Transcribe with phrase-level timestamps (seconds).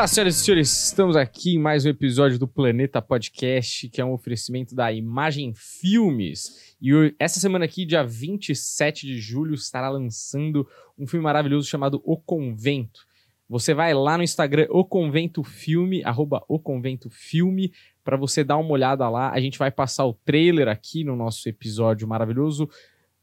[0.00, 4.04] Olá, senhoras e senhores, estamos aqui em mais um episódio do Planeta Podcast, que é
[4.04, 6.74] um oferecimento da Imagem Filmes.
[6.80, 10.66] E essa semana aqui, dia 27 de julho, estará lançando
[10.98, 13.00] um filme maravilhoso chamado O Convento.
[13.46, 17.70] Você vai lá no Instagram, O Convento Filme, arroba O Convento Filme,
[18.02, 19.30] para você dar uma olhada lá.
[19.30, 22.70] A gente vai passar o trailer aqui no nosso episódio maravilhoso,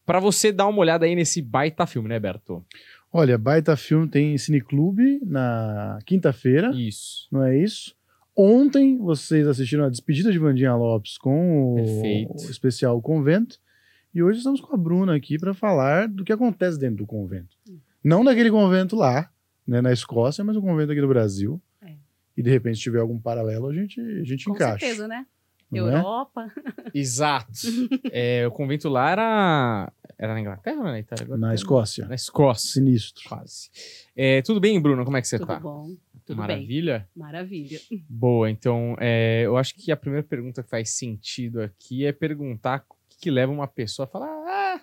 [0.05, 2.63] para você dar uma olhada aí nesse baita filme, né, Berto?
[3.19, 7.27] Olha, baita filme tem Cineclube na quinta-feira, Isso.
[7.31, 7.95] não é isso?
[8.35, 13.57] Ontem vocês assistiram a despedida de Vandinha Lopes com o, o especial Convento.
[14.13, 17.57] E hoje estamos com a Bruna aqui para falar do que acontece dentro do convento.
[18.03, 19.31] Não daquele convento lá,
[19.65, 21.59] né, na Escócia, mas o convento aqui do Brasil.
[21.81, 21.95] É.
[22.37, 24.85] E de repente, se tiver algum paralelo, a gente, a gente Com encaixa.
[24.85, 25.25] certeza, né?
[25.71, 25.95] não é?
[25.95, 26.51] Europa.
[26.93, 27.51] Exato.
[28.11, 29.91] É, o convento lá era.
[30.19, 31.25] Era na Inglaterra ou na Itália?
[31.25, 32.07] Agora Na tem- Escócia.
[32.07, 32.71] Na Escócia.
[32.73, 33.23] Sinistro.
[33.29, 33.69] Quase.
[34.15, 35.05] É, tudo bem, Bruno?
[35.05, 35.59] Como é que você Tudo tá?
[35.59, 35.87] bom.
[36.25, 36.47] Tudo bem.
[36.47, 37.07] Maravilha?
[37.15, 37.79] Maravilha.
[38.09, 42.83] Boa, então é, eu acho que a primeira pergunta que faz sentido aqui é perguntar
[42.89, 44.81] o que, que leva uma pessoa a falar: Ah,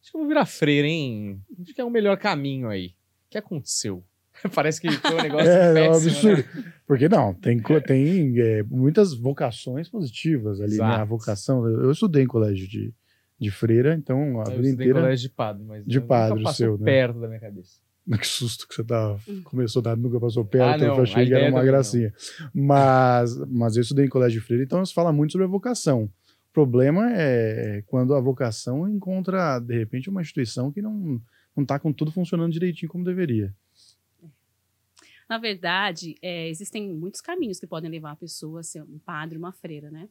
[0.00, 1.40] acho que eu vou virar freira, hein?
[1.60, 2.94] Acho que é o melhor caminho aí.
[3.26, 4.02] O que aconteceu?
[4.54, 5.86] Parece que foi um negócio É, é um né?
[5.96, 6.44] absurdo.
[6.86, 10.84] Porque não, tem, co- tem é, muitas vocações positivas ali, né?
[10.84, 11.06] A Exato.
[11.06, 11.66] vocação.
[11.66, 12.94] Eu, eu estudei em colégio de,
[13.42, 15.00] de freira, então a Eu vida estudei em inteira.
[15.00, 16.84] colégio de padre, mas De padre, o passou seu, né?
[16.84, 17.80] perto da minha cabeça.
[18.20, 19.42] Que susto que você tá, Hum.
[19.44, 21.66] começou a dar, nunca passou perto, Ah, não, eu achei que era uma não.
[21.66, 22.12] gracinha.
[22.52, 26.04] Mas, mas eu estudei em colégio de freira, então se fala muito sobre a vocação.
[26.04, 31.20] O problema é quando a vocação encontra, de repente, uma instituição que não,
[31.56, 33.54] não tá com tudo funcionando direitinho como deveria.
[35.28, 39.38] Na verdade, é, existem muitos caminhos que podem levar a pessoa a ser um padre,
[39.38, 40.08] uma freira, né?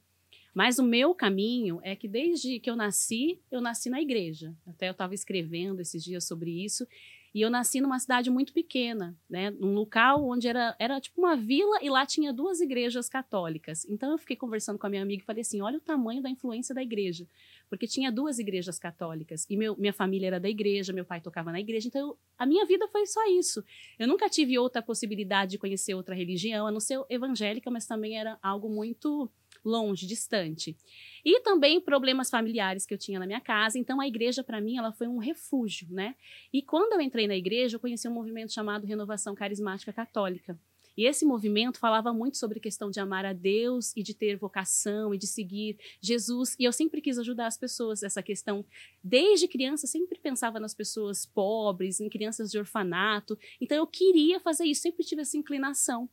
[0.54, 4.54] Mas o meu caminho é que desde que eu nasci, eu nasci na igreja.
[4.68, 6.86] Até eu estava escrevendo esses dias sobre isso.
[7.34, 9.52] E eu nasci numa cidade muito pequena, né?
[9.52, 13.86] Num local onde era, era tipo uma vila e lá tinha duas igrejas católicas.
[13.86, 16.30] Então eu fiquei conversando com a minha amiga e falei assim: olha o tamanho da
[16.30, 17.26] influência da igreja.
[17.70, 19.46] Porque tinha duas igrejas católicas.
[19.50, 21.88] E meu, minha família era da igreja, meu pai tocava na igreja.
[21.88, 23.64] Então eu- a minha vida foi só isso.
[23.98, 28.20] Eu nunca tive outra possibilidade de conhecer outra religião, a não ser evangélica, mas também
[28.20, 29.32] era algo muito
[29.64, 30.76] longe, distante.
[31.24, 33.78] E também problemas familiares que eu tinha na minha casa.
[33.78, 36.16] Então a igreja para mim ela foi um refúgio, né?
[36.52, 40.58] E quando eu entrei na igreja, eu conheci um movimento chamado Renovação Carismática Católica.
[40.98, 44.36] E esse movimento falava muito sobre a questão de amar a Deus e de ter
[44.36, 46.56] vocação e de seguir Jesus.
[46.60, 48.66] E eu sempre quis ajudar as pessoas nessa questão.
[49.04, 53.38] Desde criança, sempre pensava nas pessoas pobres, em crianças de orfanato.
[53.60, 56.10] Então eu queria fazer isso, sempre tive essa inclinação.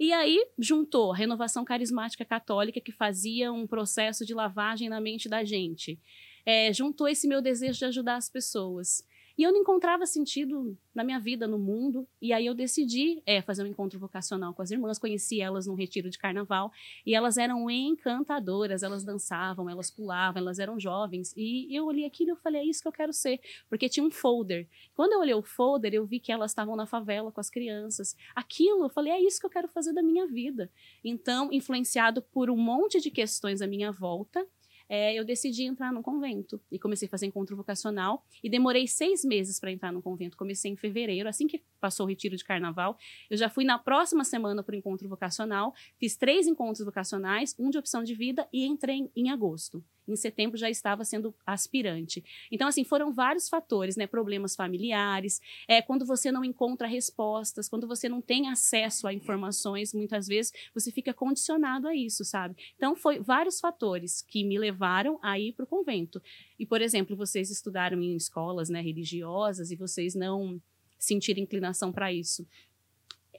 [0.00, 5.28] E aí juntou a renovação carismática católica, que fazia um processo de lavagem na mente
[5.28, 6.00] da gente.
[6.46, 9.04] É, juntou esse meu desejo de ajudar as pessoas.
[9.40, 12.06] E eu não encontrava sentido na minha vida, no mundo.
[12.20, 14.98] E aí eu decidi é, fazer um encontro vocacional com as irmãs.
[14.98, 16.70] Conheci elas num retiro de carnaval.
[17.06, 18.82] E elas eram encantadoras.
[18.82, 21.32] Elas dançavam, elas pulavam, elas eram jovens.
[21.34, 23.40] E eu olhei aquilo e falei, é isso que eu quero ser.
[23.66, 24.68] Porque tinha um folder.
[24.92, 28.14] Quando eu olhei o folder, eu vi que elas estavam na favela com as crianças.
[28.36, 30.70] Aquilo, eu falei, é isso que eu quero fazer da minha vida.
[31.02, 34.46] Então, influenciado por um monte de questões à minha volta,
[34.90, 39.24] é, eu decidi entrar no convento e comecei a fazer encontro vocacional e demorei seis
[39.24, 40.36] meses para entrar no convento.
[40.36, 42.98] Comecei em fevereiro, assim que passou o retiro de carnaval,
[43.30, 47.70] eu já fui na próxima semana para o encontro vocacional, fiz três encontros vocacionais, um
[47.70, 49.80] de opção de vida e entrei em, em agosto.
[50.10, 52.24] Em setembro já estava sendo aspirante.
[52.50, 54.06] Então, assim, foram vários fatores, né?
[54.06, 59.94] Problemas familiares, é, quando você não encontra respostas, quando você não tem acesso a informações,
[59.94, 62.56] muitas vezes você fica condicionado a isso, sabe?
[62.76, 66.20] Então, foi vários fatores que me levaram a ir para o convento.
[66.58, 70.60] E, por exemplo, vocês estudaram em escolas né, religiosas e vocês não
[70.98, 72.46] sentiram inclinação para isso.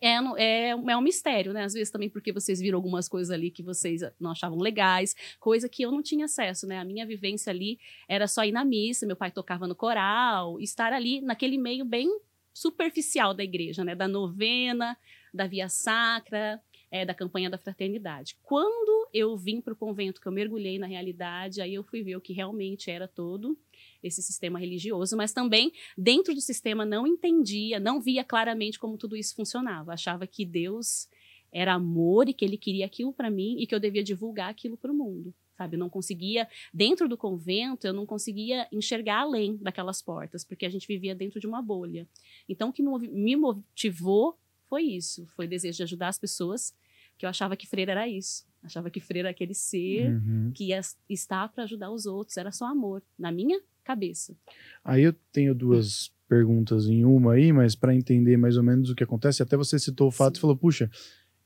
[0.03, 1.63] É, no- é, é um mistério, né?
[1.63, 5.69] Às vezes também porque vocês viram algumas coisas ali que vocês não achavam legais, coisa
[5.69, 6.79] que eu não tinha acesso, né?
[6.79, 10.91] A minha vivência ali era só ir na missa, meu pai tocava no coral, estar
[10.91, 12.09] ali naquele meio bem
[12.53, 13.93] superficial da igreja, né?
[13.93, 14.97] Da novena,
[15.31, 16.59] da via sacra,
[16.91, 18.35] é, da campanha da fraternidade.
[18.43, 22.17] Quando eu vim para o convento, que eu mergulhei na realidade, aí eu fui ver
[22.17, 23.57] o que realmente era todo
[24.03, 29.15] esse sistema religioso, mas também dentro do sistema não entendia, não via claramente como tudo
[29.15, 29.93] isso funcionava.
[29.93, 31.07] Achava que Deus
[31.51, 34.77] era amor e que ele queria aquilo para mim e que eu devia divulgar aquilo
[34.77, 35.33] para o mundo.
[35.57, 40.65] Sabe, eu não conseguia, dentro do convento, eu não conseguia enxergar além daquelas portas, porque
[40.65, 42.07] a gente vivia dentro de uma bolha.
[42.49, 46.73] Então, o que me motivou foi isso, foi o desejo de ajudar as pessoas,
[47.21, 48.43] que eu achava que freira era isso.
[48.63, 50.51] Achava que freira era aquele ser Uhum.
[50.55, 54.35] que ia estar para ajudar os outros, era só amor, na minha cabeça.
[54.83, 58.95] Aí eu tenho duas perguntas em uma aí, mas para entender mais ou menos o
[58.95, 60.39] que acontece, até você citou o fato Sim.
[60.39, 60.89] e falou, puxa,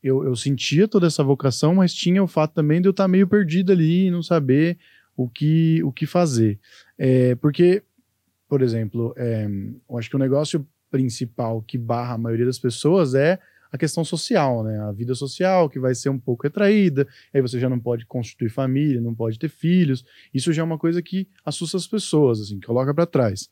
[0.02, 3.28] eu, eu sentia toda essa vocação, mas tinha o fato também de eu estar meio
[3.28, 4.78] perdido ali e não saber
[5.14, 6.58] o que, o que fazer.
[6.98, 7.84] É, porque,
[8.48, 9.46] por exemplo, é,
[9.90, 13.42] eu acho que o negócio principal que barra a maioria das pessoas é
[13.76, 14.80] a questão social, né?
[14.80, 18.50] A vida social que vai ser um pouco retraída, aí você já não pode constituir
[18.50, 20.04] família, não pode ter filhos.
[20.34, 23.50] Isso já é uma coisa que assusta as pessoas, assim, coloca para trás.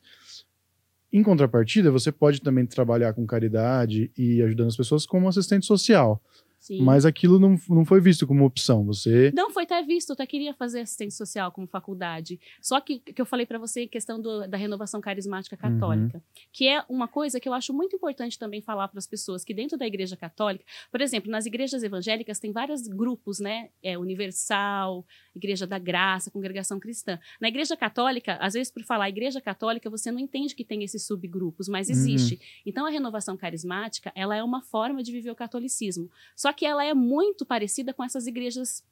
[1.12, 6.20] Em contrapartida, você pode também trabalhar com caridade e ajudando as pessoas como assistente social,
[6.64, 6.80] Sim.
[6.80, 8.86] mas aquilo não, não foi visto como opção.
[8.86, 12.40] Você Não, foi até visto, eu até queria fazer assistência social como faculdade.
[12.58, 16.66] Só que, que eu falei para você em questão do- da renovação carismática católica, que
[16.66, 19.76] é uma coisa que eu acho muito importante também falar para as pessoas, que dentro
[19.76, 23.68] da igreja católica, por exemplo, nas igrejas evangélicas tem vários grupos, né?
[23.82, 27.18] É, Universal, Igreja da Graça, Congregação Cristã.
[27.40, 31.06] Na igreja católica, às vezes por falar igreja católica, você não entende que tem esses
[31.06, 32.40] subgrupos, mas existe.
[32.64, 36.10] Então a renovação carismática, ela é uma forma de viver o catolicismo.
[36.36, 38.82] Só que ela é muito parecida com essas igrejas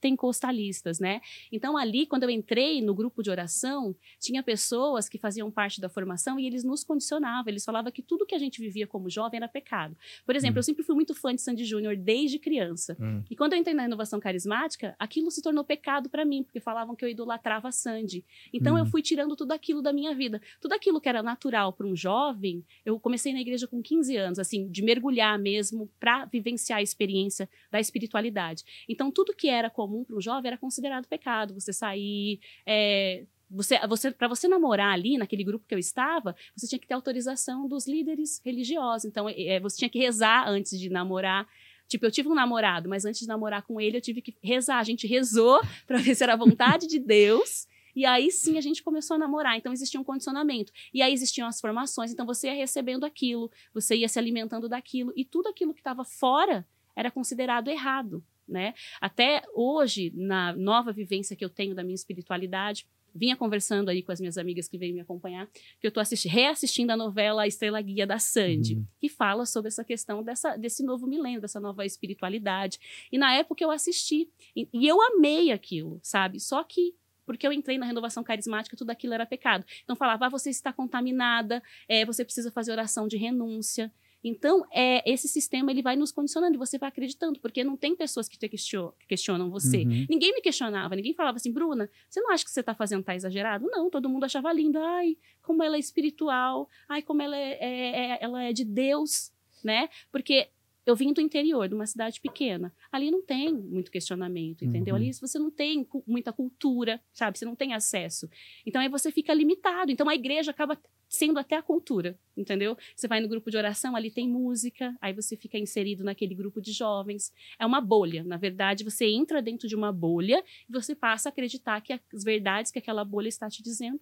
[0.00, 1.20] pentecostalistas, né?
[1.50, 5.88] Então ali, quando eu entrei no grupo de oração, tinha pessoas que faziam parte da
[5.88, 9.38] formação e eles nos condicionavam, eles falavam que tudo que a gente vivia como jovem
[9.38, 9.96] era pecado.
[10.24, 10.58] Por exemplo, Hum.
[10.58, 12.96] eu sempre fui muito fã de Sandy Júnior desde criança.
[13.00, 13.22] Hum.
[13.30, 16.94] E quando eu entrei na renovação carismática, aquilo se tornou pecado para mim, porque falavam
[16.96, 18.24] que eu idolatrava a Sandy.
[18.52, 18.90] Então eu Uhum.
[18.90, 20.40] fui tirando tudo aquilo da minha vida.
[20.60, 24.38] Tudo aquilo que era natural para um jovem, eu comecei na igreja com 15 anos,
[24.38, 28.62] assim, de mergulhar mesmo para vivenciar a experiência da espiritualidade.
[28.88, 31.54] Então tudo que era comum para um jovem era considerado pecado.
[31.54, 36.66] Você sair, é, você, você para você namorar ali naquele grupo que eu estava, você
[36.66, 39.04] tinha que ter autorização dos líderes religiosos.
[39.04, 41.46] Então é, você tinha que rezar antes de namorar.
[41.88, 44.78] Tipo, eu tive um namorado, mas antes de namorar com ele, eu tive que rezar.
[44.78, 47.66] A gente rezou para ver se era a vontade de Deus.
[47.94, 49.56] E aí sim a gente começou a namorar.
[49.56, 50.72] Então existia um condicionamento.
[50.92, 52.12] E aí existiam as formações.
[52.12, 55.12] Então você ia recebendo aquilo, você ia se alimentando daquilo.
[55.14, 56.66] E tudo aquilo que estava fora
[56.96, 58.24] era considerado errado.
[58.46, 58.74] Né?
[59.00, 64.12] Até hoje, na nova vivência que eu tenho da minha espiritualidade, vinha conversando aí com
[64.12, 65.46] as minhas amigas que veio me acompanhar,
[65.80, 68.86] que eu estou reassistindo a novela Estrela Guia da Sandy, Uhum.
[68.98, 72.78] que fala sobre essa questão dessa, desse novo milênio, dessa nova espiritualidade.
[73.12, 76.40] E na época eu assisti, e, e eu amei aquilo, sabe?
[76.40, 76.94] Só que
[77.26, 79.64] porque eu entrei na renovação carismática, tudo aquilo era pecado.
[79.82, 83.90] Então falava, ah, você está contaminada, é, você precisa fazer oração de renúncia.
[84.24, 87.94] Então, é, esse sistema ele vai nos condicionando e você vai acreditando, porque não tem
[87.94, 89.82] pessoas que te question- que questionam você.
[89.82, 90.06] Uhum.
[90.08, 93.14] Ninguém me questionava, ninguém falava assim, Bruna, você não acha que você está fazendo tá
[93.14, 93.66] exagerado?
[93.70, 94.78] Não, todo mundo achava lindo.
[94.78, 99.30] Ai, como ela é espiritual, ai, como ela é, é- é- ela é de Deus,
[99.62, 99.88] né?
[100.10, 100.48] Porque
[100.86, 102.72] eu vim do interior, de uma cidade pequena.
[102.92, 104.94] Ali não tem muito questionamento, entendeu?
[104.94, 105.00] Uhum.
[105.00, 107.38] Ali você não tem muita cultura, sabe?
[107.38, 108.28] Você não tem acesso.
[108.66, 109.90] Então aí você fica limitado.
[109.90, 110.78] Então a igreja acaba
[111.14, 112.76] sendo até a cultura, entendeu?
[112.94, 116.60] Você vai no grupo de oração, ali tem música, aí você fica inserido naquele grupo
[116.60, 117.32] de jovens.
[117.58, 118.24] É uma bolha.
[118.24, 122.24] Na verdade, você entra dentro de uma bolha e você passa a acreditar que as
[122.24, 124.00] verdades que aquela bolha está te dizendo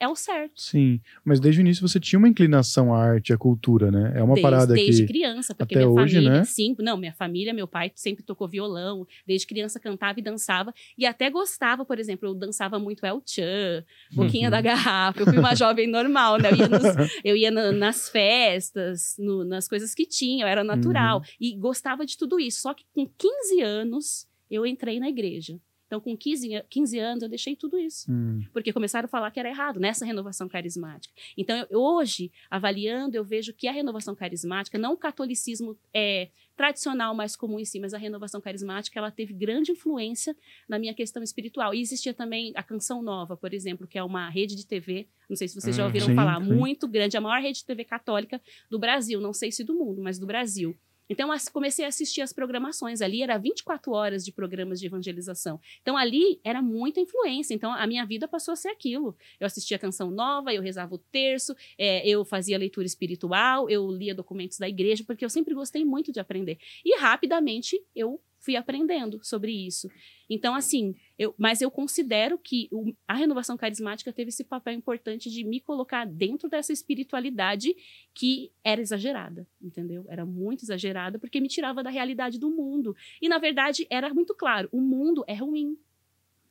[0.00, 0.60] é o certo.
[0.60, 4.12] Sim, mas desde o início você tinha uma inclinação à arte, à cultura, né?
[4.16, 6.44] É uma desde, parada desde que criança, porque até minha hoje, família, né?
[6.44, 11.04] sim, não, minha família, meu pai sempre tocou violão, desde criança cantava e dançava, e
[11.06, 14.50] até gostava, por exemplo, eu dançava muito El Chan, Boquinha Uhum.
[14.50, 16.50] da Garrafa, eu fui uma jovem normal, né?
[16.50, 20.64] Eu ia, nos- eu ia na- nas festas, no- nas coisas que tinha, eu era
[20.64, 21.24] natural, Uhum.
[21.40, 25.58] e gostava de tudo isso, só que com 15 anos eu entrei na igreja.
[25.90, 29.28] Então, com 15, a- 15 anos, eu deixei tudo isso Hum, porque começaram a falar
[29.32, 31.12] que era errado nessa renovação carismática.
[31.36, 37.12] Então, eu- hoje, avaliando, eu vejo que a renovação carismática, não o catolicismo é, tradicional
[37.12, 40.36] mais comum em si, mas a renovação carismática, ela teve grande influência
[40.68, 41.74] na minha questão espiritual.
[41.74, 45.34] E existia também a Canção Nova, por exemplo, que é uma rede de TV, não
[45.36, 46.52] sei se vocês já Hum, ouviram sim, falar, sim.
[46.52, 50.00] muito grande, a maior rede de TV católica do Brasil, não sei se do mundo,
[50.00, 50.78] mas do Brasil.
[51.10, 55.60] Então, comecei a assistir as programações ali, era 24 horas de programas de evangelização.
[55.82, 57.52] Então, ali era muita influência.
[57.52, 59.16] Então, a minha vida passou a ser aquilo.
[59.40, 64.14] Eu assistia canção nova, eu rezava o terço, é, eu fazia leitura espiritual, eu lia
[64.14, 66.58] documentos da igreja, porque eu sempre gostei muito de aprender.
[66.84, 69.88] E rapidamente eu fui aprendendo sobre isso.
[70.28, 75.30] Então, assim, eu, mas eu considero que o- a renovação carismática teve esse papel importante
[75.30, 77.74] de me colocar dentro dessa espiritualidade
[78.14, 80.04] que era exagerada, entendeu?
[80.08, 82.96] Era muito exagerada, porque me tirava da realidade do mundo.
[83.20, 85.76] E, na verdade, era muito claro: o mundo é ruim.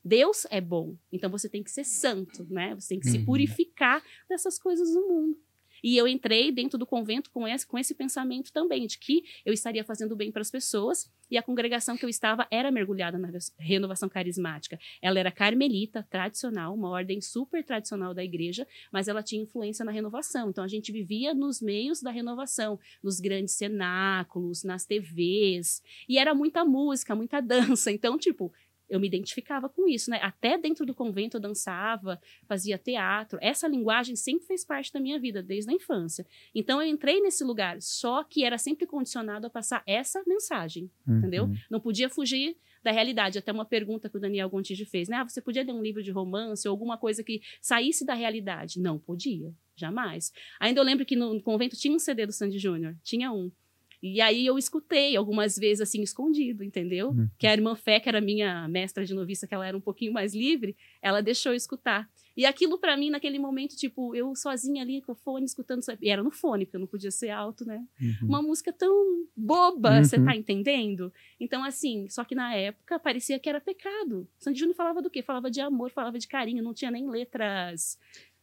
[0.03, 0.95] Deus é bom.
[1.11, 2.73] Então você tem que ser santo, né?
[2.75, 3.25] Você tem que se Uhum.
[3.25, 5.37] purificar dessas coisas do mundo.
[5.83, 9.53] E eu entrei dentro do convento com esse, com esse pensamento também, de que eu
[9.53, 13.29] estaria fazendo bem para as pessoas, e a congregação que eu estava era mergulhada na
[13.57, 14.79] renovação carismática.
[15.01, 19.91] Ela era carmelita, tradicional, uma ordem super tradicional da igreja, mas ela tinha influência na
[19.91, 20.49] renovação.
[20.49, 26.33] Então a gente vivia nos meios da renovação, nos grandes cenáculos, nas TVs, e era
[26.33, 27.91] muita música, muita dança.
[27.91, 28.51] Então, tipo,
[28.89, 30.19] eu me identificava com isso, né?
[30.21, 33.37] Até dentro do convento eu dançava, fazia teatro.
[33.41, 36.25] Essa linguagem sempre fez parte da minha vida, desde a infância.
[36.53, 41.17] Então eu entrei nesse lugar, só que era sempre condicionado a passar essa mensagem, uhum.
[41.17, 41.49] entendeu?
[41.69, 43.37] Não podia fugir da realidade.
[43.37, 45.17] Até uma pergunta que o Daniel Gontijo fez, né?
[45.17, 48.79] Ah, você podia ler um livro de romance ou alguma coisa que saísse da realidade?
[48.79, 50.31] Não podia, jamais.
[50.59, 53.51] Ainda eu lembro que no convento tinha um CD do Sandy Júnior, tinha um.
[54.01, 57.09] E aí eu escutei algumas vezes assim, escondido, entendeu?
[57.09, 57.29] Uhum.
[57.37, 60.13] Que a irmã Fé, que era minha mestra de noviça, que ela era um pouquinho
[60.13, 62.09] mais livre, ela deixou eu escutar.
[62.39, 65.81] E aquilo para mim, naquele momento, tipo, eu sozinha ali com o fone, escutando.
[66.01, 67.85] E era no fone, porque eu não podia ser alto, né?
[68.01, 68.29] Uhum.
[68.29, 70.23] Uma música tão boba, você uhum.
[70.23, 71.11] tá entendendo?
[71.37, 74.25] Então, assim, só que na época parecia que era pecado.
[74.37, 75.21] Sandy Júnior falava do quê?
[75.21, 77.99] Falava de amor, falava de carinho, não tinha nem letras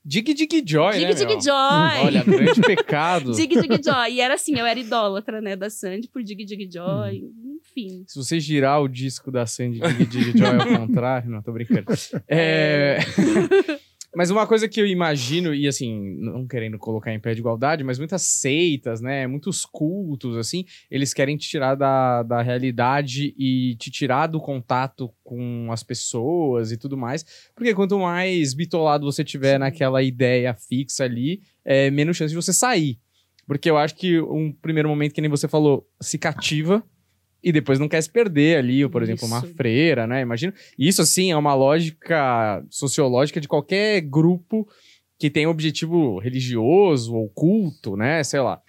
[0.09, 1.15] Dig Dig Joy, dig, né?
[1.15, 2.05] Dig Dig Joy.
[2.05, 3.33] Olha, grande pecado.
[3.35, 4.13] Dig Dig Joy.
[4.13, 7.59] E era assim, eu era idólatra, né, da Sandy por Dig Dig Joy, hum.
[7.61, 8.05] enfim.
[8.07, 11.87] Se você girar o disco da Sandy Dig Dig Joy ao contrário, não, tô brincando.
[12.29, 12.99] É...
[14.17, 17.85] Mas uma coisa que eu imagino, e assim, não querendo colocar em pé de igualdade,
[17.85, 19.27] mas muitas seitas, né?
[19.27, 25.13] Muitos cultos, assim, eles querem te tirar da, da realidade e te tirar do contato
[25.23, 27.27] com as pessoas e tudo mais.
[27.55, 32.55] Porque quanto mais bitolado você tiver naquela ideia fixa ali, é menos chance de você
[32.55, 32.99] sair.
[33.47, 36.83] Porque eu acho que um primeiro momento, que nem você falou, se cativa
[37.47, 39.13] e depois não quer se perder ali, ou, por isso.
[39.13, 40.21] exemplo, uma freira, né?
[40.21, 40.53] Imagina.
[40.77, 44.69] Isso, assim, é uma lógica sociológica de qualquer grupo
[45.17, 48.25] que tem objetivo religioso ou culto, né?
[48.25, 48.61] Sei lá.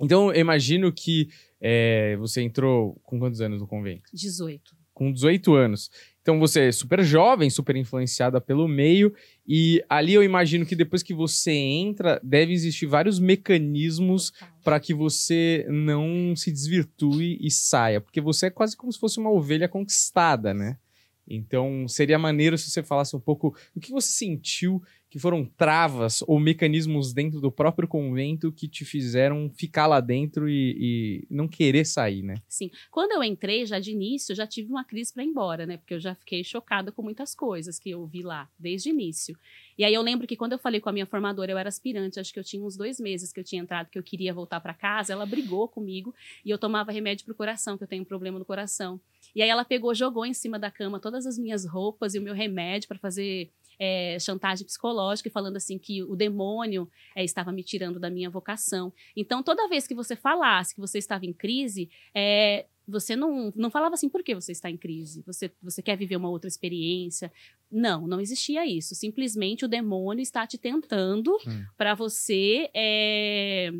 [0.00, 1.28] Então, eu imagino que
[1.60, 4.10] é, você entrou com quantos anos no convento?
[4.12, 4.74] 18.
[4.92, 5.88] Com 18 anos.
[6.22, 9.12] Então você é super jovem, super influenciada pelo meio,
[9.46, 14.94] e ali eu imagino que depois que você entra, deve existir vários mecanismos para que
[14.94, 19.68] você não se desvirtue e saia, porque você é quase como se fosse uma ovelha
[19.68, 20.78] conquistada, né?
[21.26, 26.24] Então seria maneiro se você falasse um pouco o que você sentiu que foram travas
[26.26, 31.46] ou mecanismos dentro do próprio convento que te fizeram ficar lá dentro e, e não
[31.46, 32.36] querer sair, né?
[32.48, 32.70] Sim.
[32.90, 35.76] Quando eu entrei, já de início, já tive uma crise para ir embora, né?
[35.76, 39.36] Porque eu já fiquei chocada com muitas coisas que eu vi lá, desde o início.
[39.76, 42.18] E aí eu lembro que quando eu falei com a minha formadora, eu era aspirante,
[42.18, 44.60] acho que eu tinha uns dois meses que eu tinha entrado, que eu queria voltar
[44.60, 48.06] para casa, ela brigou comigo e eu tomava remédio pro coração, que eu tenho um
[48.06, 48.98] problema no coração.
[49.34, 52.22] E aí ela pegou, jogou em cima da cama todas as minhas roupas e o
[52.22, 53.50] meu remédio para fazer
[53.84, 58.92] é, chantagem psicológica, falando assim que o demônio é, estava me tirando da minha vocação.
[59.16, 63.72] Então, toda vez que você falasse que você estava em crise, é, você não, não
[63.72, 65.24] falava assim, por que você está em crise?
[65.26, 67.32] Você, você quer viver uma outra experiência?
[67.68, 68.94] Não, não existia isso.
[68.94, 71.36] Simplesmente o demônio está te tentando
[71.76, 73.72] para você é,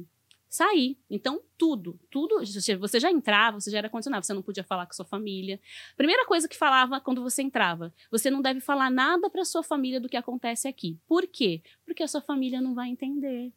[0.52, 0.98] sair.
[1.08, 2.44] Então, tudo, tudo,
[2.78, 5.58] você já entrava, você já era condicionado, você não podia falar com sua família.
[5.96, 9.98] Primeira coisa que falava quando você entrava, você não deve falar nada para sua família
[9.98, 10.98] do que acontece aqui.
[11.06, 11.62] Por quê?
[11.86, 13.50] Porque a sua família não vai entender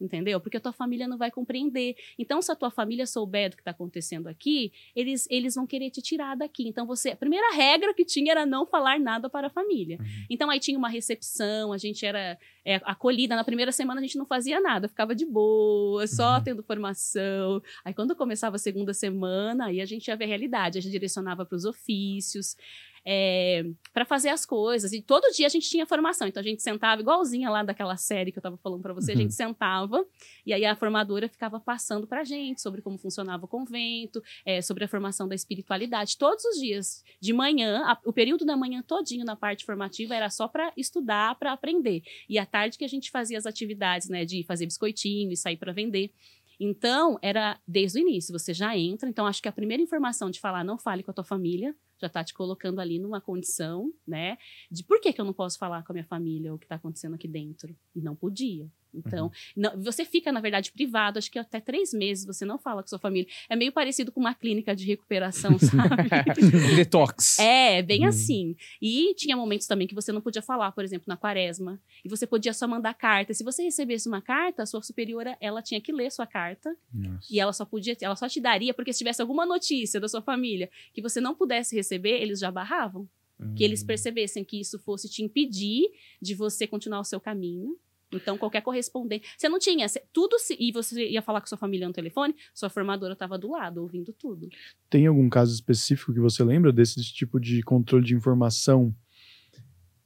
[0.00, 0.40] entendeu?
[0.40, 1.96] Porque a tua família não vai compreender.
[2.18, 5.90] Então, se a tua família souber do que está acontecendo aqui, eles, eles vão querer
[5.90, 6.68] te tirar daqui.
[6.68, 9.98] Então, você, a primeira regra que tinha era não falar nada para a família.
[10.00, 10.06] Uhum.
[10.30, 13.36] Então, aí tinha uma recepção, a gente era é, acolhida.
[13.36, 16.44] Na primeira semana a gente não fazia nada, ficava de boa, só uhum.
[16.44, 17.62] tendo formação.
[17.84, 20.92] Aí, quando começava a segunda semana, aí a gente ia ver a realidade, a gente
[20.92, 22.56] direcionava para os ofícios
[23.04, 24.92] é, para fazer as coisas.
[24.92, 26.28] E todo dia a gente tinha formação.
[26.28, 29.18] Então a gente sentava, igualzinha lá daquela série que eu estava falando para você, uhum.
[29.18, 30.04] a gente sentava
[30.44, 34.60] e aí a formadora ficava passando para a gente sobre como funcionava o convento, é,
[34.60, 36.16] sobre a formação da espiritualidade.
[36.18, 40.30] Todos os dias, de manhã, a, o período da manhã todinho na parte formativa era
[40.30, 42.02] só para estudar, para aprender.
[42.28, 45.56] E à tarde que a gente fazia as atividades, né, de fazer biscoitinho e sair
[45.56, 46.12] para vender.
[46.58, 49.08] Então, era desde o início, você já entra.
[49.08, 52.06] Então, acho que a primeira informação de falar, não fale com a tua família, já
[52.06, 54.38] está te colocando ali numa condição, né?
[54.70, 56.76] De por que, que eu não posso falar com a minha família o que está
[56.76, 57.76] acontecendo aqui dentro?
[57.94, 58.70] E não podia.
[58.94, 59.32] Então, uhum.
[59.56, 62.88] não, você fica, na verdade, privado, acho que até três meses você não fala com
[62.88, 63.30] sua família.
[63.48, 66.76] É meio parecido com uma clínica de recuperação, sabe?
[66.76, 67.38] Detox.
[67.38, 68.08] É, bem uhum.
[68.08, 68.56] assim.
[68.80, 71.80] E tinha momentos também que você não podia falar, por exemplo, na quaresma.
[72.04, 73.32] E você podia só mandar carta.
[73.32, 76.76] Se você recebesse uma carta, a sua superiora, ela tinha que ler sua carta.
[76.92, 77.26] Nossa.
[77.30, 80.22] E ela só podia, ela só te daria, porque se tivesse alguma notícia da sua
[80.22, 83.08] família que você não pudesse receber, eles já barravam.
[83.38, 83.54] Uhum.
[83.54, 83.86] Que eles hum.
[83.86, 87.76] percebessem que isso fosse te impedir de você continuar o seu caminho
[88.12, 89.28] Então, qualquer correspondente.
[89.38, 89.88] Você não tinha.
[89.88, 93.38] Você, tudo se, E você ia falar com sua família no telefone, sua formadora estava
[93.38, 94.48] do lado, ouvindo tudo.
[94.88, 98.94] Tem algum caso específico que você lembra desse tipo de controle de informação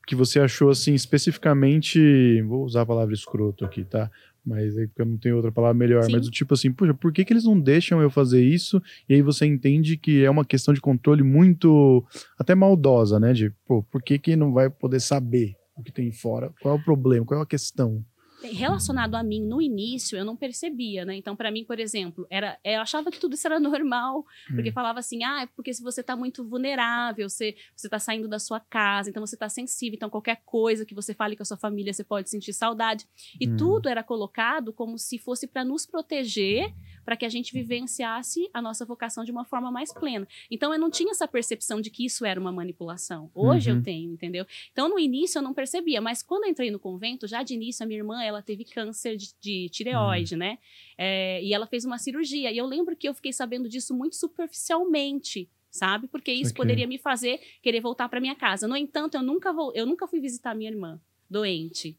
[0.07, 2.43] que você achou, assim, especificamente.
[2.43, 4.11] Vou usar a palavra escroto aqui, tá?
[4.45, 6.03] Mas é porque eu não tenho outra palavra melhor.
[6.05, 6.13] Sim.
[6.13, 8.83] Mas do tipo assim, puxa, por que, que eles não deixam eu fazer isso?
[9.09, 12.05] E aí você entende que é uma questão de controle muito.
[12.39, 13.33] até maldosa, né?
[13.33, 16.53] De, pô, por que, que não vai poder saber o que tem fora?
[16.61, 17.25] Qual é o problema?
[17.25, 18.05] Qual é a questão?
[18.53, 21.17] Relacionado a mim, no início, eu não percebia, né?
[21.17, 24.25] Então, para mim, por exemplo, era, eu achava que tudo isso era normal,
[24.55, 24.73] porque Hum.
[24.73, 28.39] falava assim, ah, é porque se você tá muito vulnerável, você, você tá saindo da
[28.39, 31.57] sua casa, então você tá sensível, então qualquer coisa que você fale com a sua
[31.57, 33.07] família, você pode sentir saudade.
[33.41, 33.57] E Hum.
[33.57, 36.73] tudo era colocado como se fosse para nos proteger,
[37.05, 40.27] para que a gente vivenciasse a nossa vocação de uma forma mais plena.
[40.51, 43.31] Então, eu não tinha essa percepção de que isso era uma manipulação.
[43.35, 43.77] Hoje Uhum.
[43.79, 44.47] eu tenho, entendeu?
[44.73, 47.83] Então, no início eu não percebia, mas quando eu entrei no convento, já de início,
[47.85, 50.59] a minha irmã, ela teve câncer de, de tireoide, né?
[50.97, 52.51] É, e ela fez uma cirurgia.
[52.53, 56.07] E eu lembro que eu fiquei sabendo disso muito superficialmente, sabe?
[56.09, 56.57] Porque isso Ok.
[56.65, 58.67] poderia me fazer querer voltar para minha casa.
[58.67, 61.99] No entanto, eu nunca, vou, eu nunca fui visitar minha irmã doente.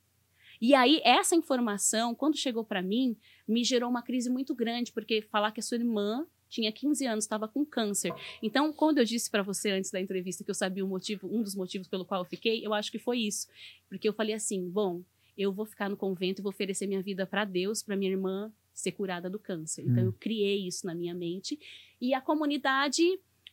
[0.65, 3.15] E aí, essa informação, quando chegou para mim,
[3.48, 7.24] me gerou uma crise muito grande, porque falar que a sua irmã tinha 15 anos,
[7.24, 8.12] estava com câncer.
[8.41, 11.43] Então, quando eu disse para você antes da entrevista que eu sabia o motivo, um
[11.43, 13.48] dos motivos pelo qual eu fiquei, eu acho que foi isso.
[13.88, 15.03] Porque eu falei assim: bom,
[15.38, 18.51] eu vou ficar no convento e vou oferecer minha vida para Deus, para minha irmã
[18.74, 19.84] ser curada do câncer.
[19.84, 20.07] Então, Hum.
[20.07, 21.60] eu criei isso na minha mente.
[22.01, 23.03] E a comunidade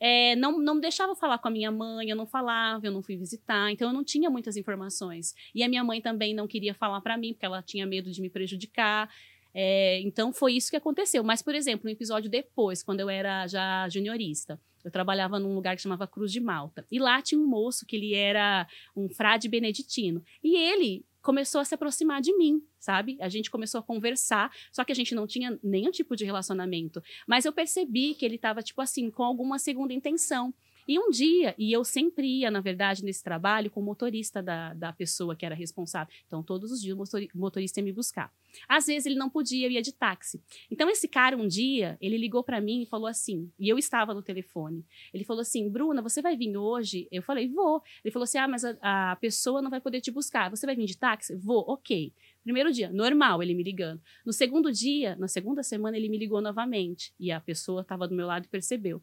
[0.05, 3.17] é, não, não deixava falar com a minha mãe, eu não falava, eu não fui
[3.17, 5.33] visitar, então eu não tinha muitas informações.
[5.55, 8.21] E a minha mãe também não queria falar para mim, porque ela tinha medo de
[8.21, 9.09] me prejudicar.
[9.55, 11.23] É, então foi isso que aconteceu.
[11.23, 15.77] Mas, por exemplo, um episódio depois, quando eu era já juniorista, eu trabalhava num lugar
[15.77, 16.85] que chamava Cruz de Malta.
[16.91, 18.67] E lá tinha um moço que ele era
[18.97, 20.21] um frade beneditino.
[20.43, 23.17] E ele começou a se aproximar de mim, sabe?
[23.21, 27.03] A gente começou a conversar, só que a gente não tinha nenhum tipo de relacionamento.
[27.27, 30.53] Mas eu percebi que ele estava, tipo assim, com alguma segunda intenção.
[30.87, 34.75] E um dia, e eu sempre ia, na verdade, nesse trabalho com o motorista da,
[34.75, 36.13] da pessoa que era responsável.
[36.27, 38.33] Então, todos os dias o motori- o motorista ia me buscar.
[38.69, 40.43] Às vezes ele não podia, eu ia de táxi.
[40.71, 44.13] Então, esse cara, um dia, ele ligou para mim e falou assim, e eu estava
[44.13, 44.85] no telefone.
[45.13, 47.09] Ele falou assim: Bruna, você vai vir hoje?
[47.11, 47.83] Eu falei: vou.
[48.05, 50.51] Ele falou assim: ah, mas a, a pessoa não vai poder te buscar.
[50.51, 51.35] Você vai vir de táxi?
[51.37, 52.13] Vou, ok.
[52.43, 54.01] Primeiro dia, normal, ele me ligando.
[54.27, 57.13] No segundo dia, na segunda semana, ele me ligou novamente.
[57.19, 59.01] E a pessoa estava do meu lado e percebeu.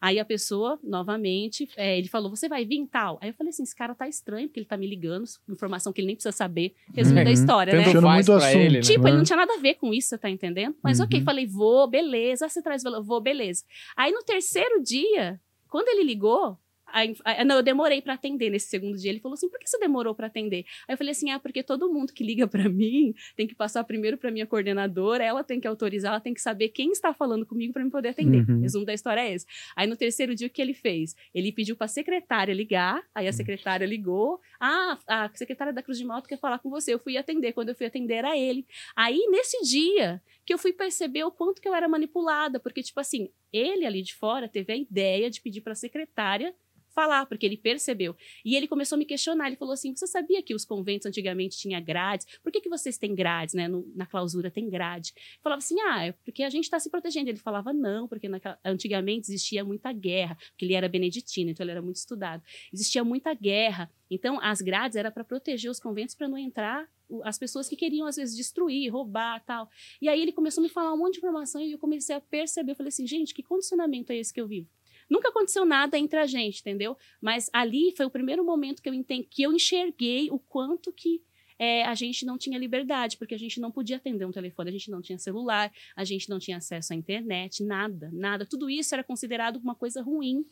[0.00, 3.18] Aí a pessoa, novamente, é, ele falou: Você vai vir tal?
[3.20, 6.00] Aí eu falei assim: Esse cara tá estranho, porque ele tá me ligando, informação que
[6.00, 6.74] ele nem precisa saber.
[6.94, 7.24] Resumo Uhum.
[7.24, 7.84] da história, né?
[7.84, 8.56] Faz muito assunto.
[8.60, 8.82] ele, né?
[8.82, 10.76] Tipo, ele não tinha nada a ver com isso, você tá entendendo?
[10.82, 11.24] Mas ok, Uhum.
[11.24, 12.48] falei, vou, beleza.
[12.48, 13.64] Você traz valor, vou, beleza.
[13.96, 16.58] Aí no terceiro dia, quando ele ligou,
[16.98, 19.10] aí- aí- não, eu demorei pra atender nesse segundo dia.
[19.10, 20.64] Ele falou assim: por que você demorou pra atender?
[20.86, 23.84] Aí eu falei assim: ah, porque todo mundo que liga pra mim tem que passar
[23.84, 27.46] primeiro pra minha coordenadora, ela tem que autorizar, ela tem que saber quem está falando
[27.46, 28.48] comigo pra me poder atender.
[28.48, 28.60] Uhum.
[28.60, 29.46] Resumo da história é esse.
[29.76, 31.14] Aí no terceiro dia, o que ele fez?
[31.34, 34.40] Ele pediu pra secretária ligar, aí a secretária ligou.
[34.60, 36.92] Ah, a secretária da Cruz de Malta quer falar com você.
[36.94, 37.52] Eu fui atender.
[37.52, 38.66] Quando eu fui atender, era ele.
[38.96, 42.98] Aí, nesse dia, que eu fui perceber o quanto que eu era manipulada, porque, tipo
[43.00, 46.54] assim, ele ali de fora teve a ideia de pedir pra secretária
[46.98, 48.16] falar, porque ele percebeu.
[48.44, 51.56] E ele começou a me questionar, ele falou assim, você sabia que os conventos antigamente
[51.56, 52.26] tinham grades?
[52.42, 53.68] Por que, que vocês têm grades, né?
[53.68, 55.12] No- na clausura tem grade.
[55.16, 57.30] Eu falava assim, ah, é porque a gente está se protegendo.
[57.30, 61.70] Ele falava, não, porque naquela- antigamente existia muita guerra, porque ele era beneditino, então ele
[61.70, 62.42] era muito estudado.
[62.72, 66.88] Existia muita guerra, então as grades era para proteger os conventos para não entrar
[67.22, 69.70] as pessoas que queriam às vezes destruir, roubar, tal.
[70.02, 72.20] E aí ele começou a me falar um monte de informação e eu comecei a
[72.20, 74.68] perceber, eu falei assim, gente, que condicionamento é esse que eu vivo?
[75.08, 76.96] Nunca aconteceu nada entre a gente, entendeu?
[77.20, 81.22] Mas ali foi o primeiro momento que eu entendi, que eu enxerguei o quanto que
[81.58, 84.72] é, a gente não tinha liberdade, porque a gente não podia atender um telefone, a
[84.72, 88.46] gente não tinha celular, a gente não tinha acesso à internet, nada, nada.
[88.46, 90.46] Tudo isso era considerado uma coisa ruim.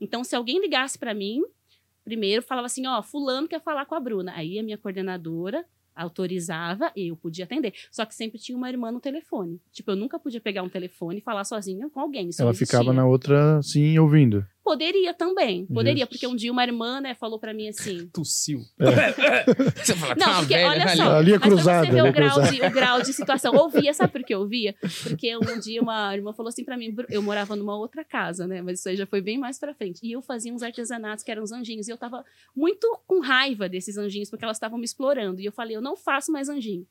[0.00, 1.42] Então, se alguém ligasse para mim,
[2.02, 4.32] primeiro falava assim, ó, fulano quer falar com a Bruna.
[4.34, 7.72] Aí a minha coordenadora autorizava e eu podia atender.
[7.90, 9.60] Só que sempre tinha uma irmã no telefone.
[9.72, 12.30] Tipo, eu nunca podia pegar um telefone e falar sozinha com alguém.
[12.38, 12.92] Ela não ficava existia.
[12.92, 14.44] na outra, sim, ouvindo.
[14.70, 16.08] Poderia também, poderia, Jesus.
[16.10, 18.08] porque um dia uma irmã, né, falou pra mim assim.
[18.14, 18.60] Tossiu.
[18.78, 19.44] É.
[19.84, 21.30] Você fala, Não, tá porque velha, olha tá só, ali.
[21.30, 23.54] É mas pra cruzada, você ver ali é o grau, de, o grau de situação.
[23.56, 24.76] Ouvia, sabe por que eu ouvia?
[25.02, 28.46] Porque um dia uma irmã falou assim pra mim, "Bru- eu morava numa outra casa,
[28.46, 29.98] né, mas isso aí já foi bem mais pra frente.
[30.04, 33.68] E eu fazia uns artesanatos que eram os anjinhos, e eu tava muito com raiva
[33.68, 35.40] desses anjinhos, porque elas estavam me explorando.
[35.40, 36.86] E eu falei, eu não faço mais anjinho.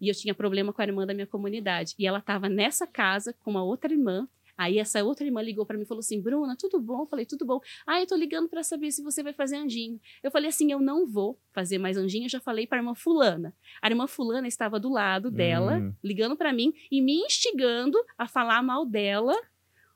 [0.00, 1.94] E eu tinha problema com a irmã da minha comunidade.
[1.98, 4.28] E ela tava nessa casa com uma outra irmã.
[4.58, 7.02] Aí essa outra irmã ligou para mim e falou assim: Bruna, tudo bom?
[7.02, 7.60] Eu falei, tudo bom.
[7.86, 10.00] Ah, eu tô ligando para saber se você vai fazer anjinho.
[10.20, 12.24] Eu falei assim: eu não vou fazer mais anjinho.
[12.24, 13.54] Eu já falei para a irmã Fulana.
[13.80, 15.94] A irmã Fulana estava do lado dela, Hum.
[16.02, 19.34] ligando para mim e me instigando a falar mal dela.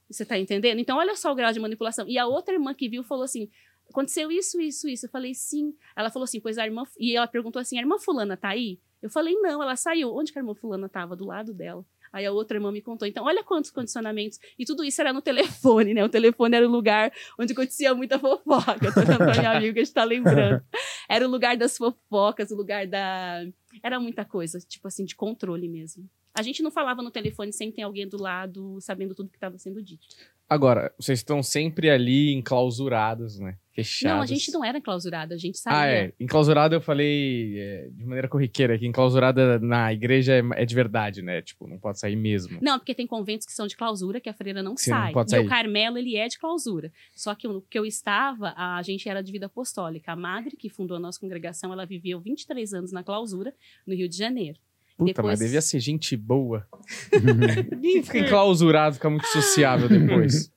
[0.09, 0.79] Você tá entendendo?
[0.79, 2.07] Então, olha só o grau de manipulação.
[2.09, 3.51] E a outra irmã que viu falou assim:
[3.90, 5.07] aconteceu isso, isso, isso.
[5.07, 5.75] Eu falei, sim.
[5.96, 6.85] Ela falou assim, pois a irmã.
[6.98, 8.79] E ela perguntou assim: a irmã Fulana tá aí?
[9.01, 10.14] Eu falei, não, ela saiu.
[10.14, 11.16] Onde que a irmã Fulana tava?
[11.16, 11.85] Do lado dela.
[12.12, 13.09] Aí a outra irmã me contou.
[13.09, 14.38] Então, olha quantos condicionamentos.
[14.59, 16.05] E tudo isso era no telefone, né?
[16.05, 18.92] O telefone era o lugar onde acontecia muita fofoca.
[18.92, 20.62] Tô dando pra minha amiga a gente tá lembrando.
[21.09, 23.44] Era o lugar das fofocas, o lugar da.
[23.83, 26.09] Era muita coisa, tipo assim, de controle mesmo.
[26.35, 29.59] A gente não falava no telefone sem ter alguém do lado, sabendo tudo que estava
[29.59, 30.07] sendo dito.
[30.53, 33.57] Agora, vocês estão sempre ali enclausurados, né?
[33.75, 34.17] Fechados.
[34.17, 35.81] Não, a gente não era clausurada, a gente sabia.
[35.81, 36.12] Ah, é.
[36.21, 41.23] Enclausurado eu falei é, de maneira corriqueira, que enclausurada na igreja é, é de verdade,
[41.23, 41.41] né?
[41.41, 42.59] Tipo, não pode sair mesmo.
[42.61, 45.12] Não, porque tem conventos que são de clausura, que a freira não Sim, não sai.
[45.15, 45.47] pode e sair.
[45.47, 46.93] o Carmelo, ele é de clausura.
[47.17, 50.12] Só que o que eu estava, a gente era de vida apostólica.
[50.12, 53.55] A madre que fundou a nossa congregação, ela viveu 23 anos na clausura,
[53.87, 54.59] no Rio de Janeiro.
[54.96, 56.66] Puta, Depois- mas devia ser gente boa.
[57.72, 60.50] Ninguém fica enclausurado, fica muito sociável depois.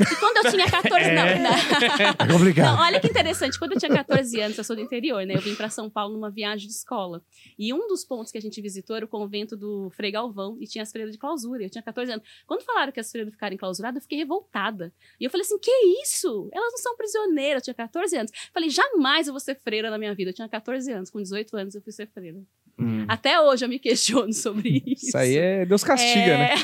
[0.00, 2.26] E quando eu tinha 14, não, não.
[2.28, 2.76] É complicado.
[2.76, 3.58] Não, olha que interessante.
[3.58, 5.34] Quando eu tinha 14 anos, eu sou do interior, né?
[5.34, 7.22] Eu vim para São Paulo numa viagem de escola.
[7.58, 10.66] E um dos pontos que a gente visitou era o convento do Frei Galvão e
[10.66, 11.62] tinha as freiras de clausura.
[11.62, 12.24] Eu tinha 14 anos.
[12.46, 14.92] Quando falaram que as freiras ficaram enclausuradas, eu fiquei revoltada.
[15.20, 15.70] E eu falei assim: que
[16.02, 16.48] isso?
[16.52, 17.60] Elas não são prisioneiras.
[17.60, 18.32] Eu tinha 14 anos.
[18.52, 20.30] Falei: jamais eu vou ser freira na minha vida.
[20.30, 21.10] Eu tinha 14 anos.
[21.10, 22.40] Com 18 anos, eu fui ser freira.
[22.78, 23.04] Hum.
[23.08, 25.06] Até hoje eu me questiono sobre isso.
[25.08, 26.54] Isso aí é Deus castiga, É, né?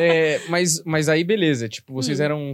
[0.00, 1.68] É, mas, mas aí, beleza.
[1.68, 2.22] Tipo, vocês Hum.
[2.24, 2.52] eram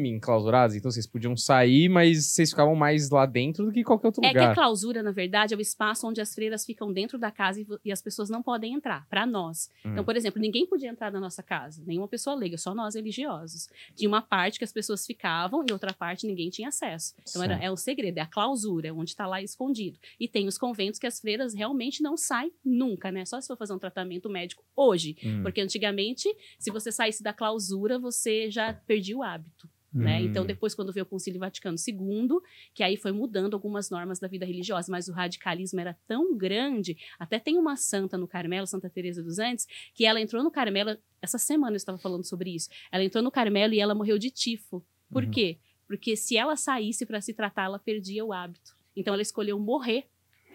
[0.00, 4.24] semi-enclausurados, então vocês podiam sair, mas vocês ficavam mais lá dentro do que qualquer outro
[4.24, 4.52] É que lugar.
[4.52, 7.66] a clausura, na verdade, é o espaço onde as freiras ficam dentro da casa e,
[7.84, 9.68] e as pessoas não podem entrar, para nós.
[9.84, 10.04] Então, Hum.
[10.04, 13.68] por exemplo, ninguém podia entrar na nossa casa, nenhuma pessoa leiga, só nós religiosos.
[13.94, 17.14] Tinha uma parte que as pessoas ficavam e outra parte ninguém tinha acesso.
[17.28, 19.98] Então, era, é o segredo, é a clausura, onde está lá escondido.
[20.20, 23.24] E tem os conventos que as freiras realmente não saem nunca, né?
[23.24, 25.16] Só se for fazer um tratamento médico hoje.
[25.24, 25.42] Hum.
[25.42, 29.68] Porque antigamente, se você saísse da clausura, você já perdia o hábito.
[29.92, 30.18] Né?
[30.18, 30.24] Hum.
[30.26, 32.38] Então, depois, quando veio o Concílio Vaticano II,
[32.74, 36.98] que aí foi mudando algumas normas da vida religiosa, mas o radicalismo era tão grande,
[37.18, 40.98] até tem uma santa no Carmelo, Santa Teresa dos Andes, que ela entrou no Carmelo,
[41.22, 44.30] essa semana eu estava falando sobre isso, ela entrou no Carmelo e ela morreu de
[44.30, 44.84] tifo.
[45.10, 45.30] Por Uhum.
[45.30, 45.58] quê?
[45.86, 48.76] Porque se ela saísse para se tratar, ela perdia o hábito.
[48.94, 50.04] Então, ela escolheu morrer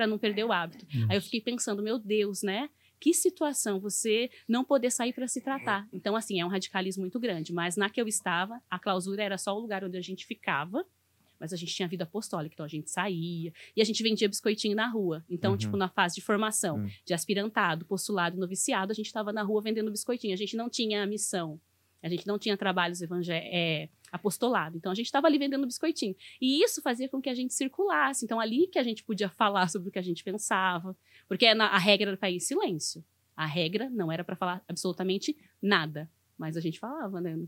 [0.02, 0.84] para não perder o hábito.
[1.08, 2.70] Aí eu fiquei pensando, meu Deus, né?
[3.00, 5.88] Que situação você não poder sair para se tratar.
[5.94, 7.54] Então, assim, é um radicalismo muito grande.
[7.54, 10.84] Mas na que eu estava, a clausura era só o lugar onde a gente ficava.
[11.40, 13.52] Mas a gente tinha vida apostólica, então a gente saía.
[13.76, 15.24] E a gente vendia biscoitinho na rua.
[15.30, 15.58] Então, Uhum.
[15.58, 16.90] tipo, na fase de formação, Hum.
[17.06, 20.34] de aspirantado, postulado, noviciado, a gente estava na rua vendendo biscoitinho.
[20.34, 21.60] A gente não tinha missão.
[22.04, 24.78] A gente não tinha trabalhos evangé é, apostolado.
[24.78, 26.16] Então, a gente estava ali vendendo biscoitinho.
[26.42, 28.26] E isso fazia com que a gente circulasse.
[28.26, 30.96] Então, ali que a gente podia falar sobre o que a gente pensava.
[31.28, 33.04] Porque na- a regra era para ir em silêncio.
[33.36, 36.10] A regra não era para falar absolutamente nada.
[36.38, 37.40] Mas a gente falava, né?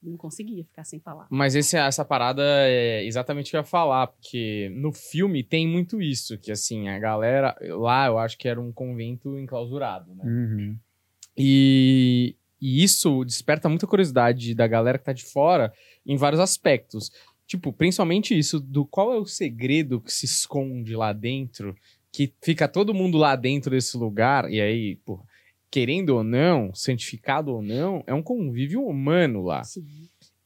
[0.00, 1.26] Não conseguia ficar sem falar.
[1.28, 5.66] Mas esse, essa parada é exatamente o que eu ia falar, porque no filme tem
[5.66, 10.22] muito isso, que assim, a galera lá eu acho que era um convento enclausurado, né?
[10.24, 10.78] Uhum.
[11.36, 15.72] E, e isso desperta muita curiosidade da galera que tá de fora
[16.04, 17.10] em vários aspectos.
[17.46, 21.74] Tipo, principalmente isso do qual é o segredo que se esconde lá dentro,
[22.12, 24.98] que fica todo mundo lá dentro desse lugar, e aí,
[25.70, 29.64] querendo ou não, santificado ou não, é um convívio humano lá.
[29.64, 29.86] Sim.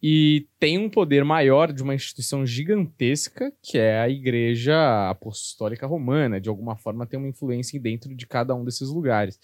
[0.03, 6.41] E tem um poder maior de uma instituição gigantesca, que é a Igreja Apostólica Romana.
[6.41, 9.39] De alguma forma, tem uma influência dentro de cada um desses lugares.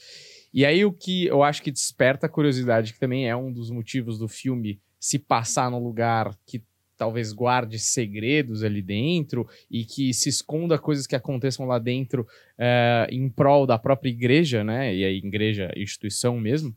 [0.59, 3.71] E aí, o que eu acho que desperta a curiosidade, que também é um dos
[3.71, 6.65] motivos do filme se passar num lugar que
[6.97, 12.27] talvez guarde segredos ali dentro e que se esconda coisas que aconteçam lá dentro
[12.59, 14.93] eh, em prol da própria igreja, né?
[14.93, 16.75] E a igreja, instituição mesmo.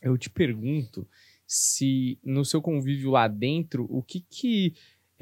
[0.00, 1.04] Eu te pergunto
[1.44, 4.74] se no seu convívio lá dentro, o que que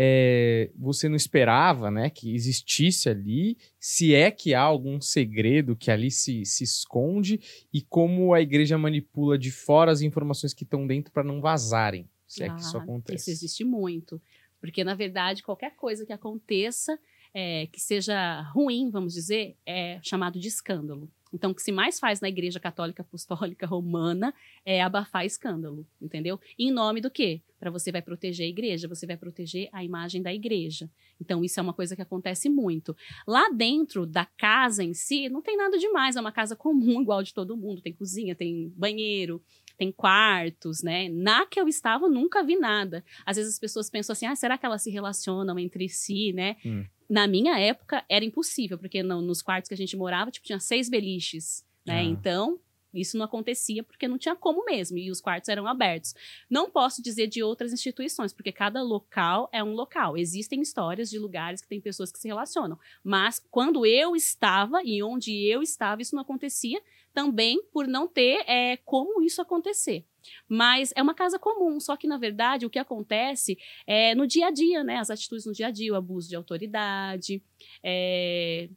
[0.02, 5.90] é, você não esperava, né, que existisse ali, se é que há algum segredo que
[5.90, 7.38] ali se, se esconde
[7.70, 12.08] e como a igreja manipula de fora as informações que estão dentro para não vazarem,
[12.26, 13.30] se é que isso Ah, acontece.
[13.30, 14.18] Isso existe muito.
[14.58, 16.98] Porque, na verdade, qualquer coisa que aconteça,
[17.34, 21.10] é, que seja ruim, vamos dizer, é chamado de escândalo.
[21.32, 26.40] Então, o que se mais faz na Igreja Católica Apostólica Romana é abafar escândalo, entendeu?
[26.58, 27.40] Em nome do quê?
[27.58, 30.90] Para você vai proteger a igreja, você vai proteger a imagem da igreja.
[31.20, 32.96] Então, isso é uma coisa que acontece muito.
[33.26, 37.22] Lá dentro da casa em si, não tem nada demais, é uma casa comum, igual
[37.22, 37.82] de todo mundo.
[37.82, 39.42] Tem cozinha, tem banheiro,
[39.80, 41.08] tem quartos, né?
[41.08, 43.02] Na que eu estava, nunca vi nada.
[43.24, 46.56] Às vezes as pessoas pensam assim, ah, será que elas se relacionam entre si, né?
[46.66, 46.84] Hum.
[47.08, 50.60] Na minha época, era impossível, porque no, nos quartos que a gente morava, tipo, tinha
[50.60, 52.00] seis beliches, né?
[52.00, 52.02] Ah.
[52.02, 52.60] Então,
[52.92, 56.14] isso não acontecia porque não tinha como mesmo, e os quartos eram abertos.
[56.50, 60.18] Não posso dizer de outras instituições, porque cada local é um local.
[60.18, 62.78] Existem histórias de lugares que tem pessoas que se relacionam.
[63.02, 68.44] Mas quando eu estava e onde eu estava, isso não acontecia também por não ter
[68.46, 70.04] é, como isso acontecer.
[70.48, 74.48] Mas é uma casa comum, só que na verdade o que acontece é no dia
[74.48, 74.96] a dia, né?
[74.96, 77.42] As atitudes no dia a dia, o abuso de autoridade,
[77.82, 78.68] é,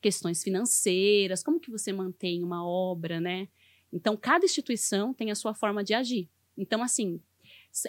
[0.00, 3.48] questões financeiras, como que você mantém uma obra, né?
[3.92, 6.28] Então, cada instituição tem a sua forma de agir.
[6.56, 7.20] Então, assim,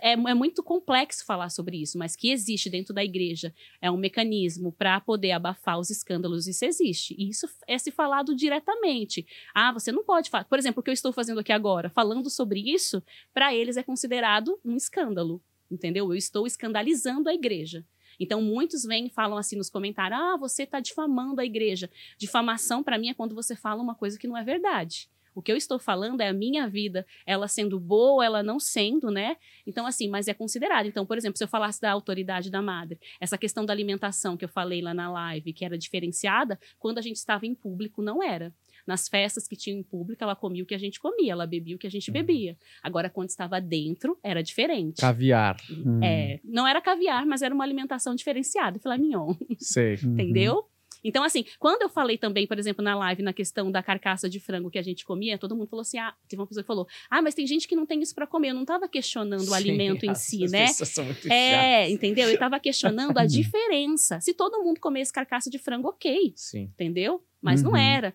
[0.01, 3.97] é, é, muito complexo falar sobre isso, mas que existe dentro da igreja é um
[3.97, 7.15] mecanismo para poder abafar os escândalos, isso existe.
[7.17, 9.25] E isso é se falado diretamente.
[9.53, 10.45] Ah, você não pode falar.
[10.45, 13.83] Por exemplo, o que eu estou fazendo aqui agora, falando sobre isso, para eles é
[13.83, 15.41] considerado um escândalo.
[15.69, 16.05] Entendeu?
[16.05, 17.85] Eu estou escandalizando a igreja.
[18.19, 21.89] Então, muitos vêm e falam assim nos comentários: ah, você está difamando a igreja.
[22.17, 25.09] Difamação, para mim, é quando você fala uma coisa que não é verdade.
[25.35, 29.09] O que eu estou falando é a minha vida, ela sendo boa, ela não sendo,
[29.09, 29.37] né?
[29.65, 30.85] Então, assim, mas é considerado.
[30.85, 34.45] Então, por exemplo, se eu falasse da autoridade da madre, essa questão da alimentação que
[34.45, 38.21] eu falei lá na live, que era diferenciada, quando a gente estava em público, não
[38.21, 38.53] era.
[38.85, 41.75] Nas festas que tinham em público, ela comia o que a gente comia, ela bebia
[41.75, 42.13] o que a gente uhum.
[42.13, 42.57] bebia.
[42.81, 44.99] Agora, quando estava dentro, era diferente.
[44.99, 45.55] Caviar.
[46.03, 49.33] É, não era caviar, mas era uma alimentação diferenciada, filé mignon.
[49.57, 49.93] Sei.
[50.03, 50.67] Entendeu?
[51.03, 51.09] Uhum.
[51.09, 54.39] Então, assim, quando eu falei também, por exemplo, na live, na questão da carcaça de
[54.39, 56.87] frango que a gente comia, todo mundo falou assim: ah, teve uma pessoa que falou,
[57.09, 58.49] ah, mas tem gente que não tem isso para comer.
[58.49, 60.67] Eu não estava questionando Sim, o alimento em si, né?
[60.67, 61.91] São muito é, chatas.
[61.91, 62.27] entendeu?
[62.27, 64.19] Eu estava questionando a diferença.
[64.21, 66.33] Se todo mundo comesse carcaça de frango, ok.
[66.35, 66.63] Sim.
[66.73, 67.23] Entendeu?
[67.41, 67.71] Mas uhum.
[67.71, 68.13] não era.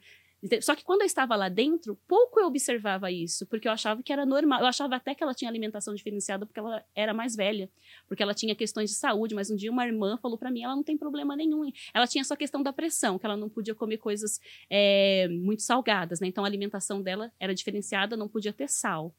[0.62, 4.12] Só que quando eu estava lá dentro, pouco eu observava isso, porque eu achava que
[4.12, 4.60] era normal.
[4.60, 7.68] Eu achava até que ela tinha alimentação diferenciada porque ela era mais velha,
[8.06, 9.34] porque ela tinha questões de saúde.
[9.34, 11.70] Mas um dia uma irmã falou para mim, ela não tem problema nenhum.
[11.92, 16.20] Ela tinha só questão da pressão, que ela não podia comer coisas é, muito salgadas,
[16.20, 16.28] né?
[16.28, 19.12] Então a alimentação dela era diferenciada, não podia ter sal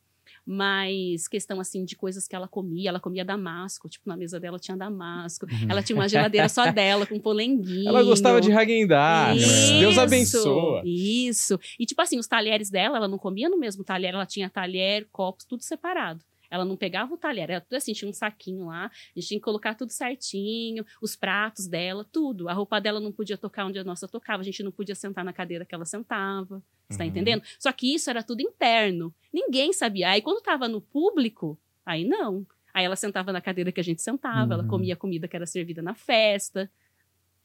[0.51, 4.57] mas questão assim de coisas que ela comia, ela comia damasco, tipo na mesa dela
[4.57, 5.67] tinha damasco, uhum.
[5.69, 7.87] ela tinha uma geladeira só dela com polenguinho.
[7.87, 9.39] Ela gostava de Hagendaz.
[9.79, 10.81] Deus abençoa.
[10.83, 11.59] Isso.
[11.79, 15.07] E tipo assim, os talheres dela, ela não comia no mesmo talher, ela tinha talher,
[15.11, 16.25] copos, tudo separado.
[16.49, 19.39] Ela não pegava o talher, era tudo assim, tinha um saquinho lá, a gente tinha
[19.39, 22.49] que colocar tudo certinho, os pratos dela, tudo.
[22.49, 25.23] A roupa dela não podia tocar onde a nossa tocava, a gente não podia sentar
[25.23, 26.63] na cadeira que ela sentava.
[26.89, 27.09] Você tá uhum.
[27.09, 27.43] entendendo?
[27.59, 29.13] Só que isso era tudo interno.
[29.31, 30.09] Ninguém sabia.
[30.09, 32.45] Aí quando tava no público, aí não.
[32.73, 34.59] Aí ela sentava na cadeira que a gente sentava, uhum.
[34.61, 36.69] ela comia a comida que era servida na festa.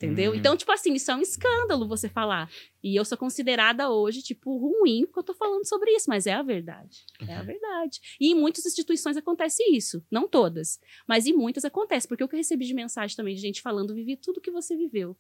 [0.05, 0.33] Entendeu?
[0.33, 0.37] Uhum.
[0.37, 2.51] Então, tipo assim, isso é um escândalo você falar.
[2.83, 6.33] E eu sou considerada hoje, tipo, ruim porque eu tô falando sobre isso, mas é
[6.33, 7.05] a verdade.
[7.21, 7.29] Uhum.
[7.29, 7.47] É a uhum.
[7.47, 8.01] verdade.
[8.21, 10.05] E em muitas instituições acontece isso.
[10.11, 12.07] Não todas, mas em muitas acontece.
[12.07, 14.77] Porque o que eu recebi de mensagem também de gente falando, vivi tudo que você
[14.77, 15.17] viveu.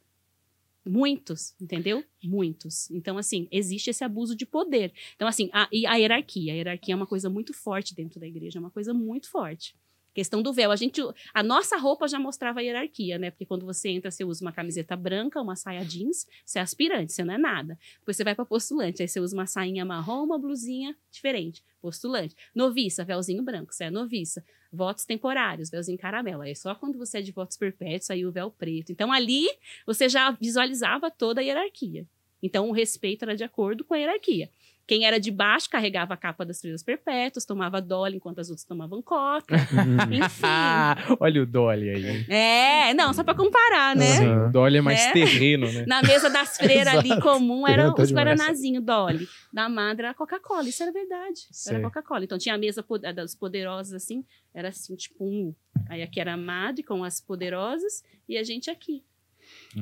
[0.86, 2.04] Muitos, entendeu?
[2.22, 2.90] Muitos.
[2.90, 4.92] Então, assim, existe esse abuso de poder.
[5.16, 6.52] Então, assim, a, e a hierarquia.
[6.52, 9.74] A hierarquia é uma coisa muito forte dentro da igreja, é uma coisa muito forte.
[10.14, 10.70] Questão do véu.
[10.70, 11.00] A gente,
[11.34, 13.32] a nossa roupa já mostrava a hierarquia, né?
[13.32, 17.12] Porque quando você entra, você usa uma camiseta branca, uma saia jeans, você é aspirante,
[17.12, 17.76] você não é nada.
[17.98, 22.36] Depois você vai para postulante, aí você usa uma sainha marrom, uma blusinha diferente, postulante.
[22.54, 24.44] Noviça, véuzinho branco, você é noviça.
[24.72, 26.42] Votos temporários, véuzinho caramelo.
[26.42, 28.92] Aí só quando você é de votos perpétuos, aí o véu preto.
[28.92, 29.48] Então ali
[29.84, 32.06] você já visualizava toda a hierarquia.
[32.40, 34.48] Então o respeito era de acordo com a hierarquia.
[34.86, 38.66] Quem era de baixo carregava a capa das freiras perpétuas, tomava Dolly enquanto as outras
[38.66, 39.56] tomavam coca.
[40.12, 41.16] Enfim.
[41.18, 42.26] Olha o Dolly aí.
[42.28, 44.04] É, não, só para comparar, né?
[44.04, 45.12] Sim, o Dolly é mais né?
[45.12, 45.84] terreno, né?
[45.86, 49.26] Na mesa das freiras ali comum eram os guaranazinhos Dolly.
[49.52, 51.46] Da madre era Coca-Cola, isso era verdade.
[51.50, 51.76] Sei.
[51.76, 52.24] Era Coca-Cola.
[52.24, 55.54] Então tinha a mesa das poderosas assim, era assim, tipo um.
[55.88, 59.02] Aí aqui era a madre com as poderosas e a gente aqui.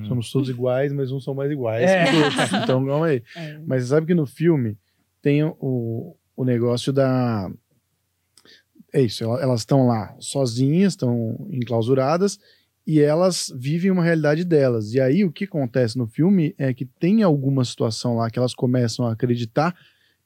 [0.08, 2.04] Somos todos iguais, mas uns são mais iguais é.
[2.62, 3.22] Então, calma aí.
[3.36, 3.58] É.
[3.66, 4.76] Mas sabe que no filme
[5.22, 7.50] tem o, o negócio da.
[8.92, 12.38] É isso, elas estão lá sozinhas, estão enclausuradas
[12.86, 14.92] e elas vivem uma realidade delas.
[14.92, 18.54] E aí o que acontece no filme é que tem alguma situação lá que elas
[18.54, 19.74] começam a acreditar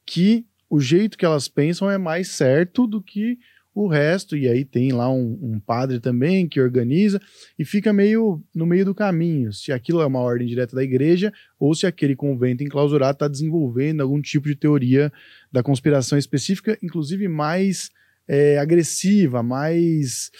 [0.05, 3.39] que o jeito que elas pensam é mais certo do que
[3.83, 7.21] o resto, e aí tem lá um, um, padre também que organiza,
[7.59, 11.31] e fica meio no meio do caminho, se aquilo é uma ordem direta da igreja,
[11.59, 15.13] ou se aquele convento enclausurado está desenvolvendo algum tipo de teoria
[15.51, 17.91] da conspiração específica, inclusive mais
[18.27, 20.31] é, agressiva, mais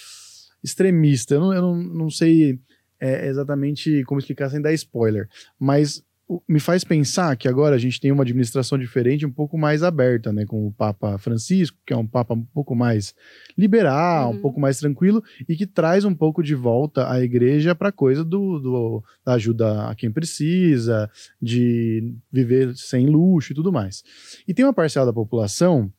[0.64, 1.36] extremista.
[1.36, 2.60] Eu não, eu não, não sei
[3.00, 6.04] é, exatamente como explicar sem dar spoiler, mas
[6.48, 10.34] me faz pensar que agora a gente tem uma administração diferente, um pouco mais aberta,
[10.34, 13.16] né, com o Papa Francisco, que é um Papa um pouco mais
[13.58, 14.38] liberal, uhum.
[14.38, 17.94] um pouco mais tranquilo e que traz um pouco de volta a igreja para a
[17.94, 21.10] coisa do, do, da ajuda a quem precisa,
[21.42, 24.04] de viver sem luxo e tudo mais.
[24.48, 25.92] E tem uma parcela da população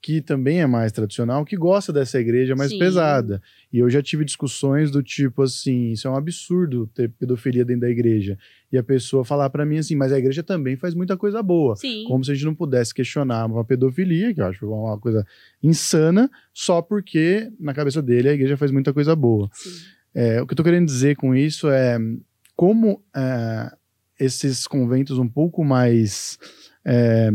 [0.00, 2.78] que também é mais tradicional, que gosta dessa igreja mais Sim.
[2.78, 3.42] pesada.
[3.72, 7.82] E eu já tive discussões do tipo assim, isso é um absurdo ter pedofilia dentro
[7.82, 8.38] da igreja.
[8.72, 11.76] E a pessoa falar para mim assim, mas a igreja também faz muita coisa boa.
[11.76, 12.04] Sim.
[12.06, 15.26] Como se a gente não pudesse questionar uma pedofilia, que eu acho uma coisa
[15.62, 19.50] insana, só porque na cabeça dele a igreja faz muita coisa boa.
[20.14, 21.98] É, o que eu tô querendo dizer com isso é
[22.56, 23.70] como é,
[24.18, 26.38] esses conventos um pouco mais
[26.84, 27.30] é,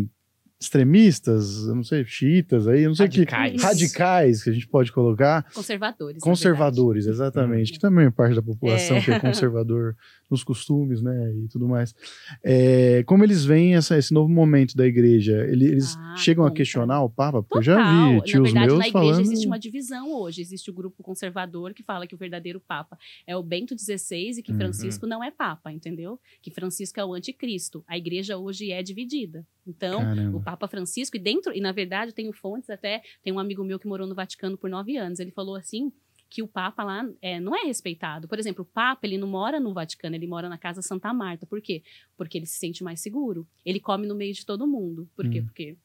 [0.64, 3.54] extremistas, eu não sei, xiitas aí, eu não sei radicais.
[3.54, 5.46] que radicais que a gente pode colocar.
[5.54, 6.22] Conservadores.
[6.22, 7.74] Conservadores, exatamente, uhum.
[7.74, 9.02] que também é parte da população é.
[9.02, 9.96] que é conservador
[10.34, 11.96] nos costumes, né, e tudo mais.
[12.44, 15.46] É, como eles veem essa, esse novo momento da igreja?
[15.48, 17.44] Eles ah, chegam a questionar o Papa?
[17.44, 17.80] Porque Total.
[17.80, 19.22] eu já vi tios na verdade, meus na igreja falando...
[19.22, 20.42] existe uma divisão hoje.
[20.42, 24.42] Existe o grupo conservador que fala que o verdadeiro Papa é o Bento XVI e
[24.42, 24.58] que uhum.
[24.58, 26.20] Francisco não é Papa, entendeu?
[26.42, 27.84] Que Francisco é o anticristo.
[27.88, 29.46] A igreja hoje é dividida.
[29.66, 30.38] Então, Caramba.
[30.38, 33.64] o Papa Francisco, e dentro, e na verdade, eu tenho fontes até, tem um amigo
[33.64, 35.92] meu que morou no Vaticano por nove anos, ele falou assim
[36.34, 38.28] que o Papa lá é, não é respeitado.
[38.28, 41.46] Por exemplo, o Papa, ele não mora no Vaticano, ele mora na Casa Santa Marta.
[41.46, 41.84] Por quê?
[42.18, 43.48] Porque ele se sente mais seguro.
[43.64, 45.08] Ele come no meio de todo mundo.
[45.16, 45.42] Por quê?
[45.42, 45.46] Hum.
[45.46, 45.78] Porque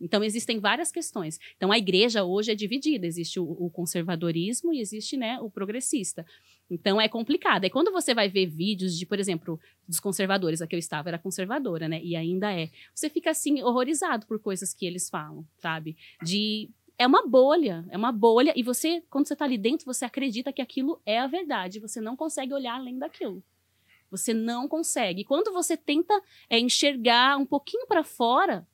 [0.00, 1.38] então, existem várias questões.
[1.56, 3.06] Então, a igreja hoje é dividida.
[3.06, 6.26] Existe o, o, conservadorismo e existe né, o progressista.
[6.68, 7.62] Então, é complicado.
[7.62, 11.10] É quando você vai ver vídeos de, por exemplo, dos conservadores, a que eu estava
[11.10, 12.00] era conservadora, né?
[12.02, 12.70] E ainda é.
[12.92, 15.96] Você fica, assim, horrorizado por coisas que eles falam, sabe?
[16.20, 16.68] De
[17.02, 20.52] é uma bolha, é uma bolha, e você, quando você está ali dentro, você acredita
[20.52, 23.42] que aquilo é a verdade, você não consegue olhar além daquilo.
[24.10, 25.24] Você não consegue.
[25.24, 26.14] Quando você tenta
[26.48, 28.66] é, enxergar um pouquinho para fora,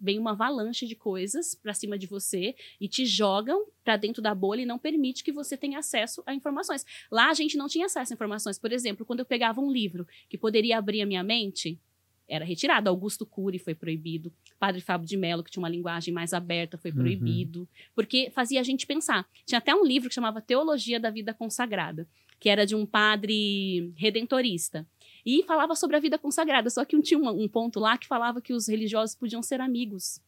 [0.00, 4.34] vem uma avalanche de coisas para cima de você e te jogam para dentro da
[4.34, 6.86] bolha e não permite que você tenha acesso a informações.
[7.10, 8.58] Lá a gente não tinha acesso a informações.
[8.58, 11.78] Por exemplo, quando eu pegava um livro que poderia abrir a minha mente,
[12.28, 12.88] era retirado.
[12.88, 14.32] Augusto Cury foi proibido.
[14.58, 16.96] Padre Fábio de Mello, que tinha uma linguagem mais aberta, foi uhum.
[16.98, 17.60] proibido.
[17.60, 17.66] Uhum.
[17.94, 19.26] Porque fazia a gente pensar.
[19.46, 22.08] Tinha até um livro que chamava Teologia da Vida Consagrada,
[22.40, 24.86] que era de um padre redentorista.
[25.24, 26.68] E falava sobre a vida consagrada.
[26.70, 30.20] Só que tinha um, um ponto lá que falava que os religiosos podiam ser amigos.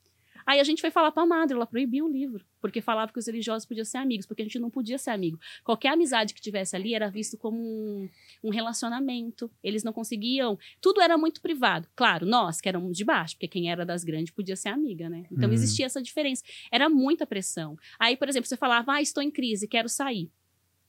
[0.47, 3.19] Aí a gente foi falar para a madre, ela proibiu o livro, porque falava que
[3.19, 5.41] os religiosos podiam ser amigos, porque a gente não podia ser amigo.
[5.65, 8.09] Qualquer amizade que tivesse ali era visto como um,
[8.45, 9.51] um relacionamento.
[9.63, 10.57] Eles não conseguiam.
[10.81, 11.89] Tudo era muito privado.
[11.97, 15.27] Claro, nós que éramos de baixo, porque quem era das grandes podia ser amiga, né?
[15.33, 15.55] Então uhum.
[15.55, 16.45] existia essa diferença.
[16.71, 17.77] Era muita pressão.
[17.99, 20.31] Aí, por exemplo, você falava, ah, estou em crise, quero sair.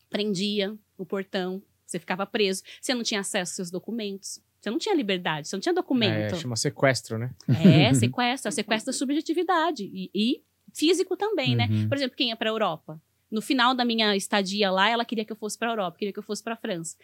[0.10, 4.42] Prendia o portão, você ficava preso, você não tinha acesso aos seus documentos.
[4.68, 6.34] Você não tinha liberdade, você não tinha documento.
[6.34, 7.32] É, chama sequestro, né?
[7.48, 9.84] É, sequestro, sequestro da subjetividade.
[9.84, 11.68] E, e físico também, né?
[11.70, 11.84] uhum.
[11.84, 11.88] né?
[11.88, 13.02] Por exemplo, quem ia para a Europa?
[13.32, 16.12] No final da minha estadia lá, ela queria que eu fosse para a Europa, queria
[16.12, 16.98] que eu fosse para a França.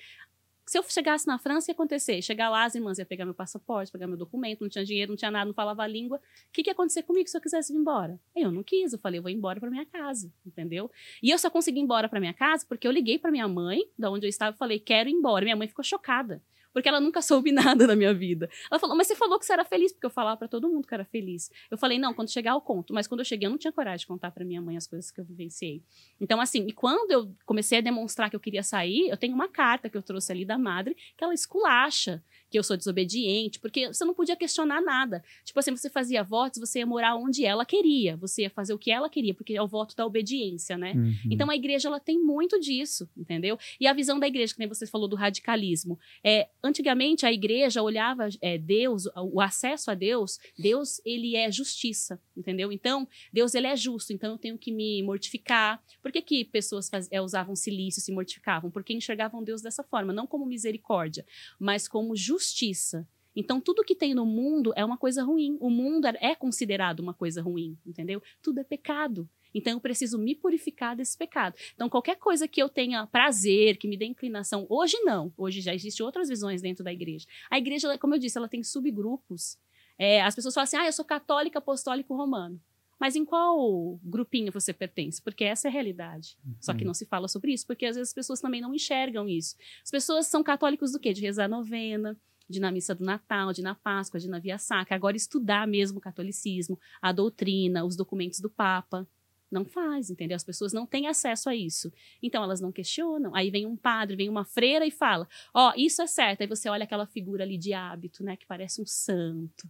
[0.65, 2.21] Se eu chegasse na França, ia acontecer?
[2.21, 5.17] Chegar lá, as irmãs iam pegar meu passaporte, pegar meu documento, não tinha dinheiro, não
[5.17, 6.17] tinha nada, não falava a língua.
[6.17, 6.21] O
[6.51, 8.19] que, que ia acontecer comigo se eu quisesse vir embora?
[8.35, 10.91] Eu não quis, eu falei, eu vou embora para minha casa, entendeu?
[11.21, 13.81] E eu só consegui ir embora para minha casa porque eu liguei para minha mãe,
[13.97, 15.43] da onde eu estava, e falei, quero ir embora.
[15.43, 16.41] Minha mãe ficou chocada
[16.73, 18.49] porque ela nunca soube nada da minha vida.
[18.69, 20.87] Ela falou, mas você falou que você era feliz, porque eu falava para todo mundo
[20.87, 21.51] que era feliz.
[21.69, 22.93] Eu falei, não, quando chegar eu conto.
[22.93, 25.11] Mas quando eu cheguei, eu não tinha coragem de contar para minha mãe as coisas
[25.11, 25.83] que eu vivenciei.
[26.19, 29.47] Então, assim, e quando eu comecei a demonstrar que eu queria sair, eu tenho uma
[29.47, 33.87] carta que eu trouxe ali da madre, que ela esculacha que eu sou desobediente, porque
[33.87, 35.23] você não podia questionar nada.
[35.43, 38.77] Tipo assim, você fazia votos, você ia morar onde ela queria, você ia fazer o
[38.77, 40.93] que ela queria, porque é o voto da obediência, né?
[40.95, 41.15] Uhum.
[41.31, 43.57] Então a igreja ela tem muito disso, entendeu?
[43.79, 47.81] E a visão da igreja, que nem você falou do radicalismo, é antigamente a igreja
[47.81, 52.71] olhava é, Deus, o acesso a Deus, Deus ele é justiça, entendeu?
[52.71, 55.83] Então Deus ele é justo, então eu tenho que me mortificar.
[56.01, 58.71] Por que, que pessoas faz, é, usavam silício, se mortificavam?
[58.71, 61.25] Porque enxergavam Deus dessa forma, não como misericórdia,
[61.59, 63.07] mas como justiça.
[63.35, 65.57] Então, tudo que tem no mundo é uma coisa ruim.
[65.59, 68.21] O mundo é, é considerado uma coisa ruim, entendeu?
[68.41, 69.27] Tudo é pecado.
[69.53, 71.55] Então, eu preciso me purificar desse pecado.
[71.73, 75.33] Então, qualquer coisa que eu tenha prazer, que me dê inclinação, hoje não.
[75.37, 77.25] Hoje já existem outras visões dentro da igreja.
[77.49, 79.57] A igreja, como eu disse, ela tem subgrupos.
[79.97, 82.59] É, as pessoas falam assim, ah, eu sou católica apostólico romano.
[82.99, 85.21] Mas em qual grupinho você pertence?
[85.21, 86.37] Porque essa é a realidade.
[86.61, 89.27] Só que não se fala sobre isso, porque às vezes as pessoas também não enxergam
[89.27, 89.57] isso.
[89.83, 91.11] As pessoas são católicos do quê?
[91.11, 92.17] De rezar novena,
[92.49, 94.95] de na missa do Natal, de na Páscoa, de na Via Sacra.
[94.95, 99.07] Agora estudar mesmo o catolicismo, a doutrina, os documentos do Papa.
[99.53, 100.35] Não faz, entendeu?
[100.35, 101.93] As pessoas não têm acesso a isso.
[102.21, 103.35] Então elas não questionam.
[103.35, 106.41] Aí vem um padre, vem uma freira e fala: Ó, oh, isso é certo.
[106.41, 108.35] Aí você olha aquela figura ali de hábito, né?
[108.35, 109.69] Que parece um santo.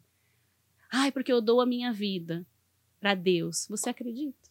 [0.90, 2.46] Ai, porque eu dou a minha vida
[3.00, 3.68] para Deus.
[3.70, 4.50] Você acredita?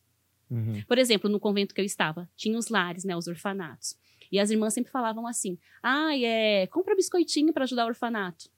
[0.51, 0.83] Uhum.
[0.87, 3.17] Por exemplo, no convento que eu estava, tinha os lares, né?
[3.17, 3.97] Os orfanatos.
[4.31, 8.51] E as irmãs sempre falavam assim: ai, é, compra biscoitinho para ajudar o orfanato.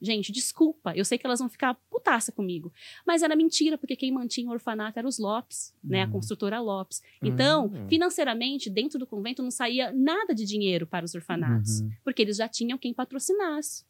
[0.00, 2.72] Gente, desculpa, eu sei que elas vão ficar putaça comigo.
[3.06, 6.02] Mas era mentira, porque quem mantinha o orfanato era os Lopes, né?
[6.02, 6.12] A uhum.
[6.12, 7.02] construtora Lopes.
[7.22, 7.88] Então, uhum.
[7.88, 11.90] financeiramente, dentro do convento não saía nada de dinheiro para os orfanatos, uhum.
[12.04, 13.84] porque eles já tinham quem patrocinasse.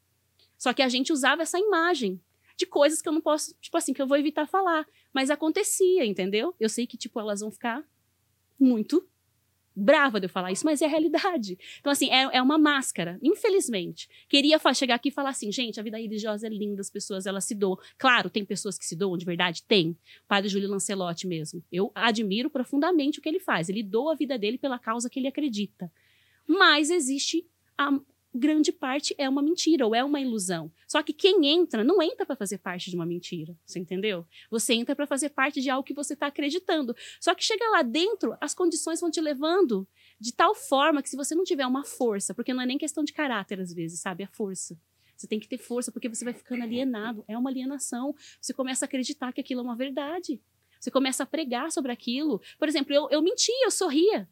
[0.56, 2.20] Só que a gente usava essa imagem
[2.56, 4.86] de coisas que eu não posso, tipo assim, que eu vou evitar falar.
[5.12, 6.54] Mas acontecia, entendeu?
[6.58, 7.84] Eu sei que, tipo, elas vão ficar
[8.58, 9.06] muito
[9.76, 11.58] brava de eu falar isso, mas é a realidade.
[11.78, 14.08] Então, assim, é, é uma máscara, infelizmente.
[14.28, 17.44] Queria chegar aqui e falar assim, gente, a vida religiosa é linda, as pessoas, elas
[17.44, 17.76] se doam.
[17.98, 19.62] Claro, tem pessoas que se doam de verdade?
[19.62, 19.90] Tem.
[19.90, 21.62] O padre Júlio Lancelotti mesmo.
[21.70, 23.68] Eu admiro profundamente o que ele faz.
[23.68, 25.92] Ele doa a vida dele pela causa que ele acredita.
[26.46, 27.46] Mas existe
[27.76, 27.90] a,
[28.36, 30.70] grande parte é uma mentira ou é uma ilusão.
[30.86, 34.26] Só que quem entra não entra para fazer parte de uma mentira, você entendeu?
[34.50, 36.94] Você entra para fazer parte de algo que você está acreditando.
[37.20, 39.86] Só que chega lá dentro, as condições vão te levando
[40.20, 43.02] de tal forma que se você não tiver uma força, porque não é nem questão
[43.02, 44.22] de caráter às vezes, sabe?
[44.22, 44.78] A força.
[45.16, 47.24] Você tem que ter força porque você vai ficando alienado.
[47.26, 48.14] É uma alienação.
[48.40, 50.40] Você começa a acreditar que aquilo é uma verdade.
[50.78, 52.40] Você começa a pregar sobre aquilo.
[52.58, 54.28] Por exemplo, eu, eu mentia, eu sorria.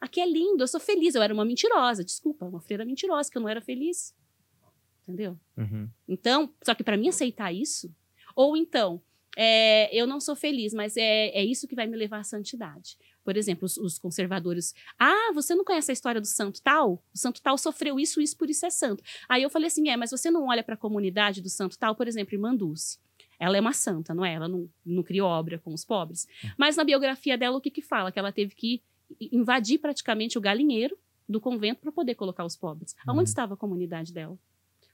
[0.00, 1.14] Aqui é lindo, eu sou feliz.
[1.14, 4.14] Eu era uma mentirosa, desculpa, uma freira mentirosa, que eu não era feliz.
[5.02, 5.38] Entendeu?
[5.56, 5.88] Uhum.
[6.06, 7.90] Então, só que para mim aceitar isso,
[8.36, 9.00] ou então,
[9.36, 12.98] é, eu não sou feliz, mas é, é isso que vai me levar à santidade.
[13.24, 14.74] Por exemplo, os, os, conservadores.
[14.98, 16.94] Ah, você não conhece a história do santo tal?
[17.14, 19.02] O santo tal sofreu isso, isso, por isso é santo.
[19.28, 21.94] Aí eu falei assim: é, mas você não olha para a comunidade do santo tal,
[21.94, 22.98] por exemplo, Irmã Dulce.
[23.38, 24.34] Ela é uma santa, não é?
[24.34, 26.26] Ela não, não criou obra com os pobres.
[26.44, 26.48] Hum.
[26.58, 28.10] Mas na biografia dela, o que que fala?
[28.10, 28.82] Que ela teve que
[29.20, 30.96] invadir praticamente o galinheiro
[31.28, 32.92] do convento para poder colocar os pobres.
[33.06, 33.14] Uhum.
[33.14, 34.38] Aonde estava a comunidade dela?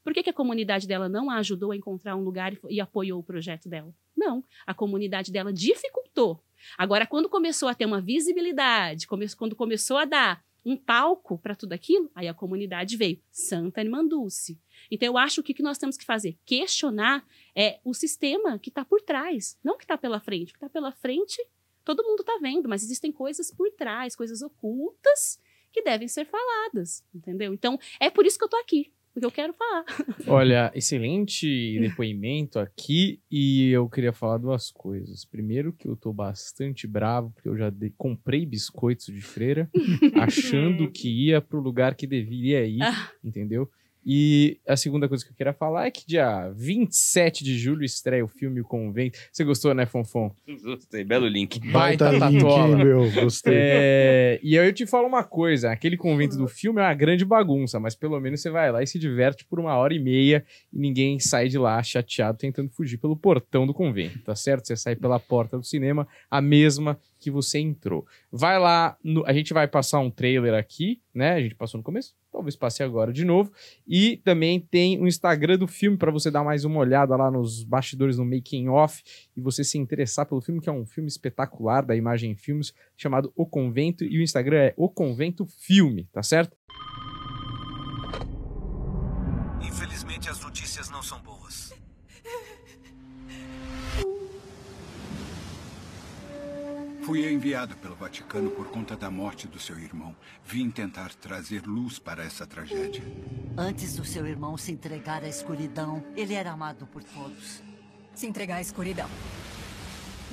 [0.03, 2.81] Por que, que, a comunidade dela não a ajudou a encontrar um lugar e, e,
[2.81, 3.95] apoiou o projeto dela?
[4.15, 6.43] Não, a comunidade dela dificultou.
[6.77, 11.55] Agora, quando começou a ter uma visibilidade, come, quando começou a dar um palco para
[11.55, 14.59] tudo aquilo, aí a comunidade veio, Santa Irmã Dulce.
[14.91, 16.39] Então, eu acho que o que nós temos que fazer?
[16.45, 20.51] Questionar é o sistema que está por trás, não o que está pela frente.
[20.51, 21.43] O que está pela frente
[21.85, 25.39] todo mundo está vendo, mas existem coisas por trás, coisas ocultas
[25.73, 27.53] que devem ser faladas, entendeu?
[27.53, 29.85] Então, é por isso que eu tô aqui, porque eu quero falar.
[30.27, 35.25] Olha, excelente depoimento aqui e eu queria falar duas coisas.
[35.25, 37.91] Primeiro que eu tô bastante bravo porque eu já de...
[37.91, 39.69] comprei biscoitos de freira
[40.21, 43.13] achando que ia pro lugar que deveria ir, ah.
[43.23, 43.71] entendeu?
[44.05, 48.25] E a segunda coisa que eu queria falar é que dia 27 de julho estreia
[48.25, 49.19] o filme O Convento.
[49.33, 50.35] Você gostou, né, Fonfon?
[50.63, 51.59] Gostei, belo link.
[51.71, 53.55] Baita, Baita link, meu, gostei.
[53.57, 54.41] É...
[54.43, 57.81] E aí eu te falo uma coisa, aquele convento do filme é uma grande bagunça,
[57.81, 60.79] mas pelo menos você vai lá e se diverte por uma hora e meia e
[60.79, 64.67] ninguém sai de lá chateado tentando fugir pelo portão do convento, tá certo?
[64.67, 68.07] Você sai pela porta do cinema, a mesma que você entrou.
[68.31, 69.25] Vai lá, no...
[69.27, 71.33] a gente vai passar um trailer aqui, né?
[71.33, 73.51] A gente passou no começo, talvez passe agora de novo.
[73.89, 77.65] E também tem o Instagram do filme para você dar mais uma olhada lá nos
[77.65, 79.03] bastidores no making off
[79.35, 83.33] e você se interessar pelo filme, que é um filme espetacular da Imagem Filmes, chamado
[83.35, 86.55] O Convento, e o Instagram é O Convento Filme, tá certo?
[97.05, 100.17] Fui enviado pelo Vaticano por conta da morte do seu irmão.
[100.43, 103.03] Vim tentar trazer luz para essa tragédia.
[103.59, 107.63] Antes do seu irmão se entregar à escuridão, ele era amado por todos.
[108.15, 109.07] Se entregar à escuridão.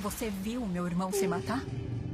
[0.00, 1.62] Você viu meu irmão se matar?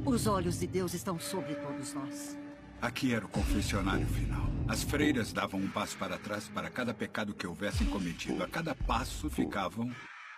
[0.05, 2.37] Os olhos de Deus estão sobre todos nós.
[2.81, 4.45] Aqui era o confessionário final.
[4.67, 8.43] As freiras davam um passo para trás para cada pecado que houvessem cometido.
[8.43, 9.89] A cada passo ficavam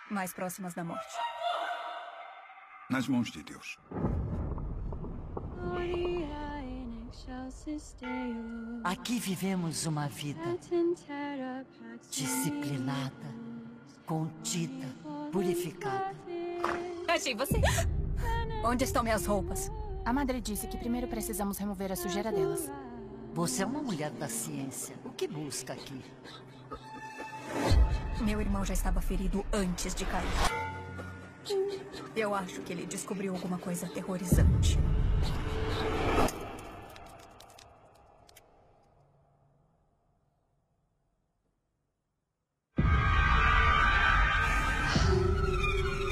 [0.08, 1.12] mais próximas da morte
[2.90, 3.78] nas mãos de Deus.
[8.84, 10.58] Aqui vivemos uma vida
[12.10, 13.34] disciplinada,
[14.06, 14.86] contida,
[15.30, 16.14] purificada.
[17.08, 17.60] Achei você.
[18.64, 19.70] Onde estão minhas roupas?
[20.04, 22.70] A madre disse que primeiro precisamos remover a sujeira delas.
[23.34, 24.96] Você é uma mulher da ciência.
[25.04, 26.00] O que busca aqui?
[28.20, 30.51] Meu irmão já estava ferido antes de cair.
[32.14, 34.78] Eu acho que ele descobriu alguma coisa aterrorizante.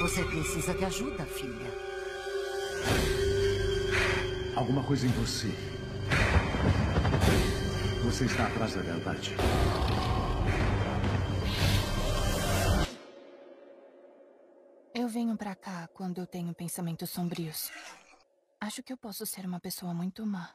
[0.01, 1.71] Você precisa de ajuda, filha.
[4.55, 5.47] Alguma coisa em você.
[8.03, 9.33] Você está atrás da verdade.
[15.11, 17.69] Venho pra cá quando eu tenho pensamentos sombrios.
[18.61, 20.53] Acho que eu posso ser uma pessoa muito má.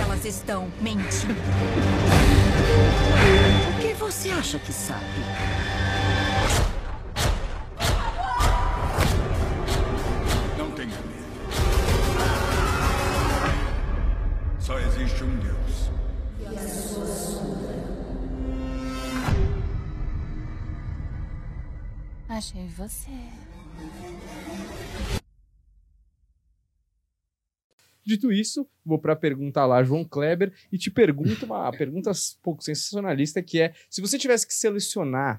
[0.00, 1.34] Elas estão mentindo.
[3.76, 5.04] O que você acha que sabe?
[22.40, 23.10] Achei você.
[28.02, 32.42] Dito isso, vou para a pergunta lá, João Kleber, e te pergunto uma pergunta um
[32.42, 35.38] pouco sensacionalista, que é, se você tivesse que selecionar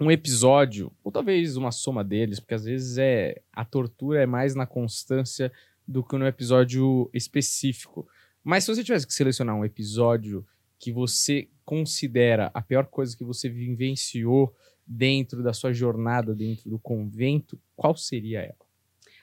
[0.00, 4.56] um episódio, ou talvez uma soma deles, porque às vezes é a tortura é mais
[4.56, 5.52] na constância
[5.86, 8.04] do que no episódio específico.
[8.42, 10.44] Mas se você tivesse que selecionar um episódio
[10.76, 14.52] que você considera a pior coisa que você vivenciou
[14.86, 18.56] dentro da sua jornada dentro do convento, qual seria ela?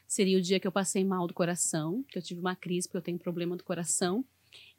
[0.08, 2.97] Seria o dia que eu passei mal do coração, que eu tive uma crise porque
[2.97, 4.24] eu tenho problema do coração.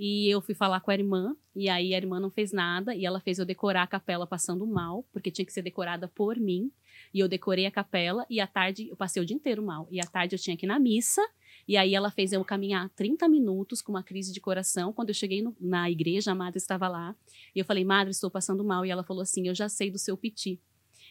[0.00, 3.04] E eu fui falar com a irmã, e aí a irmã não fez nada, e
[3.04, 6.72] ela fez eu decorar a capela passando mal, porque tinha que ser decorada por mim.
[7.12, 9.86] E eu decorei a capela, e à tarde eu passei o dia inteiro mal.
[9.90, 11.22] E à tarde eu tinha que ir na missa,
[11.66, 14.92] e aí ela fez eu caminhar 30 minutos com uma crise de coração.
[14.92, 17.14] Quando eu cheguei no- na igreja, a madre estava lá,
[17.54, 18.86] e eu falei, madre, estou passando mal.
[18.86, 20.58] E ela falou assim: eu já sei do seu piti.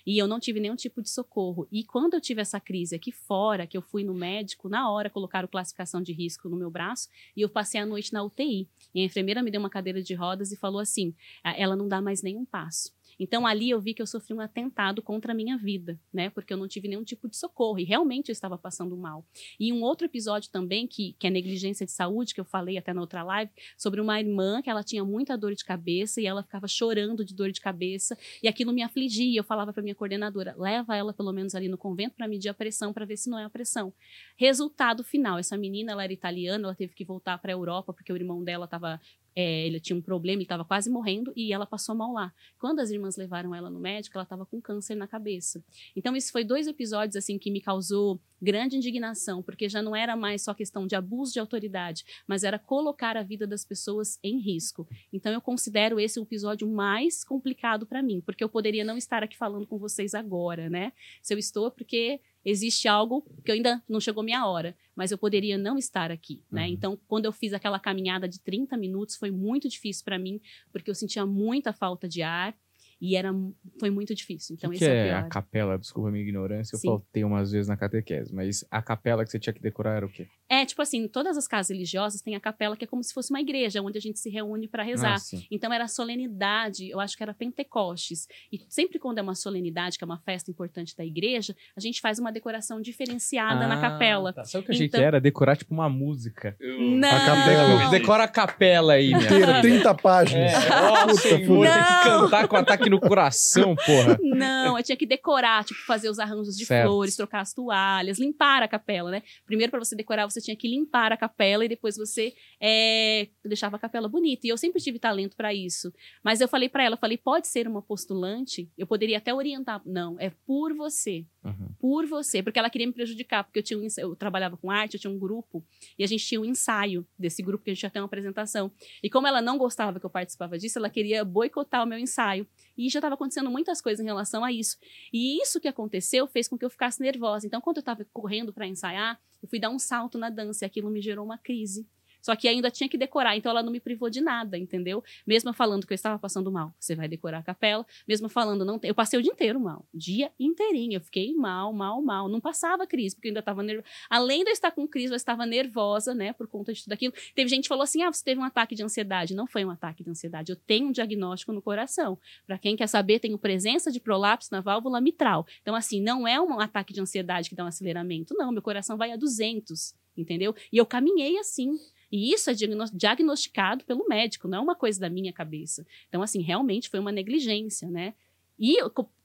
[0.08, 1.68] E eu não tive nenhum tipo de socorro.
[1.70, 5.10] E quando eu tive essa crise aqui fora, que eu fui no médico, na hora
[5.10, 8.70] colocaram classificação de risco no meu braço, e eu passei a noite na UTI.
[8.96, 11.90] E a enfermeira me deu uma cadeira de rodas e falou assim: "Ah, ela não
[11.90, 12.97] dá mais nenhum passo.
[13.20, 16.30] Então ali eu vi que eu sofri um atentado contra a minha vida, né?
[16.30, 19.26] Porque eu não tive nenhum tipo de socorro e realmente eu estava passando mal.
[19.60, 22.94] E um outro episódio também que, que é negligência de saúde, que eu falei até
[22.94, 26.44] na outra live, sobre uma irmã que ela tinha muita dor de cabeça e ela
[26.44, 29.40] ficava chorando de dor de cabeça e aquilo me afligia.
[29.40, 32.54] Eu falava para minha coordenadora: leva ela pelo menos ali no convento para medir a
[32.54, 33.94] pressão, para ver se não é a pressão.
[34.36, 38.12] Resultado final: essa menina ela era italiana, ela teve que voltar para a Europa porque
[38.12, 39.00] o irmão dela estava.
[39.40, 42.34] Ele tinha um problema, ele estava quase morrendo e ela passou mal lá.
[42.60, 45.64] Quando as irmãs levaram ela no médico, ela estava com câncer na cabeça.
[45.96, 50.16] Então, isso foi dois episódios assim que me causou grande indignação, porque já não era
[50.16, 54.40] mais só questão de abuso de autoridade, mas era colocar a vida das pessoas em
[54.40, 54.88] risco.
[55.14, 59.24] Então, eu considero esse o episódio mais complicado para mim, porque eu poderia não estar
[59.24, 60.94] aqui falando com vocês agora, né?
[61.22, 62.20] Se eu estou, porque
[62.50, 66.62] existe algo que ainda não chegou minha hora, mas eu poderia não estar aqui, né?
[66.62, 66.74] Uhum.
[66.74, 70.40] Então, quando eu fiz aquela caminhada de 30 minutos, foi muito difícil para mim,
[70.72, 72.56] porque eu sentia muita falta de ar
[73.00, 73.32] e era
[73.80, 74.56] foi muito difícil.
[74.56, 75.78] Então, o que, esse que é, é a capela?
[75.78, 76.88] Desculpa a minha ignorância, eu Sim.
[76.88, 80.10] faltei umas vezes na catequese, mas a capela que você tinha que decorar era o
[80.10, 80.28] quê?
[80.50, 83.32] É, tipo assim, todas as casas religiosas têm a capela que é como se fosse
[83.32, 85.14] uma igreja, onde a gente se reúne para rezar.
[85.16, 85.46] Ah, sim.
[85.52, 88.28] Então era solenidade, eu acho que era Pentecostes.
[88.52, 92.00] E sempre quando é uma solenidade, que é uma festa importante da igreja, a gente
[92.02, 94.34] faz uma decoração diferenciada na Ah, capela.
[94.34, 94.44] tá.
[94.46, 95.20] Sabe o que eu achei Então- que era?
[95.22, 96.56] Decorar tipo uma música.
[96.60, 97.08] Não!
[97.10, 97.90] A capela.
[97.90, 99.62] Decora a capela aí, minha Inteira, filha.
[99.62, 100.54] 30 páginas.
[100.54, 101.74] É, ó, Puta, senhor, puta.
[101.74, 104.18] tem que cantar com ataque no coração, porra.
[104.22, 106.88] Não, eu tinha que decorar, tipo, fazer os arranjos de Certo.
[106.88, 109.24] flores, trocar as toalhas, limpar a capela, né?
[109.46, 113.76] Primeiro, para você decorar, você tinha que limpar a capela e depois você é, deixava
[113.76, 114.46] a capela bonita.
[114.46, 115.92] E eu sempre tive talento para isso.
[116.24, 118.70] Mas eu falei para ela, eu falei, pode ser uma postulante?
[118.78, 119.82] Eu poderia até orientar.
[119.86, 121.26] Não, é por você.
[121.48, 121.70] Uhum.
[121.80, 124.70] por você, porque ela queria me prejudicar, porque eu tinha um, ensa- eu trabalhava com
[124.70, 125.64] arte, eu tinha um grupo
[125.98, 128.72] e a gente tinha um ensaio desse grupo que a gente ia ter uma apresentação.
[129.02, 132.48] E como ela não gostava que eu participava disso, ela queria boicotar o meu ensaio.
[132.78, 134.78] E já estava acontecendo muitas coisas em relação a isso.
[135.14, 137.48] E isso que aconteceu fez com que eu ficasse nervosa.
[137.48, 140.68] Então, quando eu estava correndo para ensaiar, eu fui dar um salto na dança e
[140.68, 141.88] aquilo me gerou uma crise.
[142.28, 145.02] Só que ainda tinha que decorar, então ela não me privou de nada, entendeu?
[145.26, 147.86] Mesmo falando que eu estava passando mal, você vai decorar a capela.
[148.06, 148.90] Mesmo falando, não tem.
[148.90, 149.86] Eu passei o dia inteiro mal.
[149.94, 150.98] Dia inteirinho.
[150.98, 152.28] Eu fiquei mal, mal, mal.
[152.28, 153.88] Não passava crise, porque eu ainda estava nervosa.
[154.10, 156.34] Além de eu estar com crise, eu estava nervosa, né?
[156.34, 157.14] Por conta de tudo aquilo.
[157.34, 159.34] Teve gente que falou assim: ah, você teve um ataque de ansiedade.
[159.34, 160.52] Não foi um ataque de ansiedade.
[160.52, 162.20] Eu tenho um diagnóstico no coração.
[162.46, 165.48] Para quem quer saber, tenho presença de prolapso na válvula mitral.
[165.62, 168.36] Então, assim, não é um ataque de ansiedade que dá um aceleramento.
[168.38, 170.54] Não, meu coração vai a 200, entendeu?
[170.74, 171.80] E eu caminhei assim.
[172.12, 175.86] E isso é diagno- diagnosticado pelo médico, não é uma coisa da minha cabeça.
[176.08, 178.14] Então, assim, realmente foi uma negligência, né?
[178.60, 178.78] E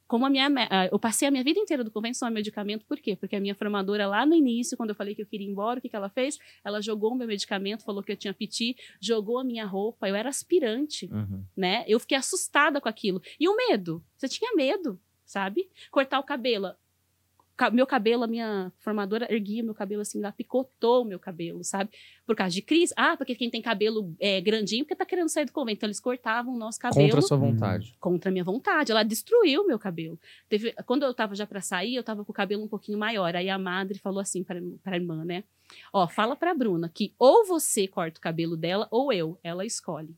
[0.09, 2.99] como a minha, ah, eu passei a minha vida inteira do convento sem medicamento, por
[2.99, 3.17] quê?
[3.17, 5.79] Porque a minha formadora lá no início, quando eu falei que eu queria ir embora,
[5.79, 6.39] o que, que ela fez?
[6.63, 10.15] Ela jogou o meu medicamento, falou que eu tinha piti, jogou a minha roupa, eu
[10.15, 11.43] era aspirante Uhum.
[11.57, 11.85] né?
[11.89, 13.23] Eu fiquei assustada com aquilo.
[13.41, 14.05] E o medo?
[14.19, 15.71] Você tinha medo, sabe?
[15.91, 16.75] Cortar o cabelo.
[17.71, 21.91] Meu cabelo, a minha formadora erguia meu cabelo assim, ela picotou o meu cabelo, sabe?
[22.27, 22.93] Por causa de crise.
[22.97, 25.79] Ah, porque quem tem cabelo é, grandinho, porque tá querendo sair do convento.
[25.79, 27.95] Então, eles cortavam o nosso cabelo Contra a sua vontade.
[28.01, 28.91] contra a minha vontade.
[28.93, 30.19] Ela destruiu meu cabelo.
[30.49, 33.35] Teve, quando eu tava já para sair, eu tava com o cabelo um pouquinho maior.
[33.37, 35.45] Aí a madre falou assim para a irmã, né?
[35.93, 39.39] Ó, fala pra Bruna que ou você corta o cabelo dela ou eu.
[39.43, 40.15] Ela escolhe.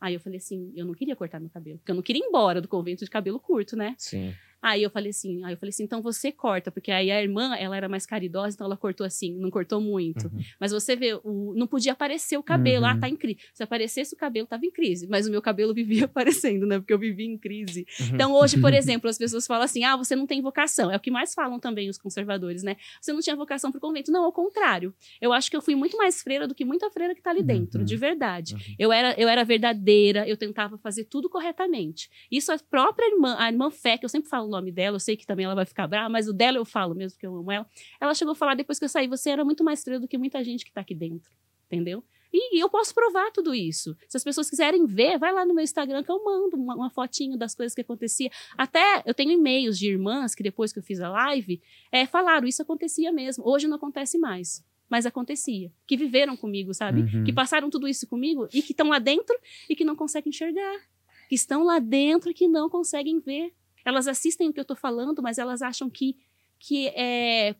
[0.00, 2.26] Aí eu falei assim, eu não queria cortar meu cabelo, porque eu não queria ir
[2.26, 3.96] embora do convento de cabelo curto, né?
[3.98, 4.32] Sim.
[4.60, 7.54] Aí eu falei assim, aí eu falei assim, então você corta, porque aí a irmã,
[7.56, 10.26] ela era mais caridosa, então ela cortou assim, não cortou muito.
[10.26, 10.40] Uhum.
[10.58, 12.90] Mas você vê, o, não podia aparecer o cabelo, Uhum.
[12.90, 13.38] ah, tá em crise.
[13.54, 16.78] Se aparecesse o cabelo, tava em crise, mas o meu cabelo vivia aparecendo, né?
[16.78, 17.86] Porque eu vivia em crise.
[18.00, 18.06] Uhum.
[18.14, 20.90] Então hoje, por exemplo, as pessoas falam assim, ah, você não tem vocação.
[20.90, 22.76] É o que mais falam também os conservadores, né?
[23.00, 24.10] Você não tinha vocação pro convento.
[24.10, 24.92] Não, ao contrário.
[25.20, 27.42] Eu acho que eu fui muito mais freira do que muita freira que tá ali
[27.42, 27.84] dentro, Uhum.
[27.84, 28.54] de verdade.
[28.54, 28.60] Uhum.
[28.78, 32.10] Eu era, eu era verdadeira, eu tentava fazer tudo corretamente.
[32.30, 35.00] Isso a própria irmã, a irmã Fé, que eu sempre falo o nome dela, eu
[35.00, 37.36] sei que também ela vai ficar brava, mas o dela eu falo mesmo, porque eu
[37.36, 37.66] amo ela.
[38.00, 40.18] Ela chegou a falar depois que eu saí, você era muito mais freira do que
[40.18, 41.30] muita gente que tá aqui dentro,
[41.66, 42.02] entendeu?
[42.32, 43.96] E eu posso provar tudo isso.
[44.08, 46.90] Se as pessoas quiserem ver, vai lá no meu Instagram que eu mando uma, uma
[46.90, 48.30] fotinho das coisas que acontecia.
[48.56, 52.46] Até eu tenho e-mails de irmãs que depois que eu fiz a live, é, falaram,
[52.46, 53.48] isso acontecia mesmo.
[53.48, 54.62] Hoje não acontece mais.
[54.88, 55.70] Mas acontecia.
[55.86, 57.02] Que viveram comigo, sabe?
[57.02, 57.24] Uhum.
[57.24, 59.38] Que passaram tudo isso comigo e que estão lá dentro
[59.68, 60.80] e que não conseguem enxergar.
[61.28, 63.52] Que estão lá dentro e que não conseguem ver.
[63.88, 66.16] Elas assistem o que eu tô falando, mas elas acham que,
[66.58, 67.54] que é,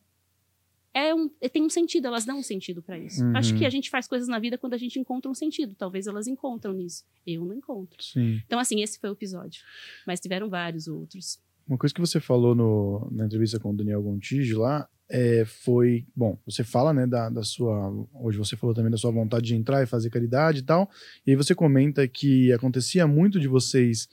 [0.94, 3.24] é um, tem um sentido, elas dão um sentido para isso.
[3.24, 3.36] Uhum.
[3.36, 5.74] Acho que a gente faz coisas na vida quando a gente encontra um sentido.
[5.74, 7.04] Talvez elas encontram nisso.
[7.26, 8.02] Eu não encontro.
[8.02, 8.40] Sim.
[8.46, 9.62] Então, assim, esse foi o episódio.
[10.06, 11.38] Mas tiveram vários outros.
[11.66, 16.06] Uma coisa que você falou no- na entrevista com o Daniel Gontijo lá é, foi.
[16.16, 17.90] Bom, você fala, né, da, da sua.
[18.14, 20.90] Hoje você falou também da sua vontade de entrar e fazer caridade e tal.
[21.26, 24.08] E aí você comenta que acontecia muito de vocês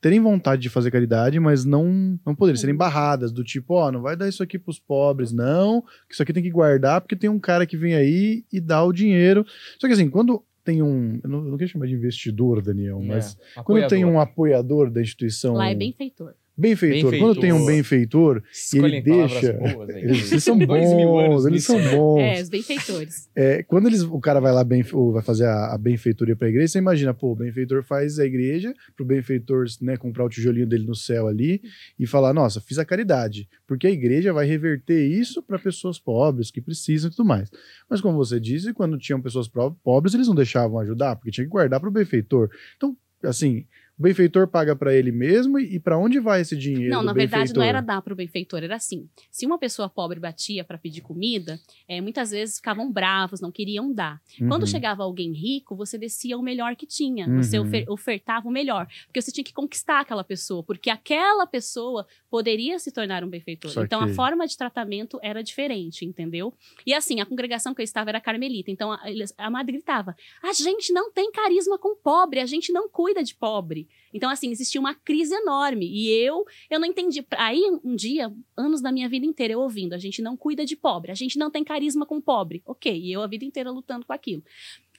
[0.00, 4.00] terem vontade de fazer caridade, mas não, não poderem, serem barradas, do tipo, ó, não
[4.00, 7.28] vai dar isso aqui pros pobres, não, que isso aqui tem que guardar, porque tem
[7.28, 9.44] um cara que vem aí e dá o dinheiro.
[9.78, 11.20] Só que assim, quando tem um.
[11.22, 14.90] Eu não, eu não quero chamar de investidor, Daniel, mas É, quando tem um apoiador
[14.90, 15.54] da instituição.
[15.54, 16.34] Lá é benfeitor.
[16.60, 17.10] Benfeitor.
[17.10, 17.18] Benfeitor.
[17.18, 20.02] Quando tem um benfeitor, Escolhem ele deixa- boas aí.
[20.02, 21.90] eles, são bons, eles são né?
[21.96, 22.20] bons.
[22.20, 23.30] É, os benfeitores.
[23.34, 26.48] É, quando eles, o cara vai lá bem, ou vai fazer a, a benfeitoria pra
[26.48, 30.66] igreja, você imagina, pô, o benfeitor faz a igreja pro benfeitor né, comprar o tijolinho
[30.66, 31.62] dele no céu ali
[31.98, 36.50] e falar, nossa, fiz a caridade, porque a igreja vai reverter isso para pessoas pobres
[36.50, 37.50] que precisam e tudo mais.
[37.88, 39.48] Mas como você disse, quando tinham pessoas
[39.82, 42.50] pobres, eles não deixavam ajudar, porque tinha que guardar pro benfeitor.
[42.76, 43.64] Então, assim,
[44.00, 47.52] o benfeitor paga para ele mesmo e, para onde vai esse dinheiro Não, na verdade
[47.52, 49.06] não era dar para o benfeitor, era assim.
[49.30, 53.92] Se uma pessoa pobre batia para pedir comida, é, muitas vezes ficavam bravos, não queriam
[53.92, 54.18] dar.
[54.48, 54.66] Quando Uhum.
[54.68, 57.26] chegava alguém rico, você descia o melhor que tinha.
[57.36, 57.66] Você Uhum.
[57.66, 58.88] ofer- ofertava o melhor.
[59.06, 60.62] Porque você tinha que conquistar aquela pessoa.
[60.62, 63.70] Porque aquela pessoa poderia se tornar um benfeitor.
[63.84, 66.54] Então a forma de tratamento era diferente, entendeu?
[66.86, 68.70] E assim, a congregação que eu estava era carmelita.
[68.70, 69.00] Então a,
[69.36, 73.34] a madre gritava: a gente não tem carisma com pobre, a gente não cuida de
[73.34, 73.89] pobre.
[74.12, 75.86] Então, assim, existia uma crise enorme.
[75.86, 77.24] E eu, eu não entendi.
[77.32, 80.76] Aí, um dia, anos da minha vida inteira, eu ouvindo, a gente não cuida de
[80.76, 82.62] pobre, a gente não tem carisma com pobre.
[82.66, 84.42] Ok, e eu a vida inteira lutando com aquilo.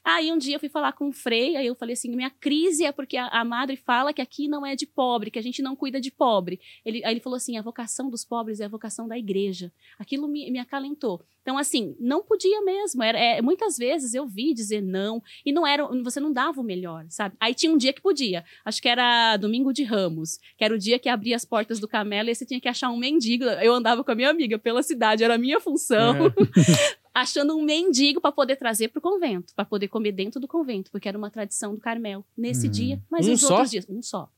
[0.03, 2.83] Aí um dia eu fui falar com o Frei, aí eu falei assim: minha crise
[2.83, 5.61] é porque a, a madre fala que aqui não é de pobre, que a gente
[5.61, 6.59] não cuida de pobre.
[6.83, 9.71] Ele, aí ele falou assim: a vocação dos pobres é a vocação da igreja.
[9.99, 11.23] Aquilo me, me acalentou.
[11.41, 13.01] Então, assim, não podia mesmo.
[13.01, 16.63] Era, é, muitas vezes eu vi dizer não, e não era, você não dava o
[16.63, 17.35] melhor, sabe?
[17.39, 18.43] Aí tinha um dia que podia.
[18.63, 21.87] Acho que era domingo de Ramos, que era o dia que abria as portas do
[21.87, 23.43] camelo e você tinha que achar um mendigo.
[23.43, 26.15] Eu andava com a minha amiga pela cidade, era a minha função.
[27.13, 30.89] achando um mendigo para poder trazer para o convento, para poder comer dentro do convento,
[30.91, 32.23] porque era uma tradição do Carmel.
[32.37, 32.71] Nesse Uhum.
[32.71, 33.53] dia, mas Um nos só?
[33.53, 34.29] outros dias, um só.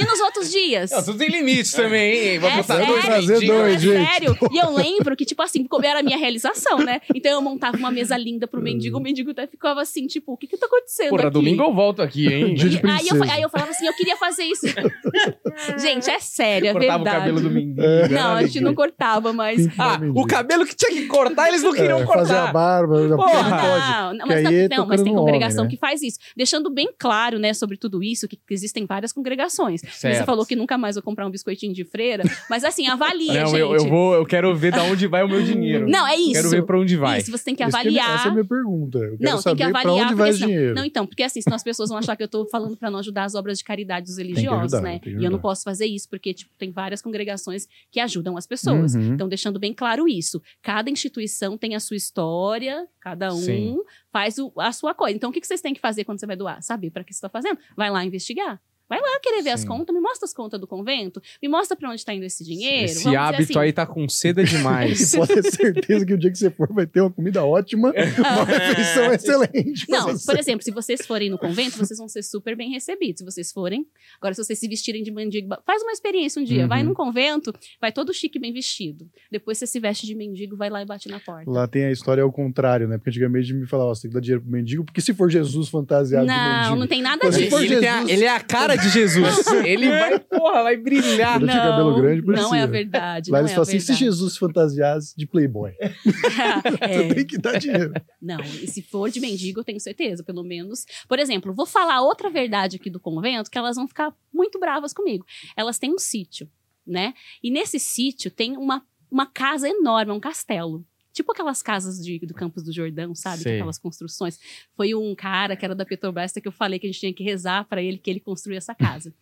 [0.00, 0.90] E nos outros dias?
[0.90, 2.38] Não, tudo tem limites também, hein?
[2.38, 2.86] Vou É botar sério?
[2.92, 3.46] dois mendigos.
[3.56, 4.06] dois, é gente.
[4.06, 4.36] sério.
[4.52, 7.00] E eu lembro que, tipo assim, como era a minha realização, né?
[7.14, 10.36] Então eu montava uma mesa linda pro mendigo, o mendigo até ficava assim, tipo, o
[10.36, 11.32] que que tá acontecendo Porra, aqui?
[11.32, 12.54] domingo eu volto aqui, hein?
[12.54, 14.66] Dia de aí, eu, aí eu falava assim, eu queria fazer isso.
[15.78, 17.16] gente, é sério, é Cortava verdade.
[17.16, 17.80] o cabelo do mendigo.
[18.10, 19.66] Não, a gente não cortava, mas...
[19.78, 22.52] Ah, o cabelo que tinha que cortar, eles não queriam É, fazer a cortar.
[22.52, 23.42] barba, já Porra.
[23.42, 24.18] não pode.
[24.18, 25.76] Não, mas, é não, não, mas tem congregação homem, né?
[25.76, 26.18] que faz isso.
[26.36, 29.59] Deixando bem claro, né, sobre tudo isso, que existem várias congregações.
[29.68, 33.46] Você falou que nunca mais vou comprar um biscoitinho de freira, mas assim, avalia, Não,
[33.50, 33.58] gente.
[33.60, 35.88] eu, eu vou, eu quero ver da onde vai o meu dinheiro.
[35.88, 36.32] Não, é isso.
[36.32, 37.18] Quero ver pra onde vai.
[37.18, 38.14] Isso, você tem que Esse avaliar.
[38.16, 38.98] essa é a minha pergunta.
[38.98, 39.82] Eu quero Não, tem saber que avaliar.
[39.82, 40.74] pra onde vai senão- dinheiro.
[40.74, 42.98] Não, então, porque assim, senão as pessoas vão achar que eu tô falando pra não
[43.00, 44.98] ajudar as obras de caridade dos religiosos, ajudar, né?
[44.98, 48.46] tem E eu não posso fazer isso, porque, tipo, tem várias congregações que ajudam as
[48.46, 48.94] pessoas.
[48.94, 49.14] Uhum.
[49.14, 50.40] Então, deixando bem claro isso.
[50.62, 53.76] Cada instituição tem a sua história, cada um Sim.
[54.12, 55.16] faz o- a sua coisa.
[55.16, 56.62] Então, o que que vocês têm que fazer quando você vai doar?
[56.62, 57.58] Saber para que você está fazendo.
[57.76, 58.60] Vai lá investigar.
[58.90, 59.68] Vai lá querer ver as Sim.
[59.68, 62.86] contas, me mostra as contas do convento, me mostra para onde está indo esse dinheiro.
[62.86, 65.12] Esse Vamos hábito assim, aí tá com seda demais.
[65.14, 68.44] Pode ter certeza que o dia que você for vai ter uma comida ótima, uma
[68.44, 69.86] refeição excelente.
[69.86, 70.26] pra Não, você.
[70.26, 73.20] por exemplo, se vocês forem no convento, vocês vão ser super bem recebidos.
[73.20, 73.86] Se vocês forem.
[74.20, 76.62] Agora, se vocês se vestirem de mendigo, faz uma experiência um dia.
[76.62, 76.68] Uhum.
[76.68, 79.08] Vai num convento, vai todo chique bem vestido.
[79.30, 81.48] Depois você se veste de mendigo, vai lá e bate na porta.
[81.50, 82.96] Lá tem a história ao contrário, né?
[82.98, 85.68] Porque antigamente me falava, você tem que dar dinheiro pro mendigo, porque se for Jesus
[85.68, 87.56] fantasiado de Não, mendigo, não tem nada disso.
[87.58, 89.46] ele, tem a- Jesus- ele é a cara de Jesus.
[89.64, 91.38] ele vai, porra, vai brilhar.
[91.38, 93.30] Quando tinha cabelo grande, não é a verdade.
[93.30, 93.94] Lá não eles é falam assim, se.
[93.94, 95.72] Jesus fantasiasse de playboy,
[96.80, 96.98] É.
[96.98, 97.92] você tem que dar dinheiro.
[98.20, 100.84] Não, e se for de mendigo, eu tenho certeza, pelo menos.
[101.08, 104.92] Por exemplo, vou falar outra verdade aqui do convento, que elas vão ficar muito bravas
[104.92, 105.24] comigo.
[105.56, 106.48] Elas têm um sítio,
[106.86, 107.14] né?
[107.42, 110.84] E nesse sítio tem uma, uma casa enorme, um castelo.
[111.12, 113.42] Tipo aquelas casas de, do Campos do Jordão, sabe?
[113.56, 114.38] Aquelas construções.
[114.76, 117.24] Foi um cara que era da Petrobras que eu falei que a gente tinha que
[117.24, 119.12] rezar para ele que ele construiu essa casa.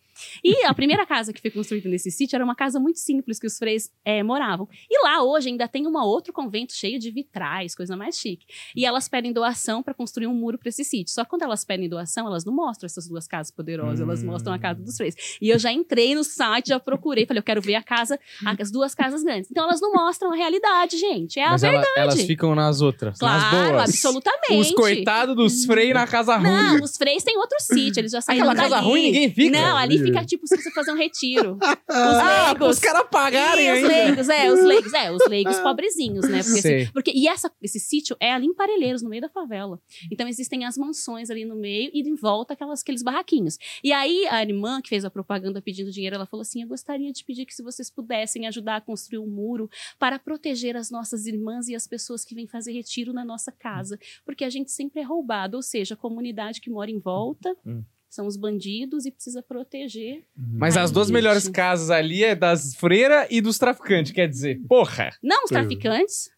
[0.43, 3.47] E a primeira casa que foi construída nesse sítio era uma casa muito simples que
[3.47, 4.67] os freis eh, moravam.
[4.89, 8.45] E lá hoje ainda tem um outro convento cheio de vitrais, coisa mais chique.
[8.75, 11.13] E elas pedem doação para construir um muro para esse sítio.
[11.13, 14.53] Só que quando elas pedem doação, elas não mostram essas duas casas poderosas, elas mostram
[14.53, 15.15] a casa dos freis.
[15.41, 18.19] E eu já entrei no site, já procurei, falei, eu quero ver a casa,
[18.59, 19.49] as duas casas grandes.
[19.51, 21.39] Então elas não mostram a realidade, gente.
[21.39, 21.99] É a Mas ela- verdade.
[21.99, 23.89] elas ficam nas outras, nas Claro, boas.
[23.89, 24.59] absolutamente.
[24.59, 26.49] Os coitados dos freios na casa ruim.
[26.49, 29.59] Não, os freis têm outro sítio, eles já saíram Aquela casa ruim, ninguém fica.
[29.59, 31.57] Não, ali Fica tipo se você fazer um retiro.
[31.89, 32.77] Os Ah, leigos.
[32.77, 36.43] os caras pagarem E os leigos, é, os leigos, é, os leigos pobrezinhos, né?
[36.43, 39.79] Porque, assim, porque- e essa, esse sítio é ali em Parelheiros, no meio da favela.
[40.11, 43.57] Então existem as mansões ali no meio e em volta aquelas, aqueles barraquinhos.
[43.83, 47.11] E aí a irmã que fez a propaganda pedindo dinheiro, ela falou assim: Eu gostaria
[47.11, 51.25] de pedir que se vocês pudessem ajudar a construir um muro para proteger as nossas
[51.25, 53.97] irmãs e as pessoas que vêm fazer retiro na nossa casa.
[54.25, 57.55] Porque a gente sempre é roubado, ou seja, a comunidade que mora em volta.
[57.65, 57.83] Hum.
[58.09, 60.25] São os bandidos e precisa proteger.
[60.35, 64.59] Mas Ai, as duas melhores casas ali é das freiras e dos traficantes, quer dizer.
[64.67, 65.11] Porra!
[65.21, 66.31] Não, os traficantes.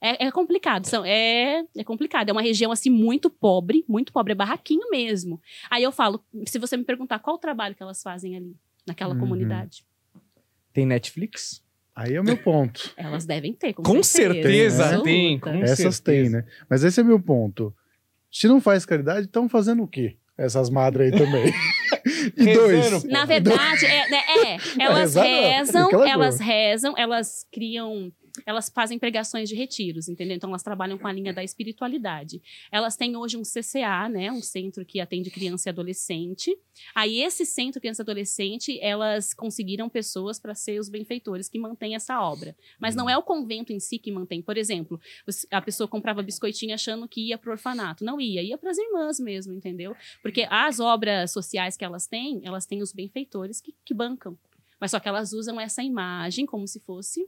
[0.00, 2.28] É, é complicado, são, é, é complicado.
[2.28, 5.40] É uma região, assim, muito pobre, muito pobre, é barraquinho mesmo.
[5.70, 8.54] Aí eu falo, se você me perguntar qual o trabalho que elas fazem ali,
[8.86, 9.20] naquela Uhum.
[9.20, 9.82] comunidade,
[10.74, 11.62] Tem Netflix?
[11.94, 12.92] Aí é o meu ponto.
[12.98, 15.08] elas devem ter, com, Com certeza Absoluta.
[15.08, 16.02] tem, com Essas certeza.
[16.02, 16.44] têm, né?
[16.68, 17.72] Mas esse é meu ponto.
[18.30, 20.16] Se não faz caridade, estão fazendo o quê?
[20.36, 21.52] Essas madres aí também.
[22.36, 23.04] e dois.
[23.04, 28.10] Na verdade, é, né, é, elas rezar não, rezam, elas rezam, elas criam,
[28.46, 30.36] elas fazem pregações de retiros, entendeu?
[30.36, 32.42] Então elas trabalham com a linha da espiritualidade.
[32.70, 36.56] Elas têm hoje um CCA, né, um centro que atende criança e adolescente.
[36.94, 41.94] Aí esse centro criança e adolescente, elas conseguiram pessoas para ser os benfeitores que mantêm
[41.94, 42.56] essa obra.
[42.78, 44.42] Mas não é o convento em si que mantém.
[44.42, 45.00] Por exemplo,
[45.50, 48.04] a pessoa comprava biscoitinho achando que ia pro orfanato.
[48.04, 49.96] Não ia, ia para as irmãs mesmo, entendeu?
[50.22, 54.36] Porque as obras sociais que elas têm, elas têm os benfeitores que, que bancam.
[54.80, 57.26] Mas só que elas usam essa imagem como se fosse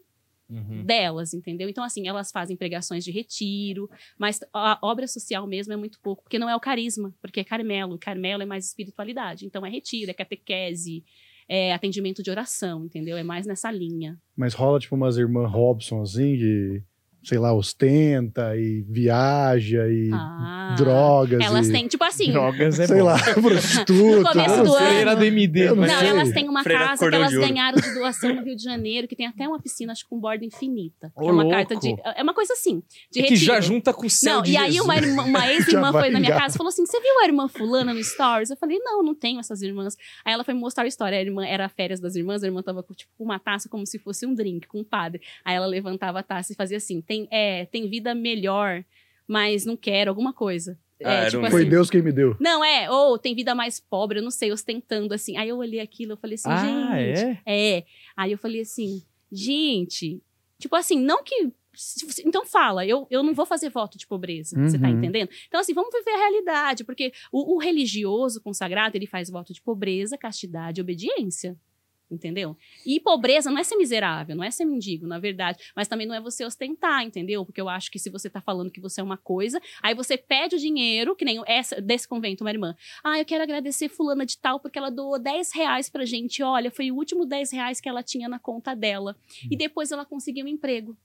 [0.49, 0.85] Uhum.
[0.85, 1.69] delas, entendeu?
[1.69, 6.23] Então, assim, elas fazem pregações de retiro, mas a obra social mesmo é muito pouco,
[6.23, 7.99] porque não é o carisma, porque é Carmelo.
[7.99, 9.45] Carmelo é mais espiritualidade.
[9.45, 11.05] Então, é retiro, é catequese,
[11.49, 13.17] é atendimento de oração, entendeu?
[13.17, 14.19] É mais nessa linha.
[14.37, 16.83] Mas rola tipo umas irmãs Robson, assim, que,
[17.27, 21.41] sei lá, ostenta e viaja e Ah, drogas.
[21.45, 22.31] Elas e, têm, tipo assim.
[22.31, 23.05] Drogas é sei bom.
[23.05, 24.17] lá, prostituta.
[24.21, 25.67] No começo do ano- do MD.
[25.71, 25.77] Não.
[25.77, 28.63] Não, elas têm uma Freira casa que elas de ganharam de doação no Rio de
[28.63, 31.13] Janeiro, que tem até uma piscina, acho que com borda infinita.
[31.17, 31.57] Que Ô, é uma louco.
[31.57, 31.95] carta de.
[32.17, 34.57] É uma coisa assim, de É que já junta com o céu Não, de e
[34.57, 37.25] aí uma, irmã- uma ex-irmã foi na minha casa e falou assim: Você viu a
[37.27, 38.51] irmã fulana no Stories?
[38.51, 39.97] Eu falei, não, não tenho essas irmãs.
[40.25, 41.19] Aí ela foi me mostrar a história.
[41.19, 43.85] A irmã era férias das irmãs, a irmã tava com tipo, com uma taça como
[43.87, 45.21] se fosse um drink, com um padre.
[45.45, 48.85] Aí ela levantava a taça e fazia assim: tem, é, tem vida melhor,
[49.27, 50.79] mas não quero, alguma coisa.
[51.05, 52.37] Ah, É, tipo um- Foi assim, Deus quem me deu.
[52.41, 55.37] Não, é, ou tem vida mais pobre, eu não sei, ostentando assim.
[55.37, 57.41] Aí eu olhei aquilo, eu falei assim, Ah, gente.
[57.45, 57.77] é?
[57.79, 57.85] É.
[58.17, 60.23] Aí eu falei assim, gente,
[60.59, 61.51] tipo assim, não que.
[62.25, 64.97] Então fala, eu, eu não vou fazer voto de pobreza, você tá Uhum.
[64.97, 65.29] entendendo?
[65.47, 69.61] Então, assim, vamos viver a realidade, porque o, o religioso consagrado, ele faz voto de
[69.61, 71.55] pobreza, castidade e obediência.
[72.09, 72.57] Entendeu?
[72.87, 76.15] E pobreza não é ser miserável, não é ser mendigo, na verdade, mas também não
[76.15, 77.45] é você ostentar, entendeu?
[77.45, 80.17] Porque eu acho que se você tá falando que você é uma coisa, aí você
[80.17, 82.77] pede o dinheiro, que nem essa desse convento, uma irmã.
[83.03, 86.43] Ah, eu quero agradecer fulana de tal porque ela doou 10 reais pra gente.
[86.43, 89.17] Olha, foi o último 10 reais que ela tinha na conta dela.
[89.51, 90.97] E depois ela conseguiu um emprego.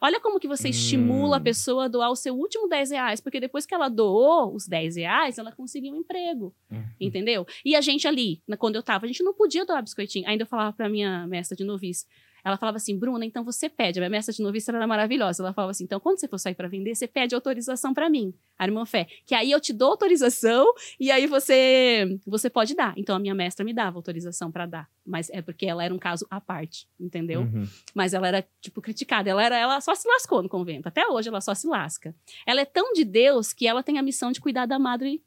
[0.00, 1.42] Olha como que você estimula a Hum.
[1.42, 4.96] pessoa a doar o seu último 10 reais, porque depois que ela doou os 10
[4.96, 6.54] reais, ela conseguiu um emprego.
[6.70, 6.84] Uhum.
[7.00, 7.46] Entendeu?
[7.64, 10.28] E a gente ali, quando eu tava, a gente não podia doar biscoitinho.
[10.28, 12.06] Ainda eu falava pra minha mestra de novice.
[12.44, 13.98] Ela falava assim, Bruna, então você pede.
[13.98, 15.42] A minha mestra de novice ela era maravilhosa.
[15.42, 18.32] Ela falava assim, então quando você for sair pra vender, você pede autorização pra mim,
[18.58, 19.06] a irmã Fé.
[19.26, 20.66] Que aí eu te dou autorização
[20.98, 22.94] e aí você você pode dar.
[22.96, 24.88] Então a minha mestra me dava autorização pra dar.
[25.04, 27.40] Mas é porque ela era um caso à parte, entendeu?
[27.40, 27.66] Uhum.
[27.94, 29.30] Mas ela era, tipo, criticada.
[29.30, 30.86] Ela, era, ela só se lascou no convento.
[30.86, 32.14] Até hoje ela só se lasca.
[32.46, 35.22] Ela é tão de Deus que ela tem a missão de cuidar da madre,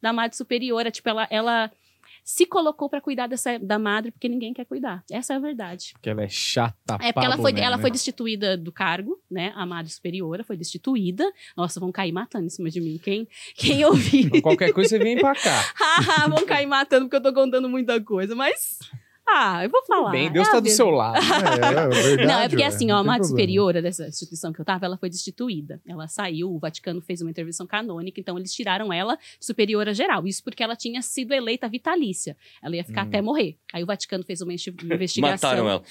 [0.00, 0.90] da madre superiora.
[0.90, 1.70] Tipo, ela, ela
[2.26, 5.04] se colocou pra cuidar dessa, da madre porque ninguém quer cuidar.
[5.08, 5.92] Essa é a verdade.
[5.92, 7.80] Porque ela é chata É porque ela foi, boné, ela né?
[7.80, 9.52] foi destituída do cargo, né?
[9.54, 11.24] A madre superiora foi destituída.
[11.56, 12.98] Nossa, vão cair matando em cima de mim.
[13.00, 14.26] Quem, quem ouvir.
[14.26, 15.72] Então, Qualquer coisa você vem pra cá.
[16.28, 18.34] Vão cair matando porque eu tô contando muita coisa.
[18.34, 18.80] Mas.
[19.28, 20.10] Ah, eu vou falar.
[20.10, 21.16] Bem, Deus é tá a do seu lado.
[21.26, 24.60] É, é verdade, Não, é porque ué, assim, ó, a madre superiora dessa instituição que
[24.60, 25.80] eu tava, ela foi destituída.
[25.86, 30.26] Ela saiu, o Vaticano fez uma intervenção canônica, então eles tiraram ela de superiora geral.
[30.26, 32.36] Isso porque ela tinha sido eleita vitalícia.
[32.62, 33.08] Ela ia ficar Hum.
[33.08, 33.56] até morrer.
[33.72, 35.50] Aí o Vaticano fez uma investigação.
[35.50, 35.82] Mataram ela.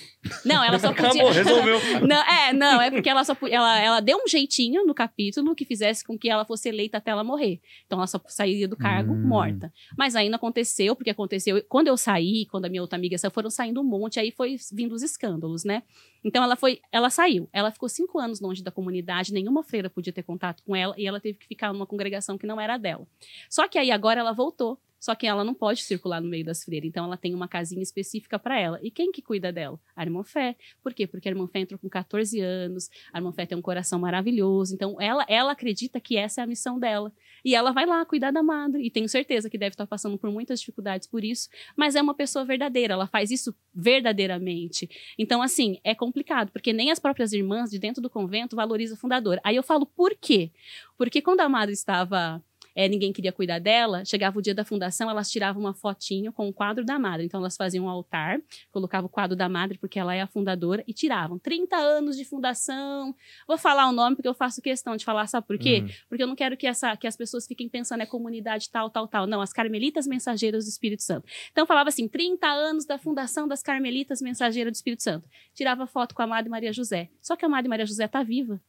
[0.45, 1.09] Não, ela só podia.
[1.09, 1.79] Acabou, resolveu.
[2.07, 5.65] Não, é, não, é porque ela só ela, ela deu um jeitinho no capítulo que
[5.65, 7.59] fizesse com que ela fosse eleita até ela morrer.
[7.85, 9.27] Então ela só sairia do cargo Hum.
[9.27, 9.71] morta.
[9.97, 11.63] Mas aí não aconteceu, porque aconteceu.
[11.67, 14.57] Quando eu saí, quando a minha outra amiga saiu, foram saindo um monte, aí foi
[14.71, 15.83] vindo os escândalos, né?
[16.23, 17.49] Então ela foi, ela saiu.
[17.51, 21.05] Ela ficou cinco anos longe da comunidade, nenhuma freira podia ter contato com ela, e
[21.05, 23.07] ela teve que ficar numa congregação que não era dela.
[23.49, 24.79] Só que aí agora ela voltou.
[25.05, 27.83] Só que ela não pode circular no meio das freiras, então ela tem uma casinha
[27.83, 28.79] específica para ela.
[28.81, 29.79] E quem que cuida dela?
[29.95, 30.55] A irmã Fé.
[30.81, 31.05] Por quê?
[31.05, 34.73] Porque a irmã Fé entrou com 14 anos, a irmã Fé tem um coração maravilhoso,
[34.73, 37.13] então ela, ela acredita que essa é a missão dela.
[37.43, 40.31] E ela vai lá cuidar da madre, e tenho certeza que deve estar passando por
[40.31, 44.89] muitas dificuldades por isso, mas é uma pessoa verdadeira, ela faz isso verdadeiramente.
[45.19, 48.99] Então, assim, é complicado, porque nem as próprias irmãs de dentro do convento valorizam a
[48.99, 49.39] fundadora.
[49.43, 50.49] Aí eu falo, por quê?
[50.97, 52.43] Porque quando a madre estava
[52.75, 56.49] é, ninguém queria cuidar dela, chegava o dia da fundação, elas tiravam uma fotinho com
[56.49, 57.25] o quadro da madre.
[57.25, 60.83] Então, elas faziam um altar, colocavam o quadro da madre, porque ela é a fundadora,
[60.85, 63.15] e tiravam 30 anos de fundação.
[63.47, 65.81] Vou falar o nome, porque eu faço questão de falar, sabe por quê?
[65.81, 65.89] Uhum.
[66.09, 69.07] Porque eu não quero que, essa, que as pessoas fiquem pensando é comunidade tal, tal,
[69.07, 69.25] tal.
[69.25, 71.25] Não, as Carmelitas Mensageiras do Espírito Santo.
[71.51, 75.29] Então, falava assim, 30 anos da fundação das Carmelitas Mensageiras do Espírito Santo.
[75.53, 77.09] Tirava foto com a Madre Maria José.
[77.21, 78.61] Só que a Madre Maria José tá viva.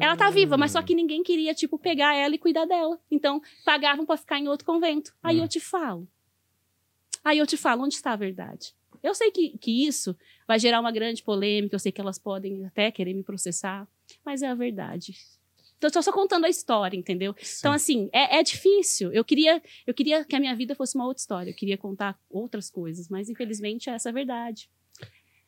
[0.00, 2.98] Ela tá viva, mas só que ninguém queria, tipo, pegar ela e cuidar dela.
[3.10, 5.14] Então, pagavam pra ficar em outro convento.
[5.22, 5.42] Aí Hum.
[5.42, 6.06] eu te falo.
[7.24, 8.74] Aí eu te falo, onde está a verdade?
[9.02, 12.64] Eu sei que, que isso vai gerar uma grande polêmica, eu sei que elas podem
[12.66, 13.86] até querer me processar,
[14.24, 15.14] mas é a verdade.
[15.76, 17.34] Então, eu tô só contando a história, entendeu?
[17.60, 19.12] Então, assim, é, é difícil.
[19.12, 21.50] Eu queria, eu queria que a minha vida fosse uma outra história.
[21.50, 24.68] Eu queria contar outras coisas, mas infelizmente essa é a verdade.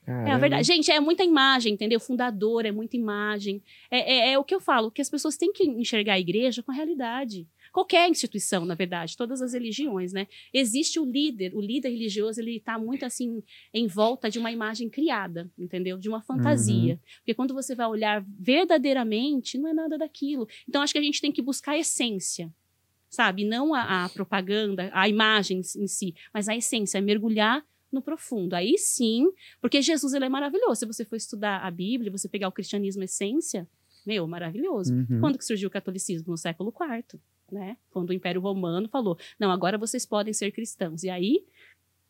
[0.06, 0.66] É a verdade.
[0.66, 2.00] Gente, é muita imagem, entendeu?
[2.00, 3.62] Fundador, é muita imagem.
[3.90, 6.62] É, é, é o que eu falo, que as pessoas têm que enxergar a igreja
[6.62, 7.46] com a realidade.
[7.72, 10.26] Qualquer instituição, na verdade, todas as religiões, né?
[10.52, 13.42] Existe o líder, o líder religioso, ele tá muito assim,
[13.72, 15.96] em volta de uma imagem criada, entendeu?
[15.96, 16.98] De uma fantasia.
[17.18, 20.48] Porque quando você vai olhar verdadeiramente, não é nada daquilo.
[20.68, 22.52] Então, acho que a gente tem que buscar a essência,
[23.08, 23.44] sabe?
[23.44, 28.54] Não a, a propaganda, a imagem em si, mas a essência, é mergulhar no profundo.
[28.54, 29.30] Aí sim,
[29.60, 30.80] porque Jesus ele é maravilhoso.
[30.80, 33.68] Se você for estudar a Bíblia, você pegar o cristianismo essência,
[34.06, 34.94] meu, maravilhoso.
[34.94, 35.20] Uhum.
[35.20, 36.30] Quando que surgiu o catolicismo?
[36.30, 37.20] No século IV,
[37.50, 37.76] né?
[37.90, 41.02] Quando o Império Romano falou, não, agora vocês podem ser cristãos.
[41.02, 41.44] E aí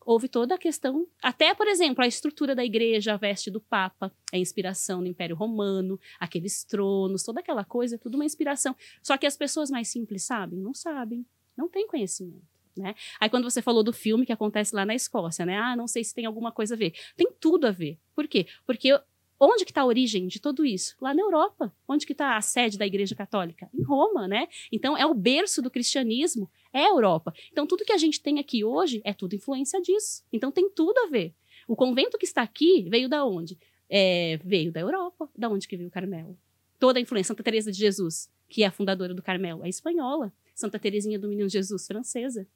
[0.05, 4.11] houve toda a questão, até, por exemplo, a estrutura da igreja, a veste do Papa,
[4.33, 8.75] a inspiração no Império Romano, aqueles tronos, toda aquela coisa, tudo uma inspiração.
[9.01, 10.59] Só que as pessoas mais simples sabem?
[10.59, 11.25] Não sabem,
[11.55, 12.60] não têm conhecimento.
[12.77, 12.95] Né?
[13.19, 15.57] Aí quando você falou do filme que acontece lá na Escócia, né?
[15.57, 16.93] Ah, não sei se tem alguma coisa a ver.
[17.15, 17.97] Tem tudo a ver.
[18.15, 18.47] Por quê?
[18.65, 18.97] Porque
[19.39, 20.95] onde que está a origem de tudo isso?
[21.01, 21.73] Lá na Europa.
[21.87, 23.69] Onde que está a sede da Igreja Católica?
[23.73, 24.47] Em Roma, né?
[24.71, 27.33] Então é o berço do cristianismo, é a Europa.
[27.51, 30.23] Então tudo que a gente tem aqui hoje é tudo influência disso.
[30.31, 31.33] Então tem tudo a ver.
[31.67, 33.57] O convento que está aqui veio da onde?
[33.89, 35.29] É, veio da Europa.
[35.35, 36.37] Da onde que veio o Carmelo?
[36.79, 37.29] Toda a influência.
[37.29, 40.33] Santa Teresa de Jesus, que é a fundadora do Carmelo, é espanhola.
[40.53, 42.47] Santa Teresinha do Menino Jesus, francesa.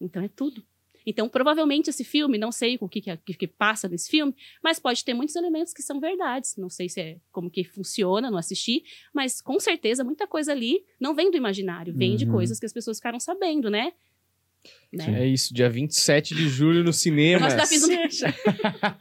[0.00, 0.62] Então é tudo.
[1.06, 5.02] Então, provavelmente esse filme, não sei o que, que, que, passa nesse filme, mas pode
[5.02, 6.54] ter muitos elementos que são verdades.
[6.58, 8.84] Não sei se é como que funciona, não assisti,
[9.14, 12.32] mas com certeza muita coisa ali não vem do imaginário, vem de Uhum.
[12.32, 13.94] coisas que as pessoas ficaram sabendo, né?
[14.90, 15.22] Né?
[15.22, 17.40] É isso, dia 27 de julho no cinema.
[17.40, 18.34] Mas já fiz um deixa.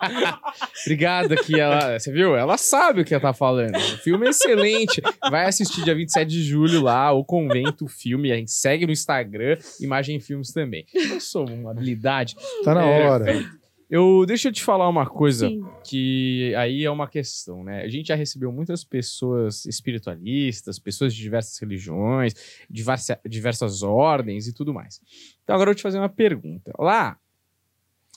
[0.86, 2.36] Obrigado aqui, ela, você viu?
[2.36, 3.76] Ela sabe o que ela tá falando.
[3.78, 5.02] O filme é excelente.
[5.30, 8.32] Vai assistir dia 27 de julho lá, o Convento o Filme.
[8.32, 10.86] A gente segue no Instagram, Imagem Filmes também.
[10.94, 12.36] Eu sou uma habilidade.
[12.66, 13.46] Tá na É, hora.
[13.90, 15.66] Eu, deixa eu te falar uma coisa Sim.
[15.84, 17.84] que aí é uma questão, né?
[17.84, 22.34] A gente já recebeu muitas pessoas espiritualistas, pessoas de diversas religiões,
[22.70, 25.00] diversa, diversas ordens e tudo mais.
[25.44, 26.74] Então agora eu vou te fazer uma pergunta.
[26.78, 27.18] Lá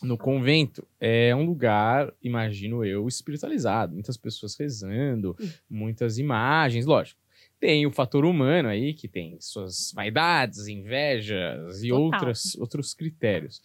[0.03, 5.37] no convento é um lugar, imagino eu, espiritualizado, muitas pessoas rezando,
[5.69, 7.21] muitas imagens, lógico.
[7.61, 12.03] Tem o fator humano aí, que tem suas vaidades, invejas e Total.
[12.03, 13.63] outras, outros critérios.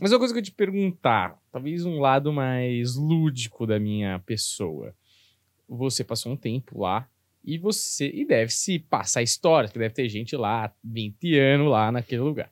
[0.00, 4.94] Mas uma coisa que eu te perguntar, talvez um lado mais lúdico da minha pessoa.
[5.68, 7.08] Você passou um tempo lá
[7.44, 11.70] e você e deve se passar histórias, que deve ter gente lá há 20 anos
[11.70, 12.50] lá naquele lugar.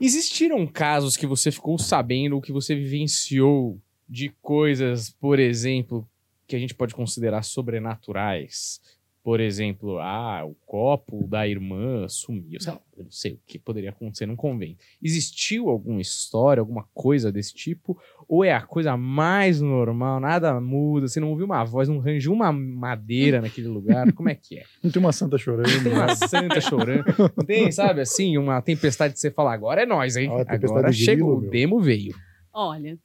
[0.00, 6.08] Existiram casos que você ficou sabendo, que você vivenciou de coisas, por exemplo,
[6.46, 8.80] que a gente pode considerar sobrenaturais?
[9.28, 12.58] Por exemplo, ah, o copo da irmã sumiu.
[12.58, 14.78] Sei lá, eu não sei o que poderia acontecer num convento.
[15.02, 18.00] Existiu alguma história, alguma coisa desse tipo?
[18.26, 22.32] Ou é a coisa mais normal, nada muda, você não ouviu uma voz, não rangiu
[22.32, 24.10] uma madeira naquele lugar?
[24.16, 24.64] Como é que é?
[24.82, 25.82] Não tem uma santa chorando.
[25.82, 27.04] Tem uma santa chorando.
[27.36, 30.30] Não tem, sabe, assim, uma tempestade de você falar, agora é nós, hein?
[30.30, 32.14] Ó, a tempestade agora grilo, chegou, o demo veio.
[32.50, 32.98] Olha,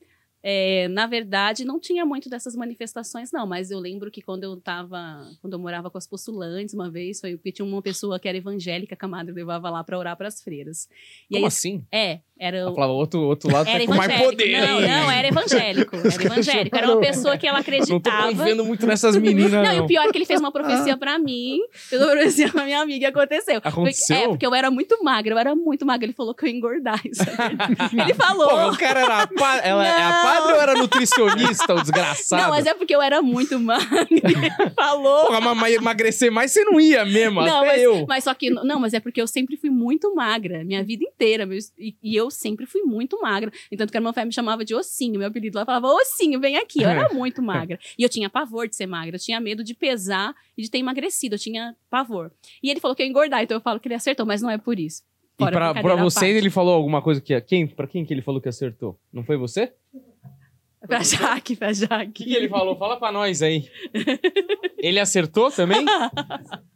[0.46, 4.60] é, na verdade, não tinha muito dessas manifestações, não, mas eu lembro que quando eu
[4.60, 8.28] tava, quando eu morava com as postulantes, uma vez, foi porque tinha uma pessoa que
[8.28, 10.90] era evangélica que a madre levava lá para orar para as freiras.
[11.30, 11.86] E Como aí, assim?
[11.90, 14.62] é, era o- falava, outro, outro lado era tá com mais poder.
[14.62, 14.88] Não, hein?
[14.88, 15.96] não, era evangélico.
[15.96, 16.78] Era evangélico.
[16.78, 18.28] Era uma pessoa que ela Não tô acreditava.
[18.30, 19.74] confiando muito nessas meninas, Não, não.
[19.76, 22.64] e o pior é que ele fez uma profecia pra mim, fez uma profecia pra
[22.66, 23.62] minha amiga e aconteceu.
[23.64, 24.16] Aconteceu?
[24.18, 26.06] É, porque eu era muito magra, eu era muito magra.
[26.06, 27.02] Ele falou que eu ia engordar.
[27.08, 28.02] Isso é.
[28.04, 28.48] Ele falou.
[28.50, 29.58] Pô, o cara era pa...
[29.64, 30.22] ela é a Não.
[30.24, 32.42] padre ou era nutricionista, o desgraçado?
[32.44, 34.08] Não, mas é porque eu era muito magra.
[34.10, 35.26] Ele falou.
[35.28, 38.06] Porra, mas- mas emagrecer mais você não ia mesmo, Não, até mas, eu.
[38.08, 41.48] mas só que, não, mas é porque eu sempre fui muito magra, minha vida inteira,
[41.78, 43.52] e, e eu sempre fui muito magra.
[43.72, 46.58] Entanto que a irmã Fé me chamava de ossinho, meu apelido lá falava, ossinho, vem
[46.58, 46.84] aqui.
[46.84, 47.80] Eu era muito magra.
[47.98, 50.80] E eu tinha pavor de ser magra, eu tinha medo de pesar e de ter
[50.80, 52.32] emagrecido, eu tinha pavor.
[52.62, 54.50] E ele falou que eu ia engordar, então eu falo que ele acertou, mas não
[54.50, 55.04] é por isso.
[55.40, 57.40] E Fora pra, pra à vocês, ele falou alguma coisa que...
[57.42, 59.00] Quem, pra quem que ele falou que acertou?
[59.12, 59.74] Não foi você?
[60.88, 62.12] Pra Jaque, pra O Jaque.
[62.12, 62.78] que, que ele falou?
[62.78, 63.70] Fala pra nós aí.
[64.78, 65.86] Ele acertou também?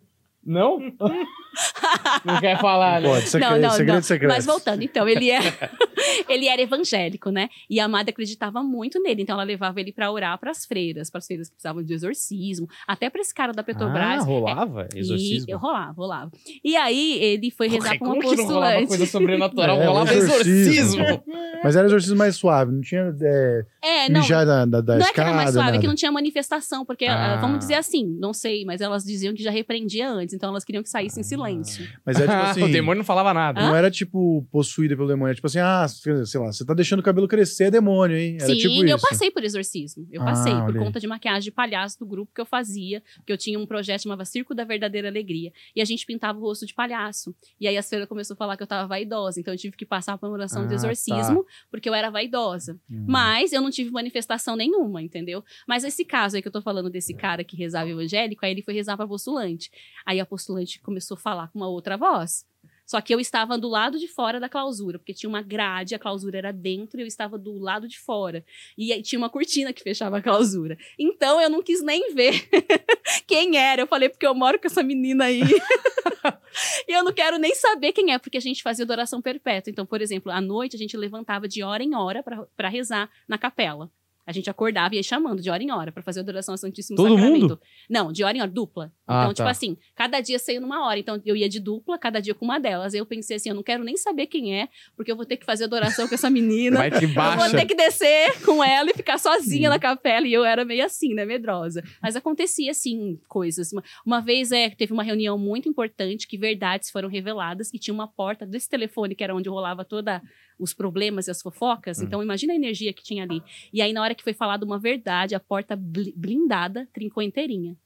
[0.48, 0.80] Não?
[2.24, 3.10] Não quer falar, né?
[3.10, 4.02] Pode, segredo, não, não, segredo não.
[4.04, 4.32] secreto.
[4.32, 5.44] Mas voltando, então, ele era,
[6.30, 7.50] ele era evangélico, né?
[7.70, 11.26] E a Amada acreditava muito nele, então ela levava ele pra orar pras freiras, pras
[11.26, 14.22] freiras que precisavam de exorcismo, até pra esse cara da Petrobras.
[14.22, 14.88] Ah, rolava?
[14.96, 15.46] E Exorcismo?
[15.50, 16.32] eu rolava, rolava.
[16.64, 18.88] E aí ele foi rezar pra uma que não rolava postulante.
[18.88, 19.78] coisa sobrenatural?
[19.82, 21.02] É, rolava exorcismo.
[21.02, 21.24] exorcismo.
[21.64, 24.22] Mas era exorcismo mais suave, não tinha é, É, não.
[24.22, 25.82] mijar da, da, da Não é que escada, era mais suave, é nada.
[25.82, 27.34] que não tinha manifestação, porque, Ah.
[27.34, 30.64] ah, vamos dizer assim, não sei, mas elas diziam que já repreendia antes, então elas
[30.64, 31.24] queriam que saísse em Ah.
[31.26, 31.88] silêncio.
[32.06, 32.32] Mas é tipo
[32.62, 33.62] assim, o demônio não falava nada.
[33.62, 37.00] não era tipo possuída pelo demônio, é tipo assim, ah, sei lá, você tá deixando
[37.00, 38.38] o cabelo crescer, é demônio, hein?
[38.40, 39.08] Era Sim, tipo eu isso.
[39.10, 40.08] passei por exorcismo.
[40.12, 40.86] Eu Ah, passei por olha aí.
[40.86, 43.98] conta de maquiagem de palhaço do grupo que eu fazia, porque eu tinha um projeto
[43.98, 45.52] que chamava Circo da Verdadeira Alegria.
[45.76, 47.36] E a gente pintava o rosto de palhaço.
[47.60, 49.86] E aí a Sfera começou a falar que eu tava vaidosa, então eu tive que
[49.86, 52.80] passar por uma oração Ah, de exorcismo, porque eu era vaidosa.
[52.90, 53.06] Hum.
[53.08, 55.44] Mas eu não tive manifestação nenhuma, entendeu?
[55.68, 58.62] Mas esse caso aí que eu tô falando desse cara que rezava evangélico, aí ele
[58.62, 59.72] foi rezar pra postulante.
[60.06, 62.46] Aí a postulante começou a falar com uma outra voz.
[62.88, 66.00] Só que eu estava do lado de fora da clausura, porque tinha uma grade, a
[66.00, 68.46] clausura era dentro e eu estava do lado de fora.
[68.78, 70.78] E aí tinha uma cortina que fechava a clausura.
[70.98, 72.48] Então eu não quis nem ver
[73.28, 73.82] quem era.
[73.82, 75.42] Eu falei, porque eu moro com essa menina aí.
[76.88, 79.70] e eu não quero nem saber quem é, porque a gente fazia adoração perpétua.
[79.70, 82.24] Então, por exemplo, à noite a gente levantava de hora em hora
[82.56, 83.92] para rezar na capela.
[84.28, 86.98] A gente acordava e ia chamando de hora em hora para fazer adoração ao Santíssimo
[86.98, 87.42] Todo Sacramento.
[87.42, 87.62] mundo?
[87.90, 88.92] Não, de hora em hora, dupla.
[89.08, 89.34] Ah, então, tá.
[89.36, 91.00] tipo assim, cada dia saiu numa hora.
[91.00, 92.94] Então, eu ia de dupla, cada dia com uma delas.
[92.94, 94.68] Aí eu pensei assim, eu não quero nem saber quem é,
[94.98, 96.78] porque eu vou ter que fazer adoração com essa menina.
[96.78, 97.56] Vai que Eu vou baixa.
[97.56, 100.28] ter que descer com ela e ficar sozinha na capela.
[100.28, 101.24] E eu era meio assim, né?
[101.24, 101.82] Medrosa.
[102.02, 103.72] Mas acontecia, assim, coisas.
[103.72, 107.94] Uma, uma vez é, teve uma reunião muito importante que verdades foram reveladas e tinha
[107.94, 110.22] uma porta desse telefone, que era onde rolava toda
[110.60, 112.02] os problemas e as fofocas.
[112.02, 113.42] Então, imagina a energia que tinha ali.
[113.72, 117.78] E aí, na hora que foi falada uma verdade, a porta bli- blindada trincou inteirinha.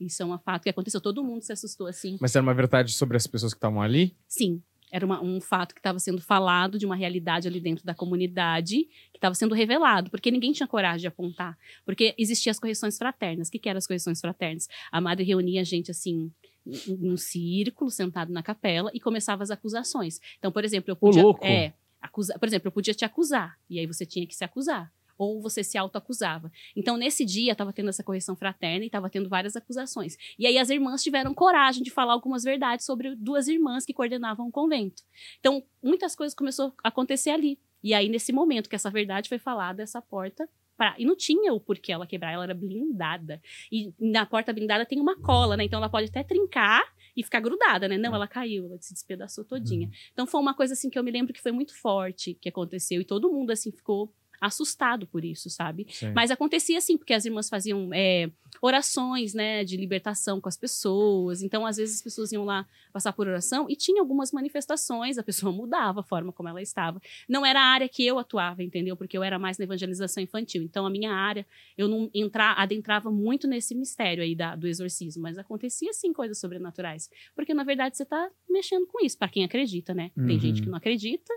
[0.00, 1.00] Isso é um fato que aconteceu.
[1.00, 2.16] Todo mundo se assustou assim.
[2.20, 4.16] Mas era uma verdade sobre as pessoas que estavam ali?
[4.26, 7.94] Sim, era uma- um fato que estava sendo falado de uma realidade ali dentro da
[7.94, 11.56] comunidade que estava sendo revelado, porque ninguém tinha coragem de apontar.
[11.84, 13.48] Porque existiam as correções fraternas.
[13.48, 14.68] O que, que eram as correções fraternas?
[14.90, 16.32] A madre reunia a gente assim.
[16.66, 20.20] um, um círculo sentado na capela e começava as acusações.
[20.38, 21.22] Então, por exemplo, eu podia.
[21.22, 21.42] louco.
[21.44, 23.58] É, acusa, por exemplo, eu podia te acusar.
[23.68, 24.92] E aí você tinha que se acusar.
[25.18, 26.50] Ou você se autoacusava.
[26.74, 30.16] Então, nesse dia, estava tendo essa correção fraterna e estava tendo várias acusações.
[30.38, 34.48] E aí as irmãs tiveram coragem de falar algumas verdades sobre duas irmãs que coordenavam
[34.48, 35.02] o convento.
[35.38, 37.58] Então, muitas coisas começaram a acontecer ali.
[37.82, 40.48] E aí, nesse momento que essa verdade foi falada, essa porta.
[40.74, 40.94] Pra...
[40.98, 43.42] E não tinha o porquê ela quebrar, ela era blindada.
[43.70, 45.64] E na porta blindada tem uma cola, né?
[45.64, 46.82] Então ela pode até trincar
[47.20, 47.98] e ficar grudada, né?
[47.98, 49.90] Não, ela caiu, ela se despedaçou todinha.
[50.12, 53.00] Então foi uma coisa assim que eu me lembro que foi muito forte que aconteceu.
[53.00, 55.86] E todo mundo assim ficou assustado por isso, sabe?
[55.90, 56.12] Sim.
[56.14, 58.30] Mas acontecia assim, porque as irmãs faziam é,
[58.62, 61.42] orações, né, de libertação com as pessoas.
[61.42, 65.22] Então, às vezes, as pessoas iam lá passar por oração e tinha algumas manifestações, a
[65.22, 67.00] pessoa mudava a forma como ela estava.
[67.28, 68.96] Não era a área que eu atuava, entendeu?
[68.96, 70.62] Porque eu era mais na evangelização infantil.
[70.62, 75.22] Então, a minha área, eu não entra, adentrava muito nesse mistério aí da, do exorcismo,
[75.22, 77.10] mas acontecia sim coisas sobrenaturais.
[77.34, 80.10] Porque, na verdade, você está mexendo com isso, para quem acredita, né?
[80.14, 80.38] Tem Uhum.
[80.40, 81.32] gente que não acredita,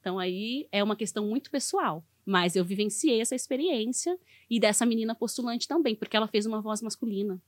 [0.00, 2.04] então aí é uma questão muito pessoal.
[2.26, 4.18] Mas eu vivenciei essa experiência
[4.50, 7.40] e dessa menina postulante também, porque ela fez uma voz masculina.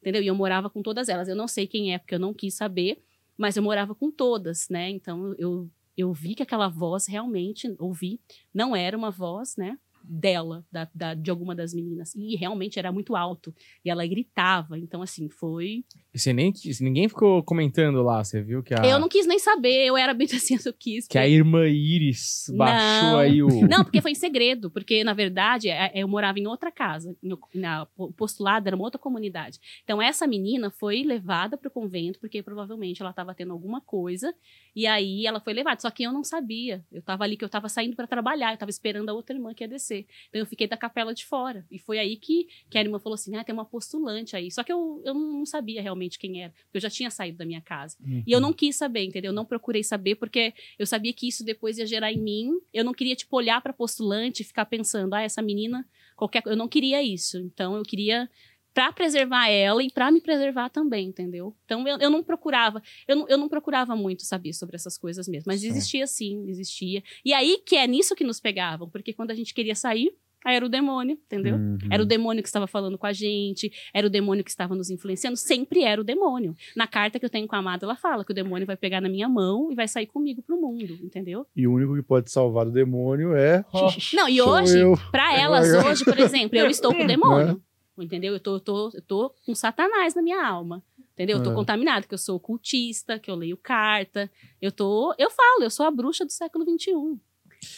[0.00, 0.22] Entendeu?
[0.22, 1.28] E eu morava com todas elas.
[1.28, 3.02] Eu não sei quem é, porque eu não quis saber,
[3.36, 4.88] mas eu morava com todas, né?
[4.90, 8.20] Então eu, eu vi que aquela voz realmente, ouvi,
[8.54, 9.78] não era uma voz, né?
[10.02, 12.14] Dela, da, da- de alguma das meninas.
[12.14, 13.54] E realmente era muito alto.
[13.84, 14.78] E ela gritava.
[14.78, 15.84] Então, assim, foi.
[16.12, 19.26] E você nem, quis- ninguém ficou comentando lá, você viu que a, Eu não quis
[19.26, 21.06] nem saber, eu era bem assim, eu quis.
[21.06, 23.18] que a irmã Iris baixou Não.
[23.18, 23.48] aí o.
[23.68, 27.38] Não, porque foi em segredo, porque na verdade é- eu morava em outra casa, no-
[27.54, 29.60] na, o postulado era uma outra comunidade.
[29.84, 34.34] Então essa menina foi levada para o convento porque provavelmente ela estava tendo alguma coisa
[34.74, 35.80] e aí ela foi levada.
[35.80, 36.84] Só que eu não sabia.
[36.90, 39.54] Eu estava ali que eu estava saindo para trabalhar, eu estava esperando a outra irmã
[39.54, 40.06] que ia descer.
[40.28, 43.14] Então eu fiquei da capela de fora e foi aí que, que a irmã falou
[43.14, 44.50] assim, ah, tem uma postulante aí.
[44.50, 47.44] Só que eu, eu não sabia realmente quem era, porque eu já tinha saído da
[47.44, 47.96] minha casa.
[48.26, 49.30] E eu não quis saber, entendeu?
[49.30, 52.52] Eu não procurei saber porque eu sabia que isso depois ia gerar em mim.
[52.72, 55.86] Eu não queria, tipo, olhar para postulante e ficar pensando, ah, essa menina,
[56.16, 56.42] qualquer.
[56.46, 57.38] Eu não queria isso.
[57.38, 58.28] Então, eu queria
[58.72, 61.56] para preservar ela e para me preservar também, entendeu?
[61.64, 65.26] Então, eu, eu não procurava, eu não, eu não procurava muito saber sobre essas coisas
[65.26, 65.44] mesmo.
[65.48, 65.76] Mas Certo.
[65.76, 67.02] existia sim, existia.
[67.24, 70.14] E aí que é nisso que nos pegavam, porque quando a gente queria sair,
[70.44, 71.56] aí era o demônio, entendeu?
[71.56, 71.78] Uhum.
[71.90, 74.90] Era o demônio que estava falando com a gente, era o demônio que estava nos
[74.90, 76.54] influenciando, sempre era o demônio.
[76.76, 79.00] Na carta que eu tenho com a amada, ela fala que o demônio vai pegar
[79.00, 81.46] na minha mão e vai sair comigo pro mundo, entendeu?
[81.54, 83.64] E o único que pode salvar do demônio é.
[84.14, 84.78] Não, e hoje,
[85.10, 87.62] pra elas, Eu- hoje, por exemplo, eu estou com o demônio.
[87.98, 88.32] Entendeu?
[88.32, 90.82] Eu tô, eu tô, eu tô com Satanás na minha alma.
[91.12, 91.36] Entendeu?
[91.36, 91.54] Eu tô É.
[91.54, 94.30] contaminada, que eu sou ocultista, que eu leio carta.
[94.62, 95.14] Eu tô.
[95.18, 97.20] Eu falo, eu sou a bruxa do século XXI.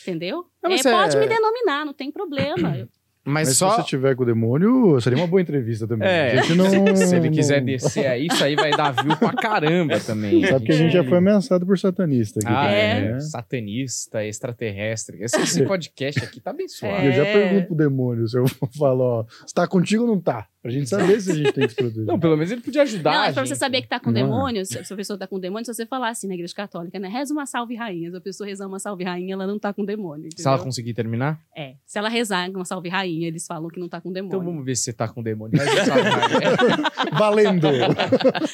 [0.03, 0.45] Entendeu?
[0.63, 2.77] Não, É, é- pode me denominar, não tem problema.
[2.77, 2.89] Eu-
[3.25, 3.71] Mas, Mas só.
[3.71, 6.09] se você tiver com o demônio, seria uma boa entrevista também.
[6.09, 9.17] É, a gente não, Se ele quiser não- descer aí, isso aí vai dar view
[9.17, 10.45] pra caramba também.
[10.45, 12.49] Sabe que a gente já foi ameaçado por satanista aqui.
[12.53, 13.13] Ah, também, é.
[13.13, 13.21] né?
[13.21, 15.23] Satanista, extraterrestre.
[15.23, 17.01] Esse, esse podcast aqui tá abençoado.
[17.05, 17.33] E eu já É.
[17.33, 18.45] pergunto pro demônio se eu
[18.77, 20.49] falo, ó, se tá contigo ou não tá?
[20.63, 22.05] Pra gente saber se a gente tem que se proteger.
[22.05, 23.13] Não, pelo menos ele podia ajudar.
[23.13, 23.59] Não, a é pra você gente.
[23.59, 24.13] saber que tá com é?
[24.13, 27.09] demônio, se a pessoa tá com demônio, se você falar assim na igreja católica, né?
[27.09, 28.11] Reza uma salve rainha.
[28.13, 30.29] Se a pessoa rezar uma salve rainha, ela não tá com demônio.
[30.37, 30.65] Se ela entendeu?
[30.67, 31.75] conseguir terminar, É.
[31.85, 34.37] Se ela rezar uma salve rainha, eles falam que não tá com demônio.
[34.37, 35.59] então vamos ver se você tá com demônio.
[37.19, 37.69] Valendo!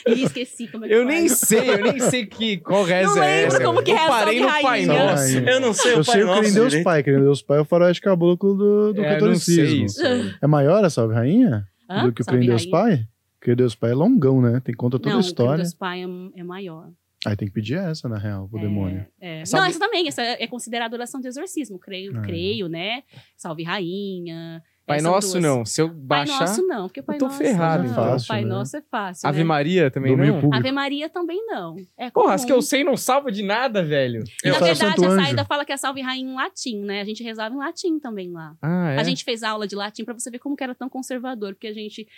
[0.07, 1.15] Ih, esqueci como é que eu faz.
[1.15, 3.65] nem sei, eu nem sei que, qual reza Não é lembro essa.
[3.65, 5.05] como que eu reza parei no Salve Pai Rainha.
[5.11, 5.23] Nosso.
[5.35, 5.51] Rainha.
[5.51, 6.85] Eu não sei Eu o Pai sei o Nosso Crê em Deus direito.
[6.85, 7.01] Pai.
[7.01, 10.35] Em Deus Pai é o faroeste caboclo do, do É, eu não sei catolicismo.
[10.41, 11.67] É maior a Salve Rainha?
[11.89, 12.05] Hã?
[12.07, 12.71] Do que o Crê em Deus Rainha?
[12.71, 13.09] Pai?
[13.41, 14.61] Crê em Deus Pai é longão, né?
[14.61, 15.63] Tem conta toda Não, a o história.
[15.63, 16.07] Deus Pai é,
[16.41, 16.91] é maior.
[17.27, 19.07] Aí tem que pedir essa, na real, pro É, demônio.
[19.21, 19.45] é.
[19.45, 21.79] Salve- Não, essa também, essa é considerada oração de exorcismo.
[21.79, 22.23] Creio, Ah.
[22.23, 23.03] creio, né?
[23.37, 24.63] Salve Rainha.
[24.89, 25.43] Pai Nosso duas.
[25.43, 25.65] não.
[25.65, 26.41] Se eu Pai baixar.
[26.41, 27.91] Nosso não, porque Pai tô Nosso ferrado, não.
[27.93, 28.05] então.
[28.05, 28.49] Fácil, Pai né?
[28.49, 29.45] Nosso é fácil, Ave né?
[29.45, 30.41] Maria também Domínio não.
[30.41, 30.57] público.
[30.59, 31.77] Ave Maria também não.
[31.97, 34.25] É Porra, as que eu sei não salva de nada, velho.
[34.45, 37.01] E, na verdade, a saída fala que é salve rainha em latim, né?
[37.01, 38.57] A gente rezava em latim também lá.
[38.63, 38.99] Ah, é?
[38.99, 41.67] A gente fez aula de latim pra você ver como que era tão conservador, porque
[41.67, 42.09] a gente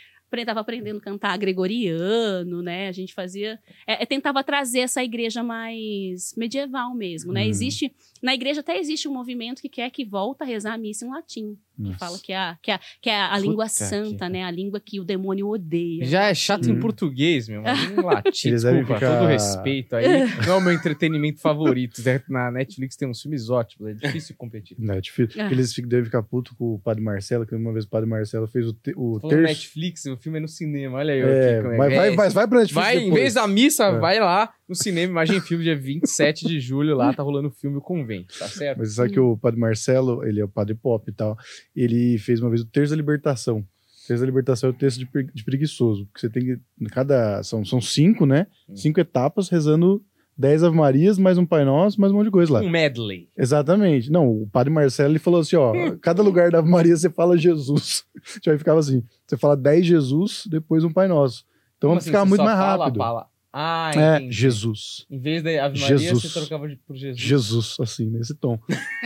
[0.46, 2.88] tava aprendendo a cantar gregoriano, né?
[2.88, 7.42] A gente fazia, é, é, tentava trazer essa igreja mais medieval mesmo, né?
[7.42, 7.48] Hum.
[7.48, 7.92] Existe
[8.22, 11.10] na igreja até existe um movimento que quer que volta a rezar a missa em
[11.10, 11.98] latim, que Nossa.
[11.98, 14.44] fala que é a, que é a, que é a língua Puta santa, que- né?
[14.44, 16.04] A língua que o demônio odeia.
[16.04, 16.80] Já é chato em Hum.
[16.80, 17.62] português, meu.
[17.62, 20.04] Em latim, Eles desculpa, ficar- todo respeito aí.
[20.46, 22.02] Não é o meu entretenimento favorito.
[22.04, 22.20] né?
[22.28, 24.76] Na Netflix tem uns filmes ótimos, é difícil competir.
[24.78, 25.40] Não, é difícil.
[25.40, 25.50] É.
[25.50, 28.66] Eles devem ficar puto com o Padre Marcelo, que uma vez o Padre Marcelo fez
[28.68, 29.42] o, te, o terço.
[29.42, 31.20] Netflix, o filme é no cinema, olha aí.
[31.20, 31.96] É, aqui mas é.
[31.96, 33.20] vai, É, vai, vai pra Netflix Vai, em depois.
[33.22, 33.98] vez da missa, É.
[33.98, 37.76] vai lá no cinema, Imagem Filme, dia 27 de julho, lá tá rolando o filme
[37.76, 38.78] O Convento, tá certo?
[38.78, 41.36] Mas sabe que o Padre Marcelo, ele é o Padre Pop e tal,
[41.74, 43.64] ele fez uma vez o Terço da Libertação.
[44.06, 46.06] texto da libertação é o texto de, de preguiçoso.
[46.06, 46.88] Porque você tem que.
[46.90, 47.42] Cada.
[47.42, 48.46] São, são cinco, né?
[48.68, 48.76] Hum.
[48.76, 50.04] Cinco etapas rezando
[50.40, 52.60] dez Ave Marias, mais um Pai Nosso, mais um monte de coisa lá.
[52.60, 53.28] Um medley.
[53.36, 54.10] Exatamente.
[54.10, 57.36] Não, o padre Marcelo ele falou assim: ó, cada lugar da Ave Maria você fala
[57.36, 58.04] Jesus.
[58.42, 61.44] Já ficava assim: você fala 10 Jesus, depois um Pai Nosso.
[61.76, 64.30] Então Como assim, ficava muito mais fala a Ah, É.
[64.30, 65.04] Jesus.
[65.10, 66.22] Em vez da Ave Maria, Jesus.
[66.22, 67.20] você trocava de- por Jesus.
[67.20, 68.56] Jesus, assim, nesse tom.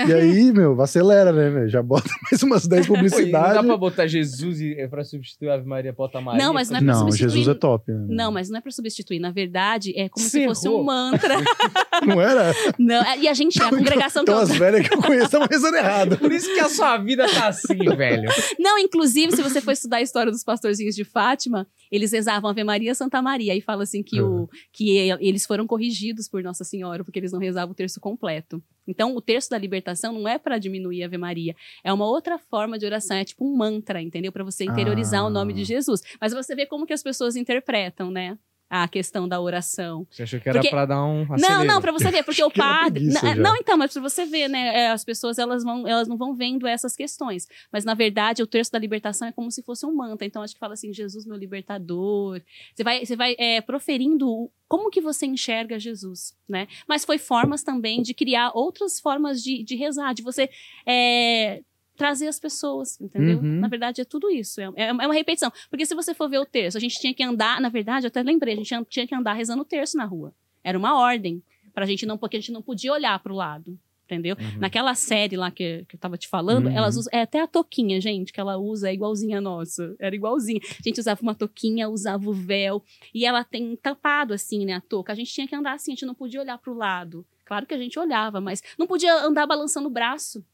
[0.07, 1.69] E aí, meu, acelera, né, velho?
[1.71, 3.67] Já bota mais umas 10 Pô, e não dá publicidades.
[3.67, 6.45] pra botar Jesus e, é pra substituir a Ave Maria, bota Maria.
[6.45, 7.91] Não, mas não é pra Não, substituir- Jesus é top.
[7.91, 8.07] Né?
[8.11, 9.19] Não, mas não é pra substituir.
[9.19, 10.83] Na verdade, é como Você se fosse errou.
[10.83, 11.35] um mantra.
[12.07, 12.53] Não era?
[12.79, 14.51] Não, é- e a gente, a congregação que Então eu...
[14.51, 16.19] as velhas que eu conheço estavam rezando errado.
[16.19, 18.29] Por isso que a sua vida tá assim, velho.
[18.59, 22.65] Não, inclusive, se você for estudar a história dos pastorzinhos de Fátima, eles rezavam Ave
[22.65, 23.53] Maria, Santa Maria.
[23.53, 24.34] Aí fala assim que, o,
[24.73, 28.63] que eles foram corrigidos por Nossa Senhora, porque eles não rezavam o terço completo.
[28.87, 31.55] Então, o terço da libertação não é para diminuir a Ave Maria.
[31.83, 33.17] É uma outra forma de oração.
[33.17, 34.31] É tipo um mantra, entendeu?
[34.33, 35.27] Para você interiorizar Ah.
[35.27, 36.03] o nome de Jesus.
[36.21, 38.39] Mas você vê como que as pessoas interpretam, né?
[38.71, 40.07] A questão da oração.
[40.11, 41.65] Você achou que era Porque- pra dar um Não, acelero.
[41.65, 43.05] não, pra você ver, porque o padre.
[43.07, 44.75] Não, não, então, mas pra você ver, né?
[44.85, 47.47] é, As pessoas elas, vão, elas não vão vendo essas questões.
[47.71, 50.27] Mas, na verdade, o terço da libertação é como se fosse um mantra.
[50.27, 52.41] Então, acho que fala assim: Jesus, meu libertador.
[52.75, 56.67] Você vai, você vai é, proferindo como que você enxerga Jesus, né?
[56.89, 60.49] Mas foi formas também de criar outras formas de, de rezar, de você.
[60.87, 61.63] é,
[61.97, 63.39] Trazer as pessoas, entendeu?
[63.39, 63.61] Uhum.
[63.61, 64.61] Na verdade, é tudo isso.
[64.61, 65.53] É, é uma repetição.
[65.71, 68.09] Porque se você for ver o terço, a gente tinha que andar, na verdade, eu
[68.09, 70.35] até lembrei, a gente tinha- que andar rezando o terço na rua.
[70.63, 71.43] Era uma ordem.
[71.73, 73.79] Pra gente não, porque a gente não podia olhar pro lado.
[74.07, 74.37] Entendeu?
[74.39, 74.59] Uhum.
[74.61, 76.77] Naquela série lá que, que eu tava te falando, Uhum.
[76.77, 77.11] elas usam.
[77.13, 79.97] É até a toquinha, gente, que ela usa é igualzinha a nossa.
[79.99, 80.61] Era igualzinha.
[80.63, 82.83] A gente usava uma toquinha, usava o véu.
[83.15, 85.13] E ela tem tampado assim, né, a touca.
[85.13, 87.25] A gente tinha que andar assim, a gente não podia olhar pro lado.
[87.47, 90.45] Claro que a gente olhava, mas não podia andar balançando o braço.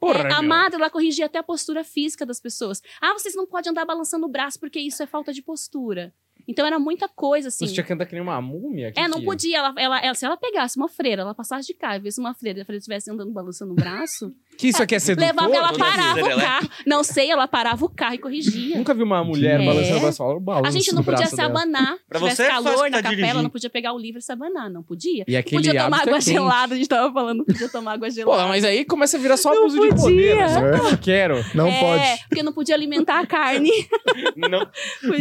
[0.00, 2.82] Porra, É, a madre, ela corrigia até a postura física das pessoas.
[3.00, 6.12] Ah, vocês não podem andar balançando o braço porque isso é falta de postura.
[6.48, 7.66] Então era muita coisa, assim.
[7.66, 8.90] Você tinha que andar que nem uma múmia?
[8.90, 9.58] Que É, não que- podia.
[9.58, 12.34] Ela, ela, ela- se ela pegasse uma freira, ela passasse de carro e visse uma
[12.34, 15.26] freira e a freira estivesse andando balançando o braço, Que isso aqui é sedutor?
[15.28, 16.40] levava ela, parava o serelepe.
[16.42, 16.68] carro.
[16.86, 18.76] Não sei, ela parava o carro e corrigia.
[18.76, 19.64] Nunca vi uma mulher É.
[19.64, 21.96] balançando o braço "Eu balanço A gente não o podia se dela." abanar.
[22.08, 23.42] Pra Se tivesse você é calor tá na capela, dirigindo.
[23.42, 24.68] não podia pegar o livro e se abanar.
[24.70, 25.24] Não podia.
[25.26, 26.24] E aquele podia tomar é água quente.
[26.32, 28.48] gelada, a gente tava falando, podia tomar água Pô, gelada.
[28.48, 30.36] mas aí começa a virar só abuso de poder.
[30.36, 30.50] Né?
[31.00, 31.44] Quero.
[31.54, 32.24] Não é, pode.
[32.28, 33.70] porque não podia alimentar a carne.
[34.36, 34.66] Não.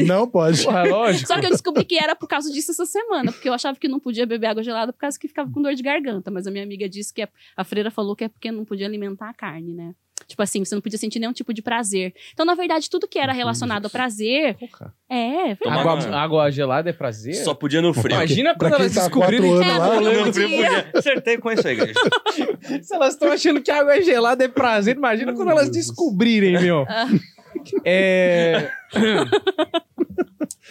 [0.06, 0.64] Não pode.
[0.64, 1.28] Porra, é lógico.
[1.28, 3.88] Só que eu descobri que era por causa disso essa semana, porque eu achava que
[3.88, 6.30] não podia beber água gelada por causa que ficava com dor de garganta.
[6.32, 8.86] Mas a minha amiga disse que é- a freira falou que é porque não podia
[8.86, 9.93] alimentar a carne, né?
[10.27, 12.14] Tipo assim, você não podia sentir nenhum tipo de prazer.
[12.34, 14.93] Então, na verdade, tudo que era relacionado a prazer Porra.
[15.10, 15.56] é.
[15.56, 17.34] Tomar Água, água gelada é prazer?
[17.34, 18.15] Só podia no frio.
[18.15, 20.69] Imagina Pra quando elas tá que anos tá lá, rolando No frio podia.
[20.84, 20.91] podia.
[20.93, 21.99] Acertei com isso aí, igreja.
[22.84, 26.85] Se elas estão achando que água gelada é prazer, imagina quando elas descobrirem, meu.
[27.84, 28.69] É...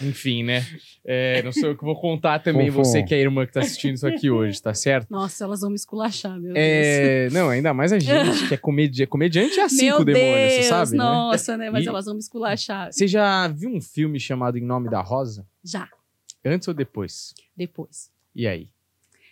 [0.01, 0.65] Enfim, né?
[1.05, 2.83] É, não sou eu que vou contar também, Fofão.
[2.85, 5.09] você que é a irmã que tá assistindo isso aqui hoje, tá certo?
[5.09, 6.57] Nossa, elas vão me esculachar, meu Deus.
[6.57, 10.05] É, não, ainda mais a gente, que é comedi comediante é assim meu com o
[10.05, 10.97] demônio, Deus, você sabe, né?
[10.97, 11.69] nossa, né?
[11.69, 12.91] Mas E- elas vão me esculachar.
[12.91, 15.45] Você já viu um filme chamado Em Nome da Rosa?
[15.63, 15.87] Já,
[16.45, 17.33] Antes ou depois?
[17.55, 18.09] depois.
[18.35, 18.69] E aí?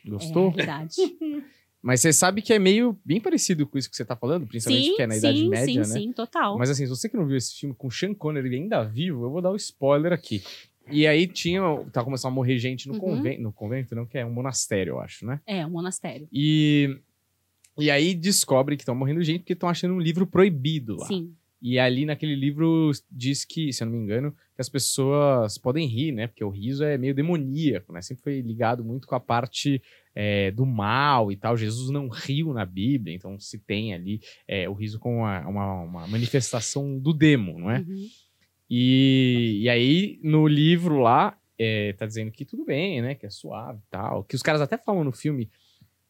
[0.05, 0.49] É Gostou?
[0.49, 0.95] a verdade.
[1.81, 4.87] Mas você sabe que é meio bem parecido com isso que você tá falando, principalmente
[4.87, 5.99] sim, que é na sim, Idade Média, sim, né?
[5.99, 6.57] sim, total.
[6.57, 9.29] Mas assim, se você que não viu esse filme com Sean Connery ainda vivo, eu
[9.29, 10.43] vou dar o spoiler aqui.
[10.89, 12.99] E aí tinha, tá começando a morrer gente no Uhum.
[12.99, 15.39] convento, no convento não, que é um monastério, eu acho, né?
[15.45, 16.27] É, um monastério.
[16.31, 16.97] E
[17.77, 21.05] e aí descobre que estão morrendo gente porque estão achando um livro proibido lá.
[21.05, 21.35] Sim.
[21.61, 25.87] E ali naquele livro diz que, se eu não me engano, que as pessoas podem
[25.87, 26.27] rir, né?
[26.27, 28.01] Porque o riso é meio demoníaco, né?
[28.01, 29.81] Sempre foi ligado muito com a parte
[30.13, 31.57] é, do mal e tal.
[31.57, 35.81] Jesus não riu na Bíblia, então se tem ali é, o riso como uma, uma,
[35.81, 37.79] uma manifestação do demo, não é?
[37.79, 38.07] Uhum.
[38.69, 43.15] E, e aí, no livro lá, é, tá dizendo que tudo bem, né?
[43.15, 44.23] Que é suave e tal.
[44.23, 45.49] Que os caras até falam no filme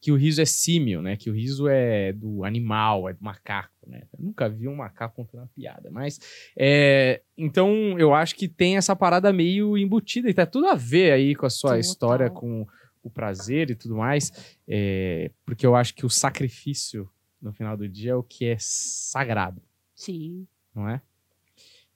[0.00, 1.16] que o riso é símil, né?
[1.16, 4.02] Que o riso é do animal, é do macaco, né?
[4.12, 6.20] Eu nunca vi um macaco contando uma piada, mas...
[6.56, 11.12] é, então, eu acho que tem essa parada meio embutida e tá tudo a ver
[11.12, 11.80] aí com a sua Total.
[11.80, 12.66] história, com
[13.02, 14.30] o prazer e tudo mais.
[14.68, 17.10] é, porque eu acho que o sacrifício,
[17.40, 19.62] no final do dia, é o que é sagrado
[19.94, 20.46] Sim.
[20.74, 21.00] não é?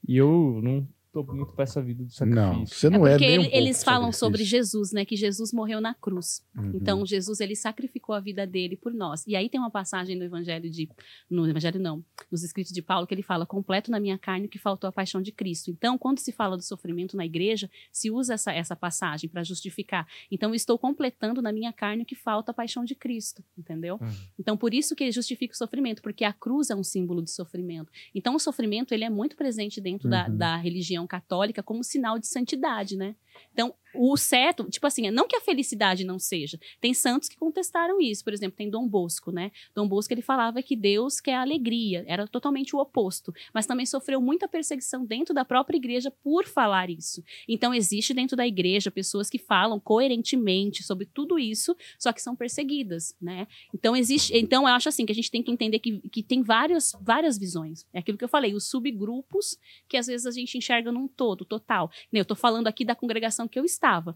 [0.06, 2.43] E eu não tô muito pra essa vida do sacrifício.
[2.43, 4.59] Não, você não é, porque nem um eles falam sobre sacrifício.
[4.59, 5.05] Jesus, né?
[5.05, 6.43] Que Jesus morreu na cruz.
[6.56, 6.72] Uhum.
[6.74, 9.24] Então, Jesus, ele sacrificou a vida dele por nós.
[9.26, 10.89] E aí tem uma passagem no Evangelho de...
[11.30, 14.48] No Evangelho não, nos escritos de Paulo, que ele fala, completo na minha carne o
[14.48, 15.70] que faltou a paixão de Cristo.
[15.70, 20.06] Então, quando se fala do sofrimento na igreja, se usa essa, essa passagem para justificar.
[20.30, 23.98] Então, eu estou completando na minha carne o que falta a paixão de Cristo, entendeu?
[24.01, 24.12] Uhum.
[24.39, 27.30] Então, por isso que ele justifica o sofrimento, porque a cruz é um símbolo de
[27.30, 27.93] sofrimento.
[28.14, 30.36] Então, o sofrimento, ele é muito presente dentro da, Uhum.
[30.36, 33.16] da religião católica como sinal de santidade, né?
[33.52, 36.59] Então, o certo, tipo assim, não que a felicidade não seja.
[36.81, 38.24] Tem santos que contestaram isso.
[38.24, 39.51] Por exemplo, tem Dom Bosco, né?
[39.74, 42.05] Dom Bosco, ele falava que Deus quer alegria.
[42.06, 43.32] Era totalmente o oposto.
[43.52, 47.23] Mas também sofreu muita perseguição dentro da própria igreja por falar isso.
[47.48, 52.35] Então, existe dentro da igreja pessoas que falam coerentemente sobre tudo isso, só que são
[52.35, 53.47] perseguidas, né?
[53.74, 54.36] Então, existe...
[54.36, 57.39] Então, eu acho assim, que a gente tem que entender que, que tem várias, várias
[57.39, 57.86] visões.
[57.93, 59.59] É aquilo que eu falei, os subgrupos
[59.89, 61.90] que às vezes a gente enxerga num todo, total.
[62.12, 64.14] Eu tô falando aqui da congregação que eu estava.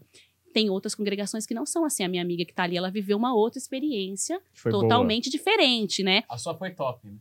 [0.53, 2.03] Tem outras congregações que não são assim.
[2.03, 4.83] A minha amiga que tá ali, ela viveu uma outra experiência Foi boa.
[4.83, 6.23] totalmente diferente, né?
[6.29, 7.17] A sua foi top, né?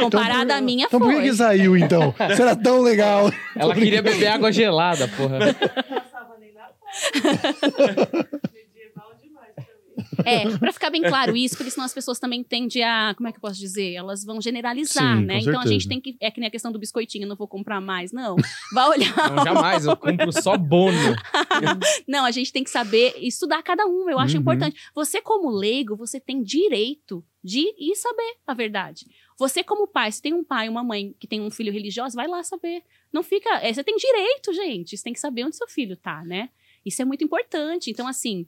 [0.00, 1.24] Comparada à minha, Então por que foi.
[1.24, 2.12] que saiu, então?
[2.32, 3.30] Isso era tão legal.
[3.56, 5.38] Ela queria beber água gelada, porra.
[10.24, 13.14] É, pra ficar bem claro isso, porque senão as pessoas também tendem a.
[13.16, 13.92] Como é que eu posso dizer?
[13.94, 15.38] Elas vão generalizar, Sim, né?
[15.40, 16.16] Então a gente tem que.
[16.20, 18.12] É que nem a questão do biscoitinho, não vou comprar mais.
[18.12, 18.36] Não.
[18.72, 19.14] Vai olhar.
[19.34, 20.96] Não, jamais, eu compro só bono.
[22.06, 24.40] Não, a gente tem que saber estudar cada um, eu acho Uhum.
[24.40, 24.76] importante.
[24.94, 29.06] Você, como leigo, você tem direito de ir saber a verdade.
[29.38, 32.14] Você, como pai, se tem um pai e uma mãe que tem um filho religioso,
[32.14, 32.82] vai lá saber.
[33.12, 33.48] Não fica.
[33.62, 34.96] é, você tem direito, gente.
[34.96, 36.50] Você tem que saber onde seu filho tá, né?
[36.84, 37.90] Isso é muito importante.
[37.90, 38.46] Então, assim,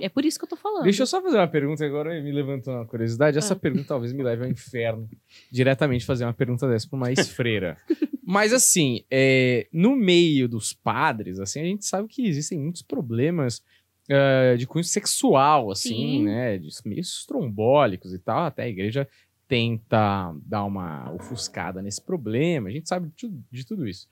[0.00, 0.84] é por isso que eu tô falando.
[0.84, 3.38] Deixa eu só fazer uma pergunta agora, me levantou uma curiosidade.
[3.38, 3.56] Essa Ah.
[3.56, 5.08] pergunta talvez me leve ao inferno.
[5.50, 7.76] Diretamente fazer uma pergunta dessa pra uma ex-freira.
[8.24, 13.62] Mas assim, é, no meio dos padres, assim, a gente sabe que existem muitos problemas
[14.08, 16.24] eh, de cunho sexual, assim, Sim.
[16.24, 16.58] né?
[16.58, 18.44] De meio estrombólicos e tal.
[18.44, 19.06] Até a igreja
[19.48, 22.68] tenta dar uma ofuscada nesse problema.
[22.68, 24.08] A gente sabe de, de tudo isso.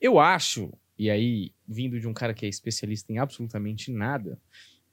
[0.00, 4.38] Eu acho, e aí, vindo de um cara que é especialista em absolutamente nada,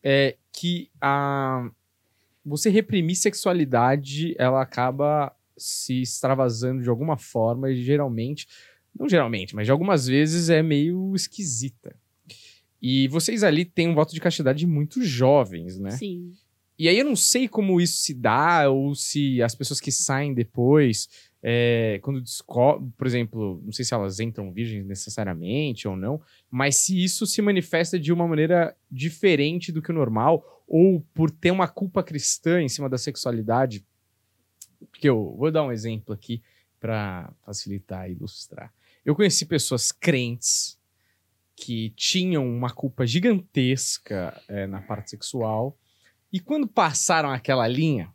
[0.10, 1.70] é que a
[2.46, 8.48] você reprimir sexualidade, ela acaba se extravasando de alguma forma e geralmente,
[8.98, 11.94] não geralmente, mas de algumas vezes é meio esquisita.
[12.82, 15.92] E vocês ali têm um voto de castidade muito jovens, né?
[15.92, 16.32] Sim.
[16.78, 20.34] E aí eu não sei como isso se dá, ou se as pessoas que saem
[20.34, 21.10] depois,
[21.42, 26.22] é, quando descobrem, por exemplo, não sei se elas entram virgens necessariamente ou não,
[26.52, 31.32] mas se isso se manifesta de uma maneira diferente do que o normal, ou por
[31.32, 33.86] ter uma culpa cristã em cima da sexualidade.
[34.92, 36.42] Porque eu vou dar um exemplo aqui
[36.80, 38.74] para facilitar e ilustrar.
[39.06, 40.78] Eu conheci pessoas crentes
[41.56, 45.78] que tinham uma culpa gigantesca é, na parte sexual.
[46.32, 48.12] E quando passaram aquela linha,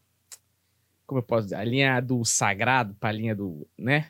[1.06, 4.08] como eu posso dizer, a linha do sagrado para a linha do, né?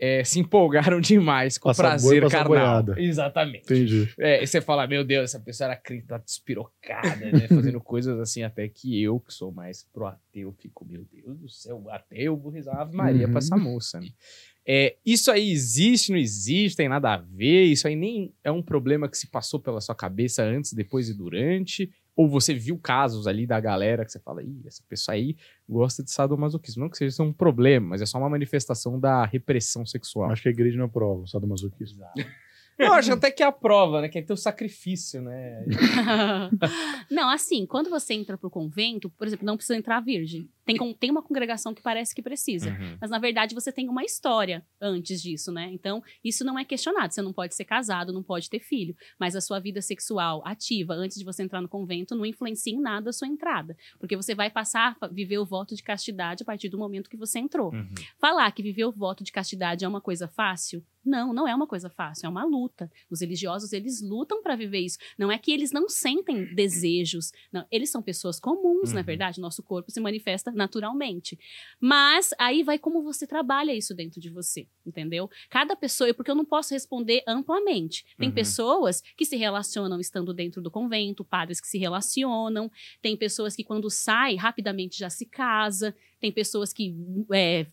[0.00, 2.48] É, se empolgaram demais com o boi, prazer carnal.
[2.48, 3.00] boiada.
[3.00, 3.64] Exatamente.
[3.64, 4.08] Entendi.
[4.16, 7.48] É, e você fala, meu Deus, essa pessoa era crente, tá despirocada, né?
[7.48, 11.48] Fazendo coisas assim, até que eu, que sou mais pro ateu, fico, meu Deus do
[11.48, 13.32] céu, ateu, vou rezar Ave Maria Uhum.
[13.32, 14.06] pra essa moça, né?
[14.70, 18.60] É, isso aí existe, não existe, tem nada a ver, isso aí nem é um
[18.60, 23.26] problema que se passou pela sua cabeça antes, depois e durante, ou você viu casos
[23.26, 25.36] ali da galera que você fala, ih, essa pessoa aí
[25.66, 26.82] gosta de sadomasoquismo.
[26.82, 30.30] Não que seja um problema, mas é só uma manifestação da repressão sexual.
[30.30, 32.04] Acho que a igreja não aprova o sadomasoquismo.
[32.78, 34.08] Eu acho até que é a prova, né?
[34.08, 35.64] Que é teu sacrifício, né?
[37.10, 40.48] não, assim, quando você entra pro convento, por exemplo, não precisa entrar virgem.
[40.76, 42.70] Tem, tem uma congregação que parece que precisa.
[42.70, 42.98] Uhum.
[43.00, 45.70] Mas, na verdade, você tem uma história antes disso, né?
[45.72, 47.14] Então, isso não é questionado.
[47.14, 48.94] Você não pode ser casado, não pode ter filho.
[49.18, 52.80] Mas a sua vida sexual ativa antes de você entrar no convento não influencia em
[52.80, 53.76] nada a sua entrada.
[53.98, 57.16] Porque você vai passar a viver o voto de castidade a partir do momento que
[57.16, 57.72] você entrou.
[57.72, 57.88] Uhum.
[58.20, 60.84] Falar que viver o voto de castidade é uma coisa fácil?
[61.04, 62.90] Não, não é uma coisa fácil, é uma luta.
[63.10, 64.98] Os religiosos, eles lutam para viver isso.
[65.16, 67.32] Não é que eles não sentem desejos.
[67.50, 69.06] Não, eles são pessoas comuns, na Uhum.
[69.06, 69.40] verdade.
[69.40, 71.38] Nosso corpo se manifesta naturalmente.
[71.80, 75.30] Mas aí vai como você trabalha isso dentro de você, entendeu?
[75.48, 78.04] Cada pessoa, porque eu não posso responder amplamente.
[78.18, 78.34] Tem Uhum.
[78.34, 82.70] pessoas que se relacionam estando dentro do convento, padres que se relacionam,
[83.00, 86.94] tem pessoas que quando sai rapidamente já se casa, tem pessoas que
[87.32, 87.66] é,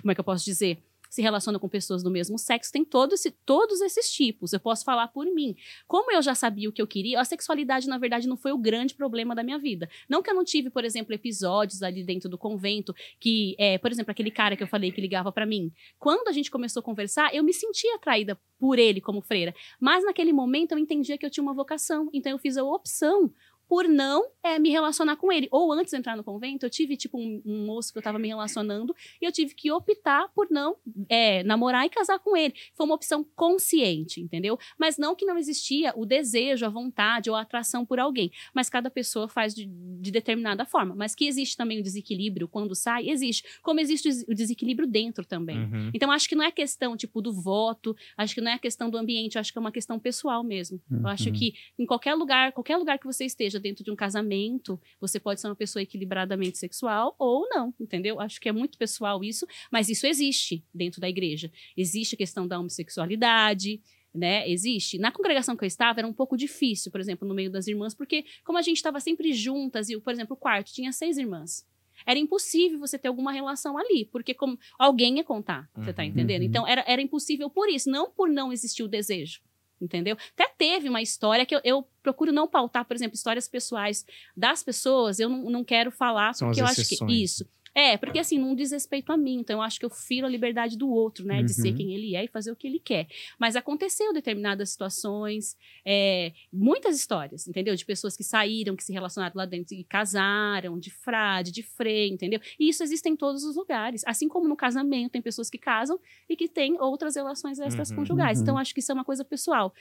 [0.00, 0.82] como é que eu posso dizer?
[1.10, 4.52] Se relaciona com pessoas do mesmo sexo, tem todo esse, todos esses tipos.
[4.52, 5.56] Eu posso falar por mim.
[5.88, 8.58] Como eu já sabia o que eu queria, a sexualidade, na verdade, não foi o
[8.58, 9.90] grande problema da minha vida.
[10.08, 13.90] Não que eu não tive, por exemplo, episódios ali dentro do convento, que, é, por
[13.90, 15.72] exemplo, aquele cara que eu falei que ligava para mim.
[15.98, 19.54] Quando a gente começou a conversar, eu me sentia atraída por ele como freira.
[19.80, 22.08] Mas naquele momento eu entendia que eu tinha uma vocação.
[22.12, 23.32] Então eu fiz a opção
[23.70, 25.46] por não é, me relacionar com ele.
[25.48, 28.18] Ou antes de entrar no convento, eu tive, tipo, um, um moço que eu tava
[28.18, 28.92] me relacionando
[29.22, 30.74] e eu tive que optar por não
[31.08, 32.52] é, namorar e casar com ele.
[32.74, 34.58] Foi uma opção consciente, entendeu?
[34.76, 38.32] Mas não que não existia o desejo, a vontade ou a atração por alguém.
[38.52, 40.96] Mas cada pessoa faz de, de determinada forma.
[40.96, 43.44] Mas que existe também o desequilíbrio quando sai, existe.
[43.62, 45.58] Como existe o desequilíbrio dentro também.
[45.58, 45.90] Uhum.
[45.94, 48.98] Então, acho que não é questão, tipo, do voto, acho que não é questão do
[48.98, 50.80] ambiente, acho que é uma questão pessoal mesmo.
[50.90, 51.34] Eu acho Uhum.
[51.36, 55.40] que em qualquer lugar, qualquer lugar que você esteja dentro de um casamento, você pode
[55.40, 58.20] ser uma pessoa equilibradamente sexual ou não, entendeu?
[58.20, 61.50] Acho que é muito pessoal isso, mas isso existe dentro da igreja.
[61.76, 63.80] Existe a questão da homossexualidade,
[64.14, 64.48] né?
[64.50, 64.98] Existe.
[64.98, 67.94] Na congregação que eu estava era um pouco difícil, por exemplo, no meio das irmãs,
[67.94, 71.68] porque como a gente estava sempre juntas e, por exemplo, o quarto tinha seis irmãs.
[72.06, 76.08] Era impossível você ter alguma relação ali, porque como alguém ia contar, você tá Uhum.
[76.08, 76.40] entendendo?
[76.42, 76.48] Uhum.
[76.48, 79.40] Então era, era impossível por isso, não por não existir o desejo
[79.80, 80.16] entendeu?
[80.34, 84.04] Até teve uma história que eu, eu procuro não pautar, por exemplo, histórias pessoais
[84.36, 87.10] das pessoas, eu não, não quero falar, São porque eu acho exceções.
[87.10, 87.48] que isso.
[87.74, 90.30] É, porque assim, não diz respeito a mim, então eu acho que eu firo a
[90.30, 91.76] liberdade do outro, né, de ser Uhum.
[91.76, 93.06] quem ele é e fazer o que ele quer.
[93.38, 97.74] Mas aconteceu determinadas situações, é, muitas histórias, entendeu?
[97.76, 102.12] De pessoas que saíram, que se relacionaram lá dentro e casaram, de frade, de freio,
[102.12, 102.40] entendeu?
[102.58, 104.02] E isso existe em todos os lugares.
[104.04, 105.98] Assim como no casamento, tem pessoas que casam
[106.28, 108.38] e que têm outras relações extraconjugais.
[108.38, 108.42] Uhum.
[108.42, 109.72] Então, acho que isso é uma coisa pessoal.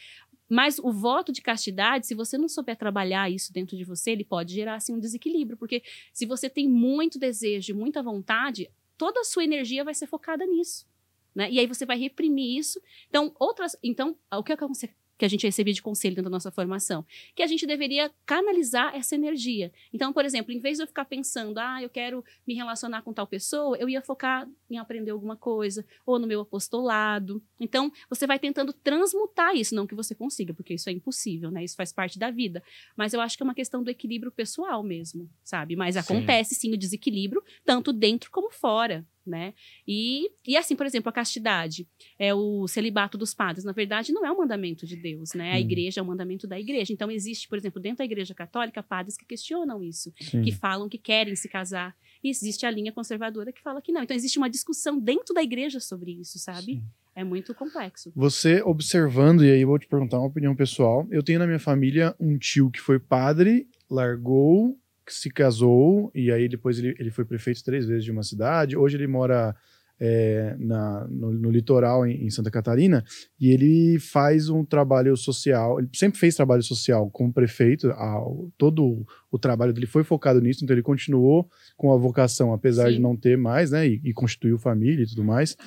[0.49, 4.25] Mas o voto de castidade, se você não souber trabalhar isso dentro de você, ele
[4.25, 9.21] pode gerar assim um desequilíbrio, porque se você tem muito desejo e muita vontade, toda
[9.21, 10.87] a sua energia vai ser focada nisso,
[11.35, 11.49] né?
[11.51, 12.81] E aí você vai reprimir isso.
[13.07, 14.51] Então, outras, então, o que
[15.19, 17.05] que a gente recebia de conselho dentro da nossa formação,
[17.35, 19.69] que a gente deveria canalizar essa energia.
[19.93, 23.11] Então, por exemplo, em vez de eu ficar pensando, ah, eu quero me relacionar com
[23.11, 27.43] tal pessoa, eu ia focar em aprender alguma coisa, ou no meu apostolado.
[27.59, 31.65] Então, você vai tentando transmutar isso, não que você consiga, porque isso é impossível, né?
[31.65, 32.63] Isso faz parte da vida.
[32.95, 35.75] Mas eu acho que é uma questão do equilíbrio pessoal mesmo, sabe?
[35.75, 35.99] Mas Sim.
[35.99, 39.05] acontece sim o desequilíbrio, tanto dentro como fora.
[39.27, 39.53] Né?
[39.87, 41.87] E, e assim, por exemplo, a castidade,
[42.17, 45.51] é o celibato dos padres, na verdade, não é um mandamento de Deus, né?
[45.51, 45.59] A Hum.
[45.59, 46.91] igreja é um mandamento da igreja.
[46.93, 50.41] Então, existe, por exemplo, dentro da igreja católica, padres que questionam isso Sim.
[50.41, 51.95] que falam que querem se casar.
[52.23, 54.01] E existe a linha conservadora que fala que não.
[54.03, 56.73] Então existe uma discussão dentro da igreja sobre isso, sabe?
[56.73, 56.83] Sim.
[57.15, 58.11] É muito complexo.
[58.15, 61.05] Você observando, e aí eu vou te perguntar uma opinião pessoal.
[61.11, 64.77] Eu tenho na minha família um tio que foi padre, largou,
[65.13, 68.75] se casou, e aí depois ele, ele foi prefeito três vezes de uma cidade.
[68.77, 69.55] Hoje ele mora
[70.01, 73.03] é, na, no, no litoral em, em Santa Catarina,
[73.39, 75.77] e ele faz um trabalho social.
[75.79, 80.63] Ele sempre fez trabalho social como prefeito, ao- todo o trabalho dele foi focado nisso,
[80.63, 82.93] então ele continuou com a vocação, apesar Sim.
[82.95, 83.87] de não ter mais, né?
[83.87, 85.57] E, e constituiu família e tudo mais.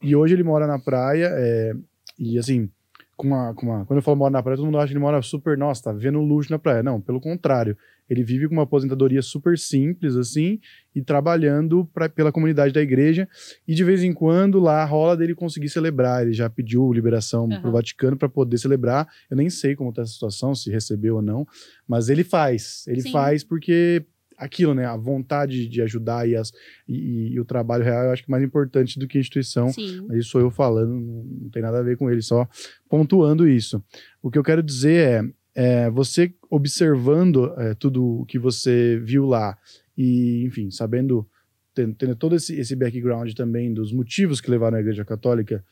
[0.00, 1.72] E hoje ele mora na praia, é,
[2.18, 2.70] e assim,
[3.16, 5.00] com uma, com uma- quando eu falo mora na praia, todo mundo acha que ele
[5.00, 6.82] mora super, nossa, tá vivendo luxo na praia.
[6.82, 7.76] Não, pelo contrário.
[8.10, 10.58] Ele vive com uma aposentadoria super simples, assim,
[10.94, 13.28] e trabalhando pra, pela comunidade da igreja.
[13.66, 16.22] E de vez em quando lá rola dele conseguir celebrar.
[16.22, 17.60] Ele já pediu liberação Aham.
[17.62, 19.08] pro Vaticano para poder celebrar.
[19.30, 21.46] Eu nem sei como tá essa situação, se recebeu ou não,
[21.86, 22.84] mas ele faz.
[22.88, 23.12] Ele Sim.
[23.12, 24.04] faz porque
[24.40, 24.86] aquilo, né?
[24.86, 26.50] A vontade de ajudar e, as,
[26.88, 29.68] e, e o trabalho real eu acho que é mais importante do que a instituição.
[29.68, 30.06] Sim.
[30.08, 32.48] Mas isso sou eu falando, não tem nada a ver com ele, só
[32.88, 33.84] pontuando isso.
[34.22, 39.26] O que eu quero dizer é, é, você observando é, tudo o que você viu
[39.26, 39.56] lá
[39.96, 41.28] e, enfim, sabendo,
[41.74, 45.64] tendo, tendo todo esse, esse background também dos motivos que levaram a Igreja Católica,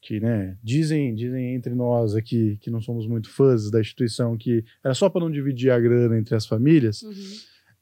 [0.00, 4.64] que, né, dizem, dizem entre nós aqui que não somos muito fãs da instituição, que
[4.84, 7.02] era só para não dividir a grana entre as famílias.
[7.02, 7.12] Uhum.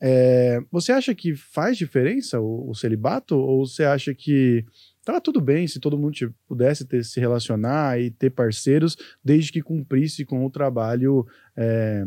[0.00, 3.36] É, você acha que faz diferença o, o celibato?
[3.36, 4.64] Ou você acha que
[5.04, 9.52] tava tudo bem se todo mundo tipo, pudesse ter, se relacionar e ter parceiros, desde
[9.52, 11.26] que cumprisse com o trabalho
[11.56, 12.04] é,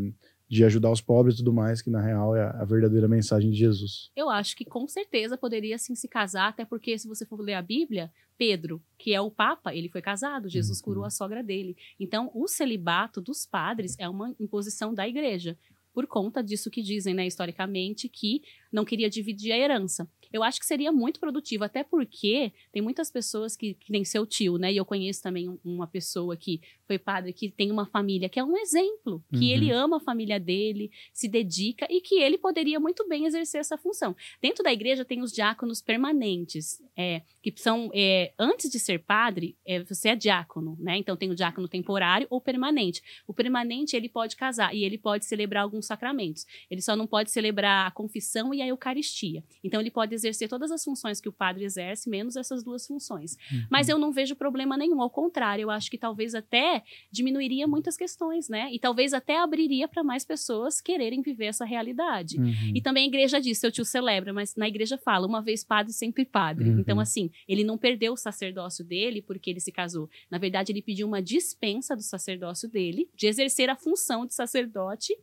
[0.50, 3.58] de ajudar os pobres e tudo mais, que na real é a verdadeira mensagem de
[3.58, 4.10] Jesus?
[4.16, 7.56] Eu acho que com certeza poderia sim se casar, até porque se você for ler
[7.56, 10.84] a Bíblia, Pedro, que é o Papa, ele foi casado, Jesus Uhum.
[10.86, 11.76] curou a sogra dele.
[12.00, 15.58] Então, o celibato dos padres é uma imposição da igreja.
[15.94, 20.08] por conta disso que dizem, né, historicamente, que não queria dividir a herança.
[20.32, 24.26] Eu acho que seria muito produtivo, até porque tem muitas pessoas que, que nem seu
[24.26, 24.72] tio, né?
[24.72, 28.40] E eu conheço também um- uma pessoa que foi padre, que tem uma família, que
[28.40, 29.44] é um exemplo, que Uhum.
[29.44, 33.78] ele ama a família dele, se dedica e que ele poderia muito bem exercer essa
[33.78, 34.16] função.
[34.42, 39.56] Dentro da igreja tem os diáconos permanentes, é, que são, é, antes de ser padre,
[39.66, 40.98] é, você é diácono, né?
[40.98, 43.02] Então tem o diácono temporário ou permanente.
[43.28, 46.46] O permanente, ele pode casar e ele pode celebrar alguns sacramentos.
[46.70, 49.44] Ele só não pode celebrar a confissão e a eucaristia.
[49.64, 53.38] Então ele pode exercer todas as funções que o padre exerce, menos essas duas funções.
[53.72, 57.96] Mas eu não vejo problema nenhum, ao contrário, eu acho que talvez até diminuiria muitas
[57.96, 58.70] questões, né?
[58.72, 62.40] E talvez até abriria para mais pessoas quererem viver essa realidade.
[62.40, 62.74] Uhum.
[62.76, 65.94] E também a igreja diz, seu tio celebra, mas na igreja fala, uma vez padre,
[65.94, 66.70] sempre padre.
[66.70, 66.80] Uhum.
[66.80, 70.10] Então, assim, ele não perdeu o sacerdócio dele porque ele se casou.
[70.30, 75.14] Na verdade, ele pediu uma dispensa do sacerdócio dele, de exercer a função de sacerdote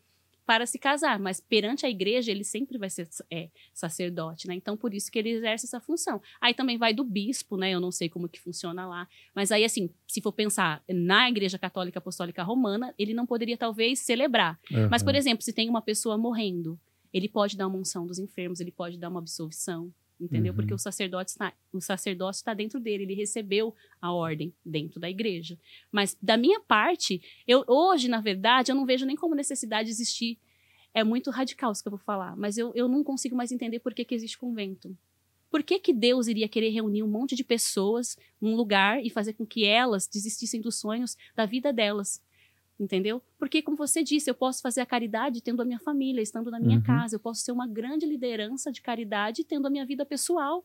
[0.46, 4.54] para se casar, mas perante a igreja ele sempre vai ser é, sacerdote, né?
[4.54, 6.20] Então por isso que ele exerce essa função.
[6.40, 7.70] Aí também vai do bispo, né?
[7.70, 11.58] Eu não sei como que funciona lá, mas aí assim, se for pensar na Igreja
[11.58, 14.58] Católica Apostólica Romana, ele não poderia talvez celebrar.
[14.90, 15.18] Mas por Uhum.
[15.18, 16.78] exemplo, se tem uma pessoa morrendo,
[17.12, 20.52] ele pode dar uma unção dos enfermos, ele pode dar uma absolvição, entendeu?
[20.52, 20.56] Uhum.
[20.56, 25.10] Porque o sacerdote está, o sacerdócio está dentro dele, ele recebeu a ordem dentro da
[25.10, 25.58] igreja.
[25.90, 29.92] Mas da minha parte, eu hoje, na verdade, eu não vejo nem como necessidade de
[29.92, 30.38] existir.
[30.92, 33.80] É muito radical isso que eu vou falar, mas eu, eu não consigo mais entender
[33.80, 34.96] por que, que existe convento.
[35.50, 39.34] Por que, que Deus iria querer reunir um monte de pessoas num lugar e fazer
[39.34, 42.20] com que elas desistissem dos sonhos da vida delas?
[42.78, 43.22] Entendeu?
[43.38, 46.58] Porque, como você disse, eu posso fazer a caridade tendo a minha família, estando na
[46.58, 46.82] minha Uhum.
[46.82, 47.14] casa.
[47.14, 50.64] Eu posso ser uma grande liderança de caridade tendo a minha vida pessoal.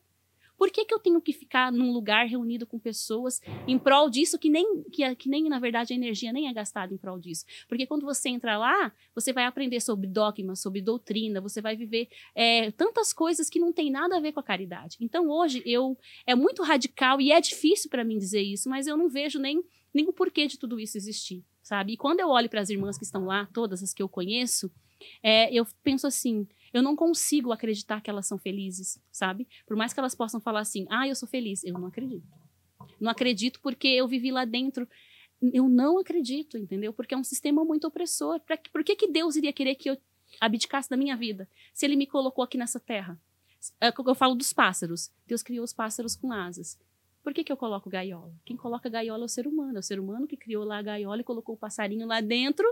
[0.58, 4.38] Por que, que eu tenho que ficar num lugar reunido com pessoas em prol disso
[4.38, 7.46] que nem, que, que nem, na verdade, a energia nem é gastada em prol disso?
[7.66, 12.08] Porque quando você entra lá, você vai aprender sobre dogma, sobre doutrina, você vai viver
[12.34, 14.98] é, tantas coisas que não tem nada a ver com a caridade.
[15.00, 15.96] Então, hoje, eu
[16.26, 19.64] é muito radical e é difícil para mim dizer isso, mas eu não vejo nem,
[19.94, 21.92] nem o porquê de tudo isso existir, sabe?
[21.92, 24.68] E quando eu olho para as irmãs que estão lá, todas as que eu conheço,
[25.22, 29.46] é, eu penso assim, eu não consigo acreditar que elas são felizes, sabe?
[29.64, 32.26] Por mais que elas possam falar assim, ah, eu sou feliz, eu não acredito.
[33.00, 34.88] Não acredito porque eu vivi lá dentro.
[35.40, 36.92] Eu não acredito, entendeu?
[36.92, 38.40] Porque é um sistema muito opressor.
[38.40, 39.96] Pra, por que, que Deus iria querer que eu
[40.40, 43.16] abdicasse da minha vida se Ele me colocou aqui nessa terra?
[43.80, 45.12] É eu falo dos pássaros.
[45.24, 46.76] Deus criou os pássaros com asas.
[47.22, 48.34] Por que, que eu coloco gaiola?
[48.44, 49.76] Quem coloca gaiola é o ser humano.
[49.76, 52.66] É o ser humano que criou lá a gaiola e colocou o passarinho lá dentro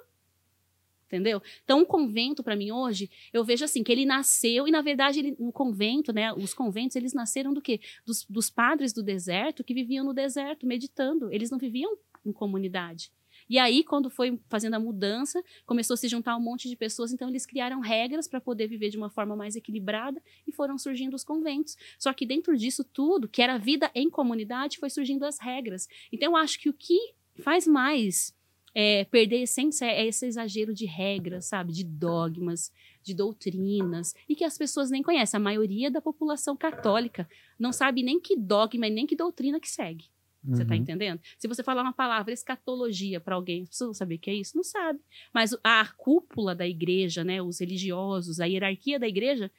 [1.09, 1.43] Entendeu?
[1.65, 5.21] Então, o convento, para mim, hoje, eu vejo assim, que ele nasceu, e na verdade,
[5.21, 6.35] ele, convento, né?
[6.35, 7.81] Os conventos, eles nasceram do quê?
[8.05, 11.33] Dos, dos padres do deserto que viviam no deserto, meditando.
[11.33, 11.97] Eles não viviam
[12.27, 13.11] em comunidade.
[13.49, 17.13] E aí, quando foi fazendo a mudança, começou a se juntar um monte de pessoas,
[17.13, 21.15] então eles criaram regras para poder viver de uma forma mais equilibrada e foram surgindo
[21.15, 21.77] os conventos.
[21.99, 25.89] Só que dentro disso tudo, que era vida em comunidade, foi surgindo as regras.
[26.13, 28.37] Então, eu acho que o que faz mais
[28.75, 31.73] é, perder a essência é esse exagero de regras, sabe?
[31.73, 32.73] De dogmas,
[33.03, 35.39] de doutrinas, e que as pessoas nem conhecem.
[35.39, 39.69] A maioria da população católica não sabe nem que dogma e nem que doutrina que
[39.69, 40.07] segue.
[40.45, 40.81] Você tá Uhum.
[40.81, 41.21] entendendo?
[41.37, 44.35] Se você falar uma palavra escatologia para alguém, as pessoas vão saber o que é
[44.35, 44.57] isso?
[44.57, 45.01] Não sabe.
[45.35, 49.51] Mas a cúpula da igreja, né, os religiosos, a hierarquia da igreja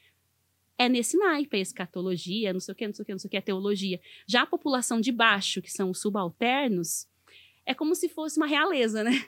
[0.78, 3.28] é nesse naipe, é escatologia, não sei o que, não sei o que, não sei
[3.28, 4.00] o que, é teologia.
[4.26, 7.06] Já a população de baixo, que são os subalternos,
[7.66, 9.26] é como se fosse uma realeza, né?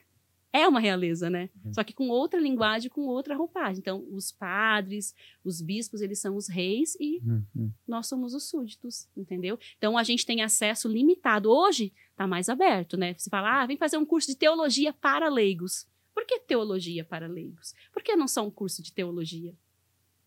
[0.53, 1.49] É uma realeza, né?
[1.71, 3.79] Só que com outra linguagem, com outra roupagem.
[3.79, 5.15] Então, os padres,
[5.45, 7.71] os bispos, eles são os reis e Uhum.
[7.87, 9.57] nós somos os súditos, entendeu?
[9.77, 11.49] Então a gente tem acesso limitado.
[11.49, 13.13] Hoje tá mais aberto, né?
[13.17, 15.87] Você fala, ah, vem fazer um curso de teologia para leigos.
[16.13, 17.73] Por que teologia para leigos?
[17.93, 19.55] Por que não só um curso de teologia?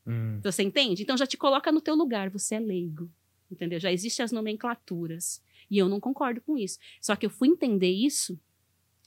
[0.07, 0.41] Hum.
[0.43, 1.03] Você entende?
[1.03, 3.11] Então já te coloca no teu lugar, você é leigo.
[3.51, 3.79] Entendeu?
[3.79, 5.43] Já existem as nomenclaturas.
[5.71, 6.79] E eu não concordo com isso.
[7.01, 8.41] Só que eu fui entender isso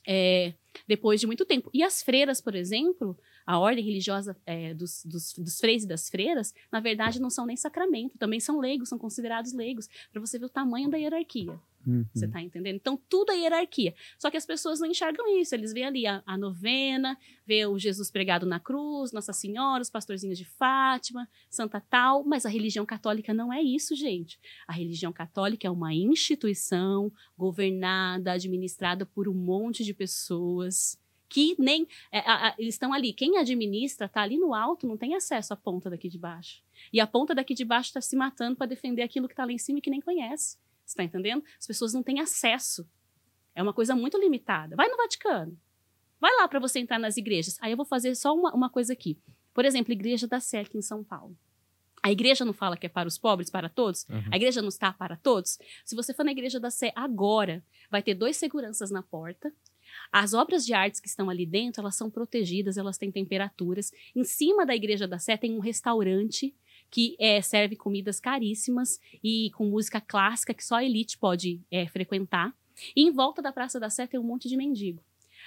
[0.07, 0.53] é,
[0.87, 1.69] depois de muito tempo.
[1.73, 6.09] E as freiras, por exemplo, a ordem religiosa é, dos, dos, dos freis e das
[6.09, 10.39] freiras, na verdade, não são nem sacramento, também são leigos, são considerados leigos, para você
[10.39, 11.59] ver o tamanho da hierarquia.
[11.87, 12.05] Uhum.
[12.13, 12.75] Você tá entendendo?
[12.75, 13.95] Então, tudo é hierarquia.
[14.19, 15.55] Só que as pessoas não enxergam isso.
[15.55, 19.89] Eles veem ali a, a novena, vê o Jesus pregado na cruz, Nossa Senhora, os
[19.89, 22.25] pastorzinhos de Fátima, Santa Tal.
[22.25, 24.37] Mas a religião católica não é isso, gente.
[24.67, 30.99] A religião católica é uma instituição governada, administrada por um monte de pessoas
[31.29, 31.87] que nem.
[32.11, 33.11] é, a- a- eles estão ali.
[33.13, 36.61] Quem administra tá ali no alto, não tem acesso à ponta daqui de baixo.
[36.91, 39.51] E a ponta daqui de baixo está se matando para defender aquilo que está lá
[39.51, 40.57] em cima e que nem conhece.
[40.87, 41.43] Você está entendendo?
[41.59, 42.89] As pessoas não têm acesso.
[43.53, 44.73] É uma coisa muito limitada.
[44.75, 45.59] Vai no Vaticano.
[46.19, 47.57] Vai lá para você entrar nas igrejas.
[47.61, 49.19] Aí eu vou fazer só uma, uma coisa aqui.
[49.53, 51.37] Por exemplo, Igreja da Sé aqui em São Paulo.
[52.01, 54.05] A igreja não fala que é para os pobres, para todos?
[54.07, 54.29] Uhum.
[54.31, 55.59] A igreja não está para todos?
[55.83, 57.61] Se você for na igreja da Sé agora,
[57.91, 59.51] vai ter dois seguranças na porta.
[60.11, 63.91] As obras de artes que estão ali dentro, elas são protegidas, elas têm temperaturas.
[64.15, 66.55] Em cima da igreja da Sé tem um restaurante
[66.89, 71.87] que é, serve comidas caríssimas e com música clássica que só a elite pode é,
[71.87, 72.55] frequentar.
[72.95, 75.03] E em volta da Praça da Sé tem um monte de mendigo.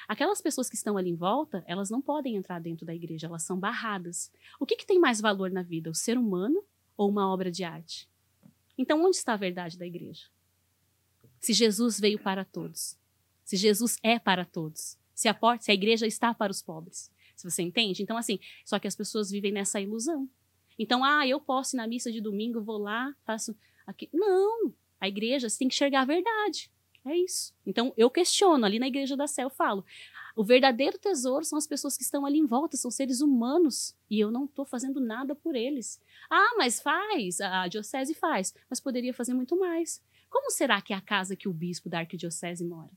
[0.08, 3.42] Aquelas pessoas que estão ali em volta, elas não podem entrar dentro da igreja, elas
[3.42, 4.30] são barradas.
[4.58, 6.64] O que, que tem mais valor na vida, o ser humano
[6.96, 8.08] ou uma obra de arte?
[8.76, 10.26] Então, onde está a verdade da igreja?
[11.38, 12.98] Se Jesus veio para todos,
[13.44, 17.10] se Jesus é para todos, se a porta, se a igreja está para os pobres,
[17.36, 18.02] se você entende?
[18.02, 20.28] Então, assim, só que as pessoas vivem nessa ilusão.
[20.82, 23.54] Então, ah, eu posso ir na missa de domingo, vou lá, faço
[23.86, 24.08] aqui.
[24.14, 26.70] Não, a igreja você tem que enxergar a verdade.
[27.04, 27.52] É isso.
[27.66, 29.84] Então, eu questiono, ali na Igreja da Sé, eu falo,
[30.34, 34.18] o verdadeiro tesouro são as pessoas que estão ali em volta, são seres humanos, e
[34.18, 36.00] eu não estou fazendo nada por eles.
[36.30, 40.02] Ah, mas faz, a diocese faz, mas poderia fazer muito mais.
[40.30, 42.90] Como será que é a casa que o bispo da arquidiocese mora?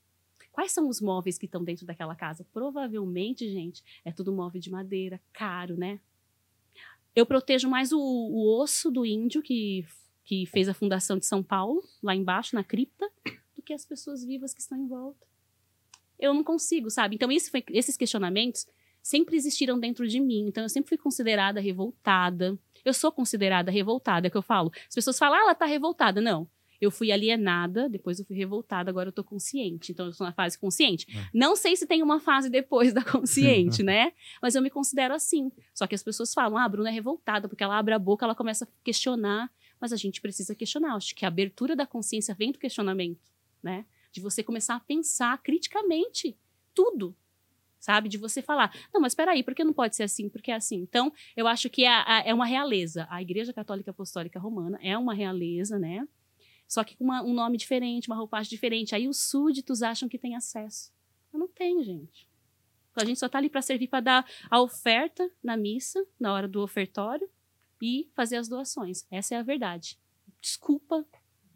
[0.53, 2.45] Quais são os móveis que estão dentro daquela casa?
[2.53, 5.99] Provavelmente, gente, é tudo móvel de madeira, caro, né?
[7.15, 9.85] Eu protejo mais o, o osso do índio que,
[10.23, 13.09] que fez a fundação de São Paulo, lá embaixo, na cripta,
[13.55, 15.25] do que as pessoas vivas que estão em volta.
[16.19, 17.15] Eu não consigo, sabe?
[17.15, 18.65] Então, esse foi, esses questionamentos
[19.01, 20.47] sempre existiram dentro de mim.
[20.47, 22.57] Então, eu sempre fui considerada revoltada.
[22.85, 24.71] Eu sou considerada revoltada, é que eu falo.
[24.87, 26.21] As pessoas falam, ah, ela tá revoltada.
[26.21, 26.47] Não.
[26.83, 29.91] Eu fui alienada, depois eu fui revoltada, agora eu tô consciente.
[29.91, 31.07] Então, eu sou na fase consciente.
[31.17, 31.29] É.
[31.33, 34.11] Não sei se tem uma fase depois da consciente, né?
[34.41, 35.51] Mas eu me considero assim.
[35.73, 38.25] Só que as pessoas falam, ah, a Bruna é revoltada, porque ela abre a boca,
[38.25, 39.49] ela começa a questionar.
[39.79, 40.95] Mas a gente precisa questionar.
[40.95, 43.31] Acho que a abertura da consciência vem do questionamento,
[43.61, 43.85] né?
[44.11, 46.37] De você começar a pensar criticamente
[46.73, 47.15] tudo,
[47.79, 48.07] sabe?
[48.09, 50.29] De você falar, não, mas espera aí, por que não pode ser assim?
[50.29, 50.77] Porque é assim.
[50.77, 53.07] Então, eu acho que é, a- é uma realeza.
[53.09, 56.07] A Igreja Católica Apostólica Romana é uma realeza, né?
[56.73, 58.95] Só que com uma- um nome diferente, uma roupagem diferente.
[58.95, 60.91] Aí os súditos acham que tem acesso.
[61.31, 62.27] Eu não tenho, gente.
[62.95, 66.47] A gente só tá ali para servir para dar a oferta na missa, na hora
[66.47, 67.29] do ofertório,
[67.79, 69.05] e fazer as doações.
[69.11, 69.99] Essa é a verdade.
[70.41, 71.05] Desculpa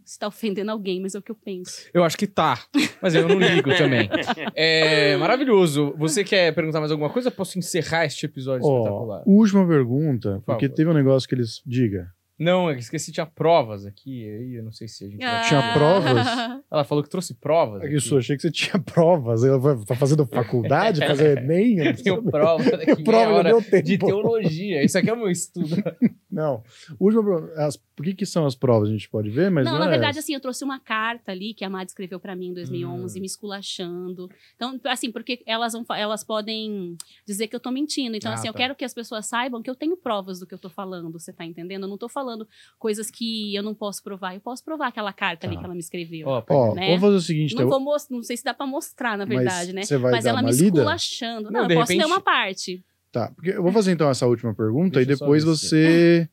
[0.06, 1.89] se está ofendendo alguém, mas é o que eu penso.
[1.91, 2.64] Eu acho que tá,
[3.02, 4.07] mas eu não ligo também.
[4.56, 5.95] É maravilhoso.
[5.98, 7.31] Você quer perguntar mais alguma coisa?
[7.31, 9.23] Posso encerrar este episódio espetacular.
[9.26, 10.76] Ó, última pergunta, porque favor.
[10.76, 11.61] teve um negócio que eles.
[11.65, 12.14] Diga.
[12.40, 14.24] Não, eu esqueci, tinha provas aqui.
[14.30, 15.48] Aí eu não sei se a gente vai...
[15.48, 16.28] Tinha provas?
[16.72, 17.82] Ela falou que trouxe provas.
[17.82, 17.96] É aqui.
[17.96, 19.44] Isso, achei que você tinha provas.
[19.44, 21.80] Ela vai- tá fazendo faculdade, fazer Enem?
[21.80, 23.84] Eu Tenho prova daqui meia Prova, deu tempo.
[23.88, 24.84] de teologia.
[24.84, 25.76] Isso aqui é o meu estudo.
[26.30, 26.62] Não.
[26.99, 27.49] Última.
[27.56, 28.90] As, por que, que são as provas?
[28.90, 30.20] A gente pode ver, mas não, não, na é verdade, essa.
[30.20, 32.56] assim, eu trouxe uma carta ali que a Mad escreveu pra mim em Hum.
[32.56, 34.30] 2011, me esculachando.
[34.56, 36.95] Então, assim, porque elas, vão, elas podem
[37.26, 38.16] dizer que eu tô mentindo.
[38.16, 38.58] Então, Ah, assim, eu tá.
[38.60, 41.32] quero que as pessoas saibam que eu tenho provas do que eu tô falando, você
[41.32, 41.84] tá entendendo?
[41.84, 42.48] Eu não tô falando
[42.78, 44.34] coisas que eu não posso provar.
[44.36, 45.62] Eu posso provar aquela carta ali Tá.
[45.62, 46.28] que ela me escreveu.
[46.28, 46.88] Ó, Ó, né?
[46.88, 47.84] vamos fazer o seguinte, não, então.
[47.84, 49.84] vou não sei se dá pra mostrar, na Mas verdade, né?
[49.84, 50.66] você vai Mas dar ela uma me lida?
[50.80, 51.49] esculachando.
[51.52, 52.84] Não, Não, eu posso ler repente- uma parte.
[53.19, 56.30] Tá, porque eu vou fazer então essa última pergunta Deixa e depois você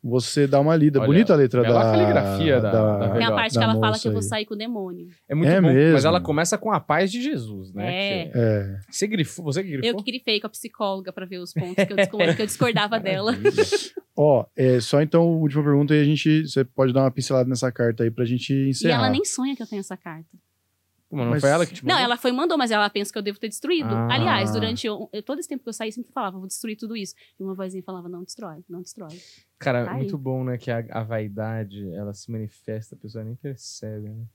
[0.00, 1.00] você dá uma lida.
[1.00, 3.86] Olha, Bonita a letra da caligrafia da- da Tem a parte da que ela fala
[3.88, 4.28] moça que eu vou aí.
[4.28, 5.08] sair com o demônio.
[5.28, 5.66] É muito É bom.
[5.66, 6.06] Mas mesmo?
[6.08, 7.88] ela começa com a paz de Jesus, né?
[7.88, 8.24] É.
[8.26, 8.78] Que- É.
[8.88, 9.44] Você grifou?
[9.46, 9.84] Você grifou?
[9.84, 11.96] Eu que grifei com a psicóloga pra ver os pontos que eu,
[12.36, 13.32] que eu discordava dela.
[14.16, 16.46] Ó, é, só então, última pergunta e a gente.
[16.46, 18.94] Você pode dar uma pincelada nessa carta aí pra gente E encerrar.
[18.98, 20.28] ela nem sonha que eu tenho essa carta.
[21.08, 22.04] Pô, mas não Mas- foi ela que te Não, mandou?
[22.04, 23.88] ela foi e mandou, mas ela pensa que eu devo ter destruído.
[23.88, 24.08] Ah.
[24.12, 26.94] Aliás, durante eu, eu- todo esse tempo que eu saí, sempre falava, vou destruir tudo
[26.94, 27.14] isso.
[27.40, 29.18] E uma vozinha falava, não destrói, não destrói.
[29.58, 30.00] Cara, Tá é aí.
[30.02, 30.58] muito bom, né?
[30.58, 34.26] Que a, a vaidade, ela se manifesta, a pessoa nem percebe, né?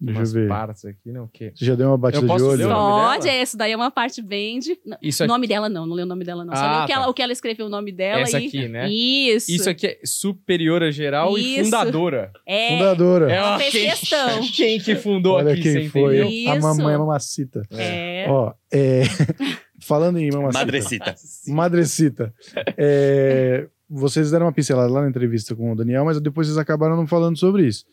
[0.00, 0.48] Deixa Umas eu ver.
[0.48, 1.52] partes aqui, não, o quê?
[1.54, 2.66] Você já deu uma batida de ler olho?
[2.66, 3.36] o nome Pode, dela?
[3.36, 4.78] essa daí é uma parte bem de...
[5.02, 6.54] Isso O aqui, nome dela não, não leu o nome dela não.
[6.56, 6.98] Só Ah, leu o que, tá.
[6.98, 8.46] ela, o que ela escreveu o nome dela essa e...
[8.46, 8.88] aqui, né?
[8.90, 9.50] Isso.
[9.50, 11.64] Isso aqui é superiora geral e Isso.
[11.64, 12.32] fundadora.
[12.46, 13.30] É, Fundadora.
[13.30, 14.40] É, quem, questão.
[14.54, 16.18] quem que fundou Olha aqui, quem você foi.
[16.20, 16.52] entendeu?
[16.52, 16.66] A Isso.
[16.66, 17.62] mamãe mamacita.
[17.72, 18.26] é.
[18.28, 19.02] Ó, é,
[19.80, 20.58] falando em mamacita.
[20.60, 21.14] Madrecita.
[21.48, 22.34] Madrecita.
[22.76, 26.96] É, vocês deram uma pincelada lá na entrevista com o Daniel, mas depois vocês acabaram
[26.96, 27.84] não falando sobre isso.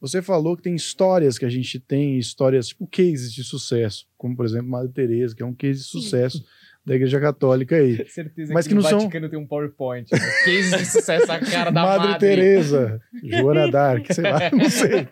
[0.00, 4.34] Você falou que tem histórias que a gente tem, histórias tipo cases de sucesso, como
[4.34, 6.00] por exemplo Madre Teresa, que é um case de Sim.
[6.00, 6.44] sucesso
[6.84, 8.04] da Igreja Católica aí.
[8.08, 10.10] Certeza Mas que, que não no são- Vaticano tem um PowerPoint.
[10.10, 10.18] Né?
[10.44, 12.18] Case de sucesso, a cara da Madre, madre.
[12.28, 15.06] Teresa, Joana Dark, sei lá, não sei.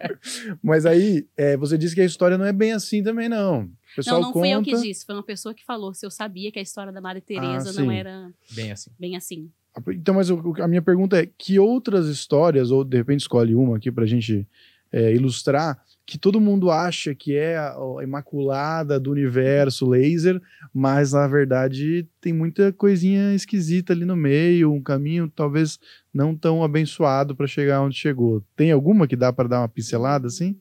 [0.63, 3.65] Mas aí, é, você disse que a história não é bem assim também, não.
[3.65, 4.47] O pessoal Não, não conta...
[4.47, 5.93] fui eu que disse, foi uma pessoa que falou.
[5.93, 7.83] Se eu sabia que a história da Madre Teresa sim.
[7.83, 8.91] não era Bem assim.
[8.99, 9.51] bem assim.
[9.91, 13.93] Então, mas a minha pergunta é: que outras histórias, ou de repente escolhe uma aqui
[13.93, 14.47] pra gente
[14.93, 20.41] é, ilustrar, que todo mundo acha que é a, imaculada do universo laser,
[20.73, 25.79] mas na verdade tem muita coisinha esquisita ali no meio, um caminho talvez
[26.13, 28.43] não tão abençoado para chegar onde chegou.
[28.57, 30.59] Tem alguma que dá para dar uma pincelada assim?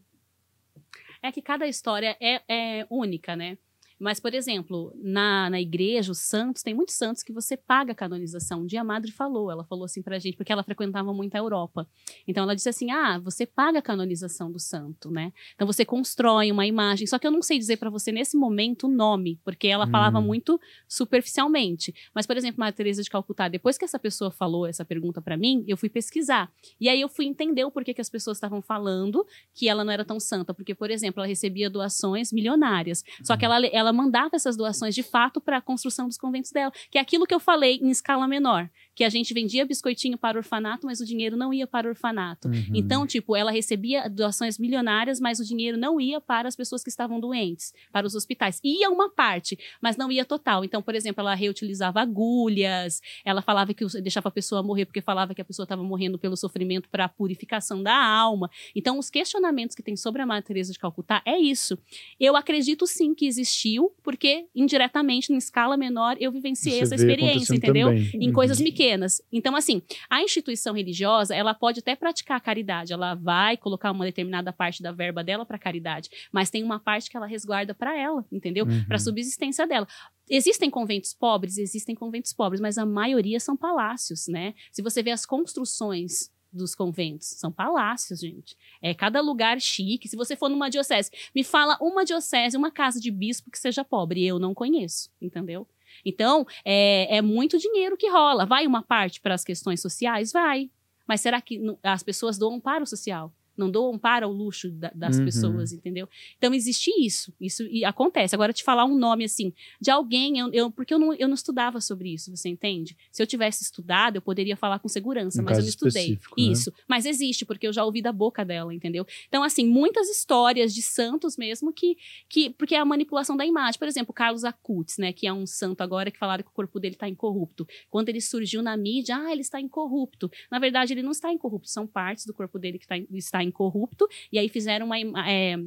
[1.23, 3.57] É que cada história é, é única, né?
[3.99, 7.95] Mas, por exemplo, na, na igreja, os santos, tem muitos santos que você paga a
[7.95, 8.61] canonização.
[8.61, 11.39] Um dia a madre falou, ela falou assim pra gente, porque ela frequentava muito a
[11.39, 11.87] Europa.
[12.27, 15.33] Então ela disse assim: ah, você paga a canonização do santo, né?
[15.55, 17.07] Então você constrói uma imagem.
[17.07, 20.19] Só que eu não sei dizer para você nesse momento o nome, porque ela falava
[20.19, 20.23] Hum.
[20.23, 21.93] muito superficialmente.
[22.13, 25.37] Mas, por exemplo, Madre Teresa de Calcutá, depois que essa pessoa falou essa pergunta para
[25.37, 26.51] mim, eu fui pesquisar.
[26.79, 29.91] E aí eu fui entender o porquê que as pessoas estavam falando que ela não
[29.91, 30.53] era tão santa.
[30.53, 33.03] Porque, por exemplo, ela recebia doações milionárias.
[33.23, 36.71] Só que ela, ela mandava essas doações de fato para a construção dos conventos dela.
[36.91, 38.69] Que é aquilo que eu falei em escala menor.
[38.95, 41.89] Que a gente vendia biscoitinho para o orfanato, mas o dinheiro não ia para o
[41.89, 42.47] orfanato.
[42.47, 42.71] Uhum.
[42.73, 46.89] Então, tipo, ela recebia doações milionárias, mas o dinheiro não ia para as pessoas que
[46.89, 48.59] estavam doentes, para os hospitais.
[48.63, 50.63] Ia uma parte, mas não ia total.
[50.63, 55.35] Então, por exemplo, ela reutilizava agulhas, ela falava que deixava a pessoa morrer porque falava
[55.35, 58.49] que a pessoa estava morrendo pelo sofrimento para a purificação da alma.
[58.75, 61.77] Então, os questionamentos que tem sobre a Madre Teresa de Calcutá é isso.
[62.19, 67.53] Eu acredito sim que existiu, porque indiretamente, em escala menor, eu vivenciei Você essa experiência,
[67.55, 67.87] entendeu?
[67.87, 68.09] também.
[68.13, 68.33] Em Uhum.
[68.33, 69.21] coisas pequenas.
[69.31, 74.05] Então, assim, a instituição religiosa, ela pode até praticar a caridade, ela vai colocar uma
[74.05, 77.97] determinada parte da verba dela para caridade, mas tem uma parte que ela resguarda para
[77.97, 78.65] ela, entendeu?
[78.65, 78.85] Uhum.
[78.85, 79.87] Para subsistência dela.
[80.29, 84.53] Existem conventos pobres, existem conventos pobres, mas a maioria são palácios, né?
[84.71, 88.57] Se você vê as construções dos conventos, são palácios, gente.
[88.81, 90.07] É cada lugar chique.
[90.07, 93.83] Se você for numa diocese, me fala uma diocese, uma casa de bispo que seja
[93.83, 95.67] pobre, eu não conheço, entendeu?
[96.03, 98.45] Então, é, é muito dinheiro que rola.
[98.45, 100.31] Vai uma parte para as questões sociais?
[100.31, 100.69] Vai.
[101.07, 103.33] Mas será que as pessoas doam para o social?
[103.57, 105.25] Não doam para o luxo da- das Uhum.
[105.25, 106.07] pessoas, entendeu?
[106.37, 107.33] Então, existe isso.
[107.41, 108.35] Isso e acontece.
[108.35, 109.51] Agora, te falar um nome, assim,
[109.81, 112.95] de alguém, eu, eu- porque eu não, eu não estudava sobre isso, você entende?
[113.11, 116.11] Se eu tivesse estudado, eu poderia falar com segurança, Um mas eu não estudei.
[116.11, 116.17] né?
[116.37, 116.71] Isso.
[116.87, 119.05] Mas existe, porque eu já ouvi da boca dela, entendeu?
[119.27, 121.97] Então, assim, muitas histórias de santos mesmo que.
[122.29, 123.79] que porque é a manipulação da imagem.
[123.79, 125.11] Por exemplo, Carlos Acutis, né?
[125.11, 127.67] Que é um santo agora que falaram que o corpo dele está incorrupto.
[127.89, 130.29] Quando ele surgiu na mídia, ah, ele está incorrupto.
[130.51, 134.07] Na verdade, ele não está incorrupto, são partes do corpo dele que tá, está incorrupto.
[134.31, 134.97] E aí fizeram uma.
[135.29, 135.57] É,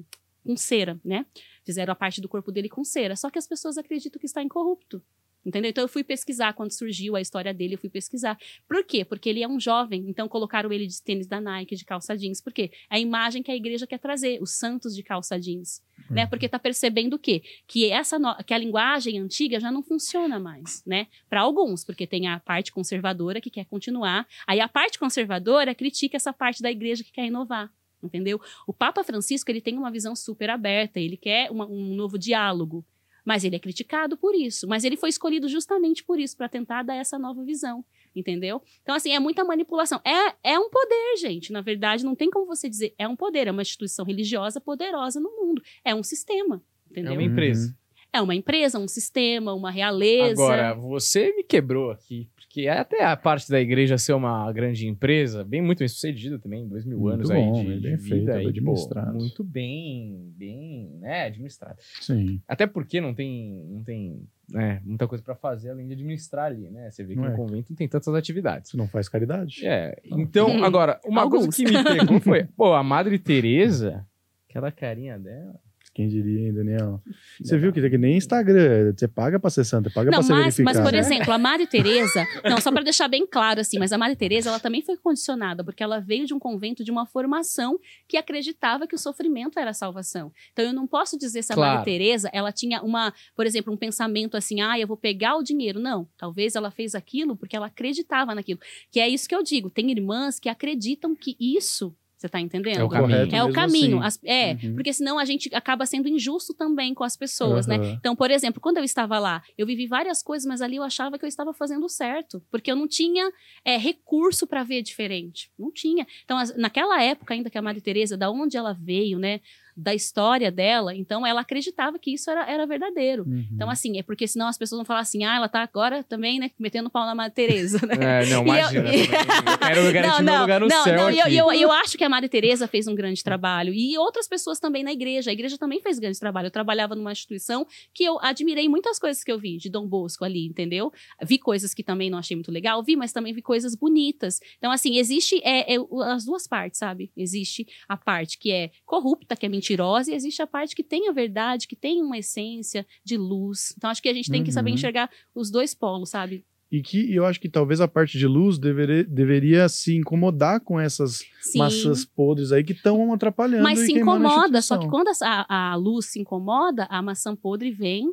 [0.45, 1.27] com cera, né?
[1.65, 3.15] Fizeram a parte do corpo dele com cera.
[3.17, 5.03] Só que as pessoas acreditam que está incorrupto.
[5.45, 5.71] Entendeu?
[5.71, 8.39] Então eu fui pesquisar quando surgiu a história dele, eu fui pesquisar.
[8.69, 9.07] Por quê?
[9.07, 12.43] Porque ele é um jovem, então colocaram ele de tênis da Nike, de calça jeans.
[12.43, 12.71] Por quê?
[12.91, 15.81] É a imagem que a igreja quer trazer, os santos de calça jeans.
[16.11, 16.27] Né?
[16.27, 17.43] Porque tá percebendo o quê?
[17.67, 21.07] Que essa no- que a linguagem antiga já não funciona mais, né?
[21.29, 24.27] Para alguns, porque tem a parte conservadora que quer continuar.
[24.47, 27.71] Aí a parte conservadora critica essa parte da igreja que quer inovar.
[28.03, 28.41] Entendeu?
[28.67, 32.85] O Papa Francisco ele tem uma visão super aberta, ele quer uma- um novo diálogo.
[33.31, 34.67] Mas ele é criticado por isso.
[34.67, 37.85] Mas ele foi escolhido justamente por isso, para tentar dar essa nova visão.
[38.13, 38.61] Entendeu?
[38.83, 40.01] Então, assim, é muita manipulação.
[40.05, 41.53] É, é um poder, gente.
[41.53, 45.21] Na verdade, não tem como você dizer é um poder, é uma instituição religiosa poderosa
[45.21, 45.63] no mundo.
[45.85, 46.61] É um sistema.
[46.91, 47.13] Entendeu?
[47.13, 47.79] É uma empresa.
[48.13, 50.33] É uma empresa, um sistema, uma realeza.
[50.33, 55.45] Agora, você me quebrou aqui, porque até a parte da igreja ser uma grande empresa,
[55.45, 58.21] bem muito bem sucedida também, dois mil Muito anos bom, aí de, bem de feito,
[58.23, 59.15] vida bem aí, pô, administrado.
[59.17, 61.77] muito bem, bem, né, administrado.
[62.01, 62.43] Sim.
[62.49, 66.69] Até porque não tem, não tem, né, muita coisa pra fazer além de administrar ali,
[66.71, 66.91] né?
[66.91, 67.37] Você vê que Não no é.
[67.37, 68.73] convento não tem tantas atividades.
[68.73, 69.65] Você não faz caridade?
[69.65, 71.55] É, então, Hum, agora, uma coisa alguns.
[71.57, 74.05] que me pegou foi, pô, a Madre Teresa,
[74.49, 75.55] aquela carinha dela,
[75.93, 77.03] Quem diria, hein, Daniel?
[77.43, 80.33] Você viu que, que nem Instagram, você paga pra ser santa, paga Não, pra ser
[80.33, 80.79] mas, verificado.
[80.79, 83.99] mas, por exemplo, a Madre Teresa, não, só para deixar bem claro assim, mas a
[83.99, 87.77] Madre Teresa, ela também foi condicionada, porque ela veio de um convento de uma formação
[88.07, 90.33] que acreditava que o sofrimento era a salvação.
[90.53, 91.79] Então eu não posso dizer se a Claro.
[91.79, 95.43] Madre Teresa, ela tinha uma, por exemplo, um pensamento assim, ah, eu vou pegar o
[95.43, 95.81] dinheiro.
[95.81, 98.61] Não, talvez ela fez aquilo porque ela acreditava naquilo.
[98.93, 102.79] Que é isso que eu digo, tem irmãs que acreditam que isso você tá entendendo?
[102.81, 103.19] É o caminho.
[103.35, 104.03] É o Mesmo caminho.
[104.03, 104.07] assim.
[104.07, 104.75] As- é, Uhum.
[104.75, 107.77] porque senão a gente acaba sendo injusto também com as pessoas, né?
[107.77, 107.97] Aham.
[107.99, 111.19] Então, por exemplo, quando eu estava lá, eu vivi várias coisas, mas ali eu achava
[111.19, 113.31] que eu estava fazendo certo, porque eu não tinha
[113.65, 115.51] é, recurso para ver diferente.
[115.59, 116.07] Não tinha.
[116.25, 119.41] Então, as- naquela época ainda que a Maria Teresa, da onde ela veio, né?
[119.83, 123.25] Da história dela, então ela acreditava que isso era, era verdadeiro.
[123.25, 123.47] Uhum.
[123.53, 126.39] Então, assim, é porque senão as pessoas vão falar assim: ah, ela tá agora também,
[126.39, 127.95] né, metendo pau na Madre Teresa, né?
[128.23, 128.91] É, não, E eu- imagina.
[129.51, 132.05] Eu quero garantir meu lugar no não, céu não, e eu, eu, eu acho que
[132.05, 133.73] a Maria Teresa fez um grande trabalho.
[133.73, 135.31] E outras pessoas também na igreja.
[135.31, 136.47] A igreja também fez grande trabalho.
[136.47, 140.25] Eu trabalhava numa instituição que eu admirei muitas coisas que eu vi de Dom Bosco
[140.25, 140.93] ali, entendeu?
[141.23, 144.41] Vi coisas que também não achei muito legal, vi, mas também vi coisas bonitas.
[144.59, 147.11] Então, assim, existe é, é, as duas partes, sabe?
[147.17, 151.09] Existe a parte que é corrupta, que é mentirosa e existe a parte que tem
[151.09, 153.73] a verdade, que tem uma essência de luz.
[153.77, 154.75] Então acho que a gente tem que saber Uhum.
[154.75, 156.45] enxergar os dois polos, sabe?
[156.73, 160.79] E que eu acho que talvez a parte de luz deveria, deveria se incomodar com
[160.79, 161.59] essas Sim.
[161.59, 163.65] maçãs podres aí que estão atrapalhando.
[163.65, 168.13] Mas se incomoda, só que quando a, a luz se incomoda, a maçã podre vem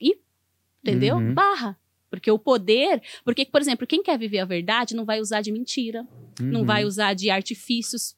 [0.00, 0.18] e,
[0.82, 1.16] entendeu?
[1.16, 1.32] Uhum.
[1.34, 1.78] Barra.
[2.10, 3.00] Porque o poder.
[3.24, 6.06] Porque, por exemplo, quem quer viver a verdade não vai usar de mentira,
[6.40, 6.66] não Uhum.
[6.66, 8.16] vai usar de artifícios.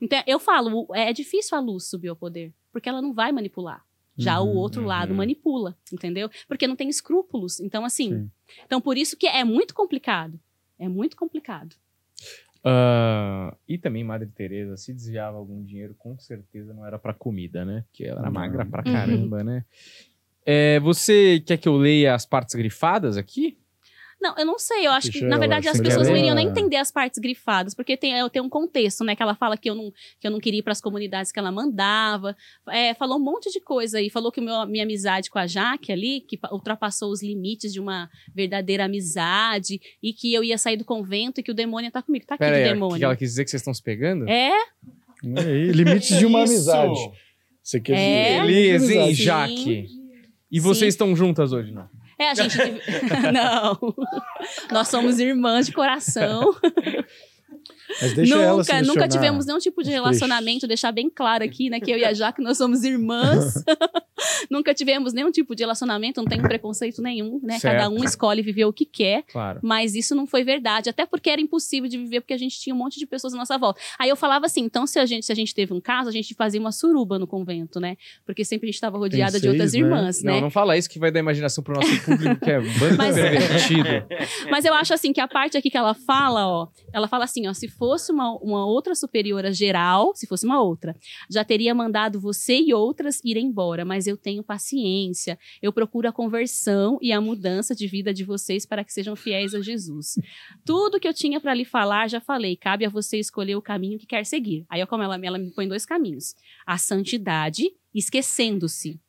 [0.00, 3.84] Então, eu falo, é difícil a luz subir ao poder, porque ela não vai manipular.
[4.16, 5.16] Já o Uhum, outro lado uhum.
[5.16, 6.28] manipula, entendeu?
[6.46, 7.58] Porque não tem escrúpulos.
[7.60, 8.10] Então, assim.
[8.10, 8.30] Sim.
[8.66, 10.38] Então, por isso que é muito complicado.
[10.78, 11.74] É muito complicado.
[12.62, 17.64] Ah, e também Madre Teresa, se desviava algum dinheiro, com certeza não era pra comida,
[17.64, 17.84] né?
[17.88, 18.92] Porque ela era magra pra Uhum.
[18.92, 19.64] caramba, né?
[20.44, 23.58] É, você quer que eu leia as partes grifadas aqui?
[24.20, 24.86] Não, eu não sei.
[24.86, 27.74] Eu acho Deixa que, na verdade, as pessoas não iriam nem entender as partes grifadas,
[27.74, 29.16] porque tem, eu tenho um contexto, né?
[29.16, 29.90] Que ela fala que eu não,
[30.20, 32.36] que eu não queria ir para as comunidades que ela mandava.
[32.68, 34.10] É, falou um monte de coisa aí.
[34.10, 37.80] Falou que meu- minha amizade com a Jaque ali, que pa- ultrapassou os limites de
[37.80, 42.02] uma verdadeira amizade, e que eu ia sair do convento e que o demônio tá
[42.02, 42.26] comigo.
[42.26, 42.98] Tá aqui Pera o demônio.
[42.98, 44.28] que ela quis dizer que vocês estão se pegando?
[44.28, 44.52] É,
[45.38, 46.52] aí, limites de uma Isso!
[46.52, 47.00] amizade.
[47.62, 48.46] Você quer É.
[48.46, 48.80] dizer?
[48.80, 49.14] Sim.
[49.14, 49.86] Jaque?
[50.50, 50.60] E Sim.
[50.60, 51.88] vocês estão juntas hoje, não?
[52.20, 52.56] É a gente.
[53.32, 53.78] não.
[54.70, 56.54] Nós somos irmãs de coração.
[58.00, 61.80] Mas deixa ela nunca, nunca tivemos nenhum tipo de relacionamento, deixar bem claro aqui, né,
[61.80, 63.54] que eu e a Jaque nós somos irmãs.
[64.50, 67.58] nunca tivemos nenhum tipo de relacionamento, não tem preconceito nenhum, né?
[67.60, 67.92] Cada Certo.
[67.92, 69.22] um escolhe viver o que quer.
[69.24, 69.60] Claro.
[69.62, 72.74] Mas isso não foi verdade, até porque era impossível de viver, porque a gente tinha
[72.74, 73.80] um monte de pessoas à nossa volta.
[73.98, 76.12] Aí eu falava assim, então se a gente, se a gente teve um caso, a
[76.12, 77.96] gente fazia uma suruba no convento, né?
[78.24, 79.78] Porque sempre a gente estava rodeada de seis, outras né?
[79.78, 80.32] irmãs, né?
[80.32, 83.14] Não, não fala isso que vai dar imaginação pro nosso público, que é bando Mas-
[83.14, 83.88] pervertido.
[84.50, 87.46] Mas eu acho assim que a parte aqui que ela fala, ó, ela fala assim,
[87.48, 90.94] ó, se fosse uma, uma outra superiora geral, se fosse uma outra,
[91.30, 96.12] já teria mandado você e outras ir embora, mas eu tenho paciência, eu procuro a
[96.12, 100.18] conversão e a mudança de vida de vocês para que sejam fiéis a Jesus.
[100.62, 103.98] Tudo que eu tinha para lhe falar, já falei, cabe a você escolher o caminho
[103.98, 104.66] que quer seguir.
[104.68, 106.34] Aí, ó, como ela, ela me põe dois caminhos:
[106.66, 109.00] a santidade, esquecendo-se.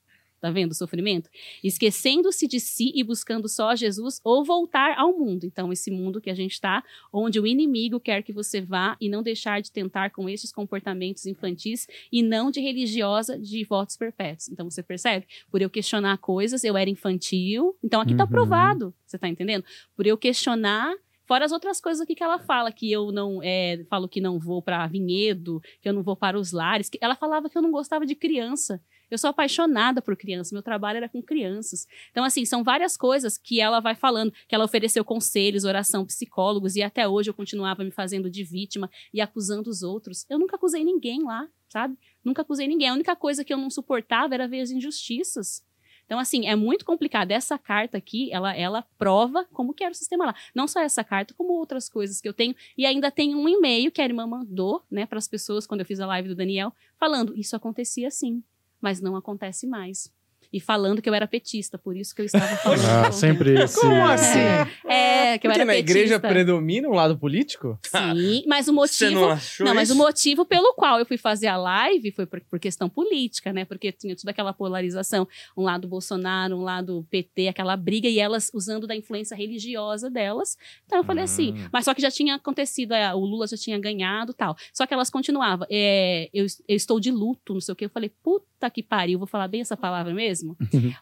[0.41, 1.29] Tá vendo o sofrimento?
[1.63, 5.45] esquecendo-se de si e buscando só Jesus ou voltar ao mundo.
[5.45, 9.07] Então, esse mundo que a gente está, onde o inimigo quer que você vá e
[9.07, 14.49] não deixar de tentar com esses comportamentos infantis e não de religiosa de votos perpétuos.
[14.49, 15.27] Então, você percebe?
[15.51, 17.75] Por eu questionar coisas, eu era infantil.
[17.83, 18.29] Então, aqui tá Uhum.
[18.29, 18.93] provado.
[19.05, 19.63] Você tá entendendo?
[19.95, 20.93] Por eu questionar.
[21.27, 24.37] Fora as outras coisas aqui que ela fala, que eu não é, falo que não
[24.37, 26.89] vou para vinhedo, que eu não vou para os lares.
[26.89, 28.81] Que ela falava que eu não gostava de criança.
[29.11, 31.85] Eu sou apaixonada por crianças, meu trabalho era com crianças.
[32.11, 36.77] Então, assim, são várias coisas que ela vai falando, que ela ofereceu conselhos, oração, psicólogos,
[36.77, 40.25] e até hoje eu continuava me fazendo de vítima e acusando os outros.
[40.29, 41.97] Eu nunca acusei ninguém lá, sabe?
[42.23, 42.87] Nunca acusei ninguém.
[42.87, 45.61] A única coisa que eu não suportava era ver as injustiças.
[46.05, 47.31] Então, assim, é muito complicado.
[47.31, 50.35] Essa carta aqui, ela, ela prova como que era o sistema lá.
[50.53, 52.53] Não só essa carta, como outras coisas que eu tenho.
[52.77, 55.85] E ainda tem um e-mail que a irmã mandou, né, para as pessoas, quando eu
[55.85, 58.43] fiz a live do Daniel, falando: isso acontecia assim,
[58.81, 60.11] mas não acontece mais.
[60.53, 62.81] E falando que eu era petista, por isso que eu estava falando.
[62.85, 63.79] Ah, com- sempre esse.
[63.79, 64.39] Como assim?
[64.87, 65.91] É, que eu Porque era na petista.
[65.97, 67.79] igreja predomina o lado político?
[67.85, 69.21] Sim, mas o Você motivo.
[69.21, 69.97] não achou Não, mas isso?
[69.97, 73.63] o motivo pelo qual eu fui fazer a live foi por, por questão política, né?
[73.65, 78.51] Porque tinha toda aquela polarização, um lado Bolsonaro, um lado PT, aquela briga, e elas
[78.53, 80.57] usando da influência religiosa delas.
[80.85, 81.69] Então eu falei assim, Hum.
[81.71, 84.55] mas só que já tinha acontecido, é, o Lula já tinha ganhado tal.
[84.73, 87.85] Só que elas continuavam, é, eu, eu estou de luto, não sei o quê.
[87.85, 90.40] Eu falei, puta que pariu, vou falar bem essa palavra mesmo?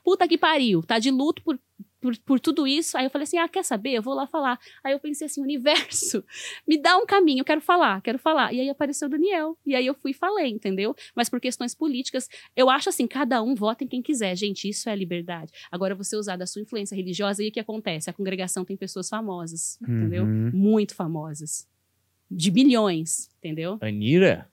[0.03, 1.59] Puta que pariu, tá de luto por
[1.99, 2.97] por, por tudo isso.
[2.97, 3.91] Aí eu falei assim: ah, quer saber?
[3.91, 4.59] Eu vou lá falar.
[4.83, 6.23] Aí eu pensei assim: universo,
[6.67, 8.53] me dá um caminho, eu quero falar, quero falar.
[8.53, 9.57] E aí apareceu o Daniel.
[9.65, 10.95] E aí eu fui e falei, entendeu?
[11.15, 14.35] Mas por questões políticas, eu acho assim: cada um vota em quem quiser.
[14.35, 15.51] Gente, isso é liberdade.
[15.71, 18.09] Agora, você usar da sua influência religiosa, e o que acontece?
[18.09, 20.23] A congregação tem pessoas famosas, entendeu?
[20.23, 20.51] Uhum.
[20.53, 21.67] Muito famosas.
[22.31, 23.77] De bilhões, entendeu?
[23.81, 24.47] Anira?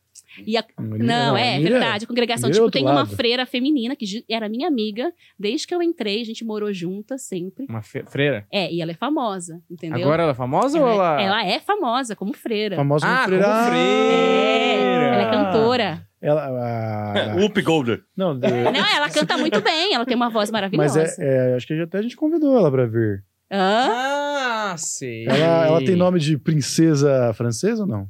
[0.47, 2.05] E a- não, é verdade.
[2.05, 3.15] A congregação, tipo, tem uma lado.
[3.17, 7.67] freira feminina que era minha amiga desde que eu entrei, a gente morou juntas sempre.
[7.69, 8.47] Uma freira?
[8.53, 10.01] É, e ela é famosa, entendeu?
[10.03, 11.21] Agora ela é famosa ou ela...
[11.23, 12.77] ela é famosa como freira.
[12.77, 13.45] Famosa Ah, freira.
[13.45, 13.83] como freira.
[13.83, 16.07] É, ela é cantora.
[16.21, 18.03] Ela, a- Whoop Golder.
[18.17, 21.03] não, de- Não, ela canta muito bem, ela tem uma voz mas maravilhosa.
[21.23, 23.23] é, é, acho que até a gente convidou ela pra vir.
[23.51, 23.89] Hã?
[23.91, 25.27] Ah, sei.
[25.29, 28.09] Ela, ela tem nome de princesa francesa ou não?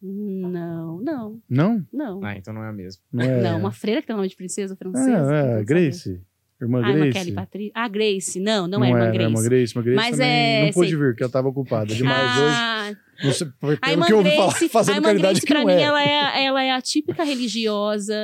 [0.00, 1.86] Não, não, Não?
[1.92, 2.24] não.
[2.24, 3.02] Ah, então não é a mesma.
[3.12, 3.42] Não é.
[3.42, 5.10] Não, uma freira que tem nome de princesa francesa.
[5.10, 6.20] É, não é, Grace.
[6.60, 6.92] Irmã sabendo.
[6.92, 7.18] Ah, uma Grace.
[7.18, 7.72] Kelly Patrícia.
[7.74, 8.40] Ah, Grace.
[8.40, 9.22] Não, não, é irmã Não Grace.
[9.22, 9.72] é irmã Grace.
[9.72, 10.98] Irmã Grace Mas é, não pôde sei.
[10.98, 12.54] vir, porque ela tava ocupada demais hoje.
[12.56, 15.08] ah, Não sei, porque A irmã o que eu ouvi falar, Grace, a fazendo irmã
[15.08, 15.82] caridade Grace, que pra não mim, é.
[15.82, 18.14] ela é, ela é a típica religiosa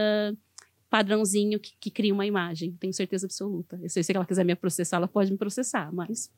[0.91, 2.73] padrãozinho que, que cria uma imagem.
[2.79, 3.77] Tenho certeza absoluta.
[3.83, 6.31] Eu sei se ela quiser me processar, ela pode me processar, mas.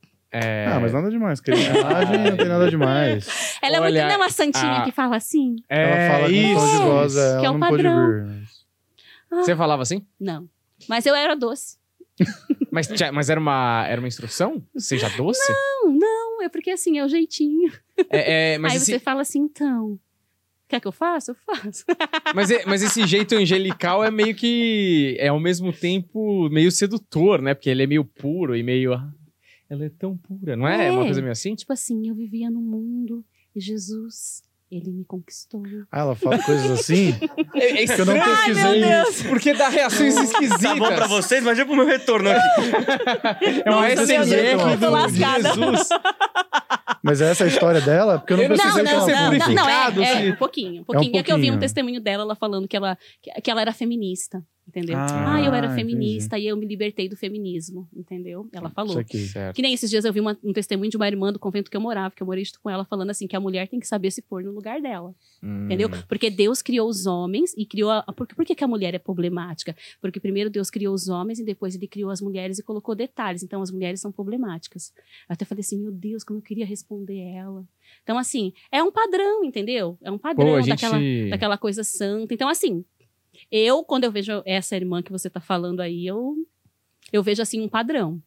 [0.45, 1.41] É, Ah, mas nada demais.
[1.41, 3.27] Cria imagem não tem nada demais.
[3.63, 5.57] Ela é muito não é uma santinha a- que fala assim?
[5.69, 6.83] é ela fala com tom de isso.
[6.83, 8.25] voz, ela Que é o não pode padrão.
[8.27, 8.47] vir.
[9.31, 10.07] Você falava assim?
[10.21, 10.49] Não.
[10.89, 11.79] Mas eu era doce.
[12.71, 14.63] Mas, mas era, uma, era uma instrução?
[14.77, 15.41] Seja doce?
[15.51, 17.73] Não, não, é porque assim, é o jeitinho.
[18.11, 19.99] É, é, mas, Aí esse, você fala assim, então.
[20.69, 21.31] Quer que eu faça?
[21.31, 21.85] Eu faço.
[22.35, 25.17] mas, é- mas esse jeito angelical é meio que.
[25.19, 27.55] É ao mesmo tempo meio sedutor, né?
[27.55, 28.93] Porque ele é meio puro e meio.
[29.69, 30.87] Ela é tão pura, não é?
[30.87, 30.91] É.
[30.91, 31.55] Uma coisa meio assim?
[31.55, 33.25] tipo assim, eu vivia no mundo
[33.55, 35.63] e Jesus, ele me conquistou.
[35.91, 37.15] Ah, ela fala coisas assim?
[37.55, 38.81] É, é que eu não pesquisei.
[38.81, 39.23] Deus.
[39.23, 40.61] Porque dá reações esquisitas.
[40.61, 43.63] Tá bom pra vocês, mas pro meu retorno aqui.
[43.65, 45.55] É uma SMR do, lascada.
[45.55, 45.89] Jesus.
[47.03, 48.19] Mas essa é a história dela?
[48.19, 49.55] Porque eu não não pesquisei sei o se que é ela não, fala.
[49.55, 51.17] não, não, é, purificado, é, se- um pouquinho, um pouquinho.
[51.17, 51.61] É, que eu vi um pouquinho.
[51.61, 52.99] testemunho dela, ela falando que ela,
[53.43, 54.97] que ela era feminista, entendeu?
[54.97, 55.81] Ah, Ah, eu era entendi.
[55.83, 58.49] feminista e eu me libertei do feminismo, entendeu?
[58.53, 58.91] Ela falou.
[58.93, 59.19] Isso aqui.
[59.29, 59.55] Certo.
[59.57, 61.77] Que nem esses dias eu vi uma- um testemunho de uma irmã do convento que
[61.77, 63.87] eu morava, que eu morei junto com ela, falando assim, que a mulher tem que
[63.87, 65.15] saber se pôr no lugar dela.
[65.43, 65.67] Hum.
[65.67, 65.89] Entendeu?
[66.09, 67.91] Porque Deus criou os homens e criou.
[67.91, 69.77] A, por, por que, que a mulher é problemática?
[70.01, 73.43] Porque primeiro Deus criou os homens e depois ele criou as mulheres e colocou detalhes.
[73.43, 74.93] Então as mulheres são problemáticas.
[75.29, 77.65] Eu até falei assim: meu Deus, como eu queria responder ela.
[78.03, 79.97] Então, assim, é um padrão, entendeu?
[80.03, 80.69] É um padrão Pô, gente...
[80.71, 80.99] daquela,
[81.31, 82.35] daquela coisa santa.
[82.35, 82.85] Então, assim,
[83.51, 86.35] eu, quando eu vejo essa irmã que você tá falando aí, eu,
[87.13, 88.23] eu vejo assim um padrão.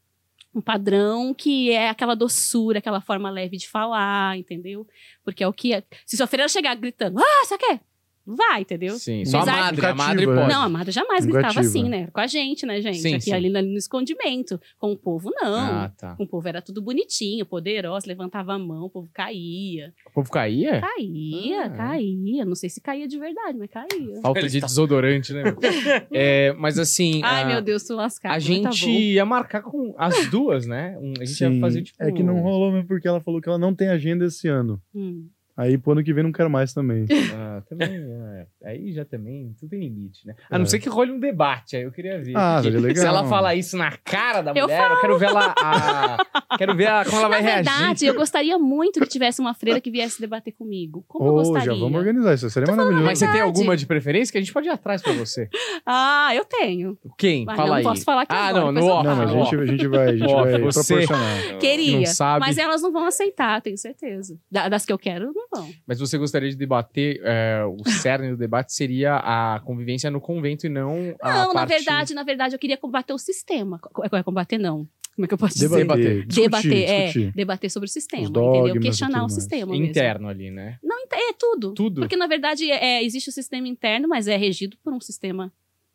[0.54, 4.88] Um padrão que é aquela doçura, aquela forma leve de falar, entendeu?
[5.24, 5.74] Porque é o que.
[5.74, 5.84] É...
[6.06, 7.82] Se sua freira chegar gritando, ah, você quer?
[8.26, 8.96] Vai, entendeu?
[9.00, 10.54] Sim, só a Apesar- madre, a madre pode.
[10.54, 12.08] Não, a Madre jamais gritava assim, né?
[12.14, 13.00] Com a gente, né, gente?
[13.00, 13.34] Sim, Aqui sim.
[13.34, 14.60] ali no no escondimento.
[14.78, 15.56] Com o povo, não.
[15.56, 16.16] Ah, tá.
[16.16, 19.94] Com o povo era tudo bonitinho, poderoso, levantava a mão, o povo caía.
[20.08, 20.80] O povo caía?
[20.80, 21.70] Caía, Ah.
[21.70, 22.46] caía.
[22.46, 24.22] Não sei se caía de verdade, mas caía.
[24.22, 25.44] Falta de tá- desodorante, né?
[26.14, 27.22] é, mas assim.
[27.24, 28.32] Ai, a, meu Deus, tu lascado.
[28.34, 30.98] A mas gente Tá ia marcar com as duas, né?
[31.02, 31.60] Um- a gente ia Sim.
[31.60, 32.02] fazer tipo.
[32.04, 34.80] É que não rolou mesmo porque ela falou que ela não tem agenda esse ano.
[34.94, 35.28] Hum.
[35.60, 37.06] Aí pro ano que vem não quero mais também.
[37.36, 38.46] Ah, também, é.
[38.70, 40.34] Aí já também, tudo tem limite, né?
[40.50, 40.60] A É.
[40.60, 42.34] não ser que role um debate, aí eu queria ver.
[42.36, 43.02] Ah, Porque seria legal.
[43.02, 45.54] Se ela fala isso na cara da Eu mulher, eu, quero ver ela.
[45.62, 46.18] a-
[46.58, 47.72] quero ver a- como ela vai Na reagir.
[47.72, 51.04] verdade, eu gostaria muito que tivesse uma freira que viesse debater comigo.
[51.08, 51.74] Como eu Ô, gostaria.
[51.74, 52.50] já vamos organizar isso.
[52.50, 53.06] Seria maravilhoso.
[53.06, 55.50] Mas você tem alguma de preferência que a gente pode ir atrás pra você?
[55.92, 56.98] Ah, eu tenho.
[57.18, 57.46] Quem?
[57.46, 57.84] Mas Fala não aí.
[57.84, 59.08] posso falar aqui Ah, agora, não, no depois eu off.
[59.08, 61.58] Não, mas a gente, a gente vai, a gente Ó, vai você- proporcionar.
[61.60, 61.98] Queria.
[61.98, 62.46] Não sabe.
[62.46, 64.38] Mas elas não vão aceitar, tenho certeza.
[64.52, 65.70] Da- Das que eu quero, não vão.
[65.88, 70.66] Mas você gostaria de debater, é, o cerne do debate seria a convivência no convento
[70.66, 73.80] e não a Não, na parte- verdade, na verdade, eu queria combater o sistema.
[74.14, 74.88] É combater, não.
[75.16, 75.70] Como é que eu posso dizer?
[75.76, 76.26] Debater.
[76.26, 77.34] Discutir, Debater, é, discutir.
[77.36, 78.82] debater sobre o sistema, dogmas entendeu?
[78.82, 79.86] Questionar o sistema mesmo.
[79.86, 80.78] interno ali, né?
[80.82, 81.74] Não, é tudo.
[81.74, 82.02] Tudo.
[82.02, 85.52] Porque, na verdade, é, existe o sistema interno, mas é regido por um sistema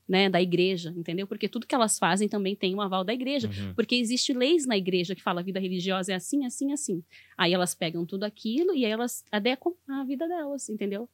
[0.09, 1.27] né, da igreja, entendeu?
[1.27, 3.49] Porque tudo que elas fazem também tem um aval da igreja.
[3.49, 3.75] Uhum.
[3.75, 7.03] Porque existe leis na igreja que fala a vida religiosa é assim, assim, assim.
[7.39, 11.09] Aí elas pegam tudo aquilo e aí elas adequam a vida delas, entendeu?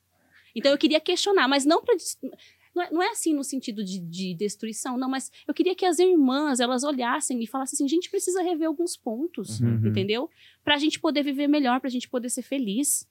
[0.55, 1.95] Então eu queria questionar, mas não para
[2.75, 5.85] não é, não é assim no sentido de, de destruição, não, mas eu queria que
[5.85, 9.89] as irmãs, elas olhassem e falassem assim, gente precisa rever alguns pontos, Uhum.
[9.89, 10.31] entendeu?
[10.65, 13.09] Pra gente poder viver melhor, pra gente poder ser feliz.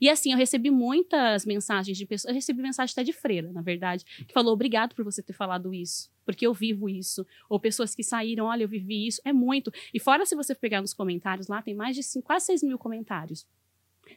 [0.00, 3.62] E assim, eu recebi muitas mensagens de pessoas, eu recebi mensagem até de freira, na
[3.62, 7.26] verdade, que falou obrigado por você ter falado isso, porque eu vivo isso.
[7.48, 9.72] Ou pessoas que saíram, olha, eu vivi isso, é muito.
[9.92, 12.78] E fora se você pegar nos comentários lá, tem mais de cinco, quase 6 mil
[12.78, 13.46] comentários.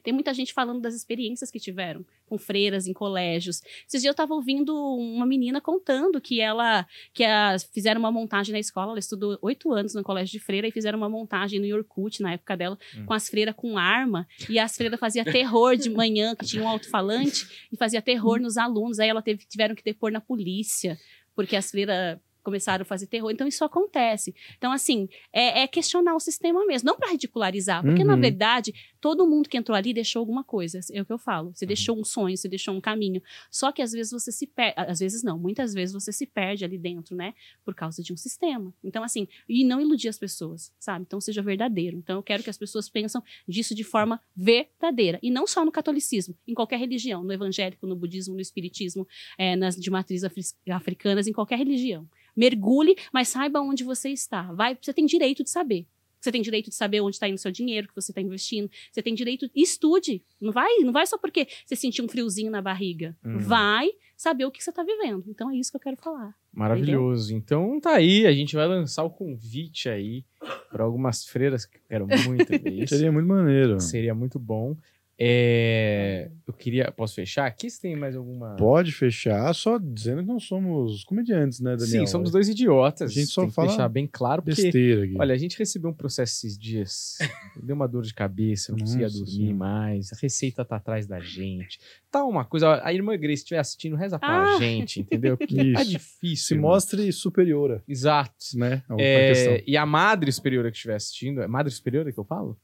[0.03, 3.61] Tem muita gente falando das experiências que tiveram com freiras em colégios.
[3.87, 8.53] Esses dias eu estava ouvindo uma menina contando que ela que a, fizeram uma montagem
[8.53, 8.91] na escola.
[8.91, 12.33] Ela estudou oito anos no colégio de freira e fizeram uma montagem no Yorkut na
[12.33, 13.05] época dela Hum.
[13.05, 16.67] com as freiras com arma e as freiras faziam terror de manhã que tinha um
[16.67, 18.99] alto-falante e fazia terror nos alunos.
[18.99, 20.97] Aí ela teve tiveram que depor na polícia
[21.35, 23.31] porque as freiras começaram a fazer terror.
[23.31, 24.33] Então isso acontece.
[24.57, 28.21] Então assim é, é questionar o sistema mesmo, não para ridicularizar, porque na Uhum.
[28.21, 30.79] verdade todo mundo que entrou ali deixou alguma coisa.
[30.91, 31.51] É o que eu falo.
[31.55, 33.21] Você deixou um sonho, você deixou um caminho.
[33.49, 34.75] Só que às vezes você se perde.
[34.77, 37.33] Às vezes não, muitas vezes você se perde ali dentro, né?
[37.65, 38.73] Por causa de um sistema.
[38.83, 41.03] Então, assim, e não iludir as pessoas, sabe?
[41.07, 41.97] Então seja verdadeiro.
[41.97, 45.19] Então eu quero que as pessoas pensam disso de forma verdadeira.
[45.23, 49.07] E não só no catolicismo, em qualquer religião, no evangélico, no budismo, no espiritismo,
[49.37, 52.07] é, nas de matriz afri- africanas, em qualquer religião.
[52.35, 54.51] Mergulhe, mas saiba onde você está.
[54.53, 55.85] Vai, você tem direito de saber.
[56.21, 58.69] Você tem direito de saber onde está indo o seu dinheiro, que você está investindo.
[58.91, 59.49] Você tem direito.
[59.55, 60.23] Estude.
[60.39, 63.17] Não vai, não vai só porque você sentiu um friozinho na barriga.
[63.25, 63.39] Uhum.
[63.39, 65.23] Vai saber o que você está vivendo.
[65.27, 66.35] Então é isso que eu quero falar.
[66.53, 67.33] Maravilhoso.
[67.33, 70.23] Então tá aí, a gente vai lançar o convite aí
[70.69, 72.95] para algumas freiras que eu quero muito ver isso.
[72.95, 73.79] Seria muito maneiro.
[73.79, 74.77] Seria muito bom.
[75.23, 76.91] É, Eu queria.
[76.91, 77.69] Posso fechar aqui?
[77.69, 78.55] Se tem mais alguma.
[78.55, 82.01] Pode fechar, só dizendo que não somos comediantes, né, Daniel?
[82.01, 83.11] Sim, somos dois idiotas.
[83.11, 84.61] A gente só tem que fala deixar bem claro, porque.
[84.63, 85.15] Besteira aqui.
[85.19, 87.17] Olha, a gente recebeu um processo esses dias.
[87.63, 89.55] Deu uma dor de cabeça, não conseguia dormir Senhora.
[89.55, 90.11] mais.
[90.11, 91.79] A receita tá atrás da gente.
[92.11, 92.81] Tá uma coisa.
[92.83, 94.59] A irmã Grace estiver assistindo, reza pra Ah.
[94.59, 95.37] gente, entendeu?
[95.37, 95.73] Porque Isso.
[95.73, 96.47] tá difícil.
[96.47, 96.71] Se irmão.
[96.71, 98.33] mostre superior, Exato.
[98.55, 98.81] né?
[98.89, 99.59] a É, questão.
[99.67, 102.57] e a madre superiora que estiver assistindo, é madre superiora que eu falo?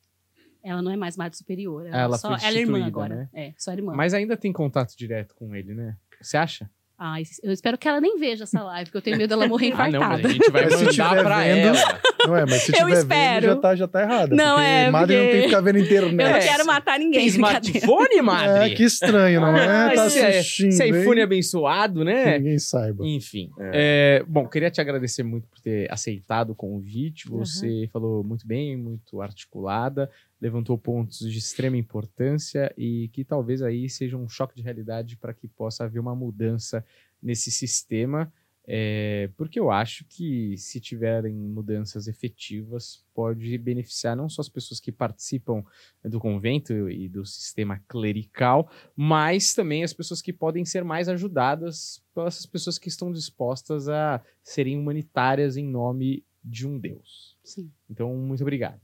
[0.68, 1.86] Ela não é mais madre superior.
[1.88, 3.16] Ela, Ela só, ela é irmã agora.
[3.16, 3.30] né?
[3.34, 3.94] É, só irmã.
[3.96, 5.96] Mas ainda tem contato direto com ele, né?
[6.22, 6.70] Você acha?
[7.00, 9.72] Ai, eu espero que ela nem veja essa live, porque eu tenho medo dela morrer
[9.78, 10.28] Ah, não, mas infartada.
[10.28, 12.02] a gente vai Mas se mandar tiver pra vendo- ela.
[12.28, 13.42] Não é, mas se Eu tiver espero.
[13.48, 14.36] vendo, já tá, já tá errada.
[14.36, 16.16] Não, porque é, Madre não porque- tem que ficar vendo eu internet.
[16.16, 16.40] não É.
[16.48, 17.30] quero matar Tem ninguém.
[17.32, 17.78] brincadeira.
[17.78, 18.72] smartphone, madre?
[18.72, 19.68] É, que estranho, não é?
[19.68, 20.70] Ah, tá é- assistindo.
[20.70, 22.38] Esse iPhone abençoado, Que né?
[22.40, 23.06] ninguém saiba.
[23.08, 23.52] Enfim.
[23.60, 27.30] É, bom, queria te agradecer muito por ter aceitado o convite.
[27.30, 33.90] Você falou muito bem, muito articulada, levantou pontos de extrema importância e que talvez aí
[33.90, 36.86] seja um choque de realidade para que possa haver uma mudança
[37.22, 38.32] nesse sistema.
[38.70, 44.82] é, porque eu acho que se tiverem mudanças efetivas, pode beneficiar não só as pessoas
[44.82, 45.64] que participam
[46.04, 52.04] do convento e do sistema clerical, mas também as pessoas que podem ser mais ajudadas
[52.14, 57.38] pelas pessoas que estão dispostas a serem humanitárias em nome de um Deus.
[57.44, 57.72] Sim.
[57.90, 58.82] Então, muito obrigado.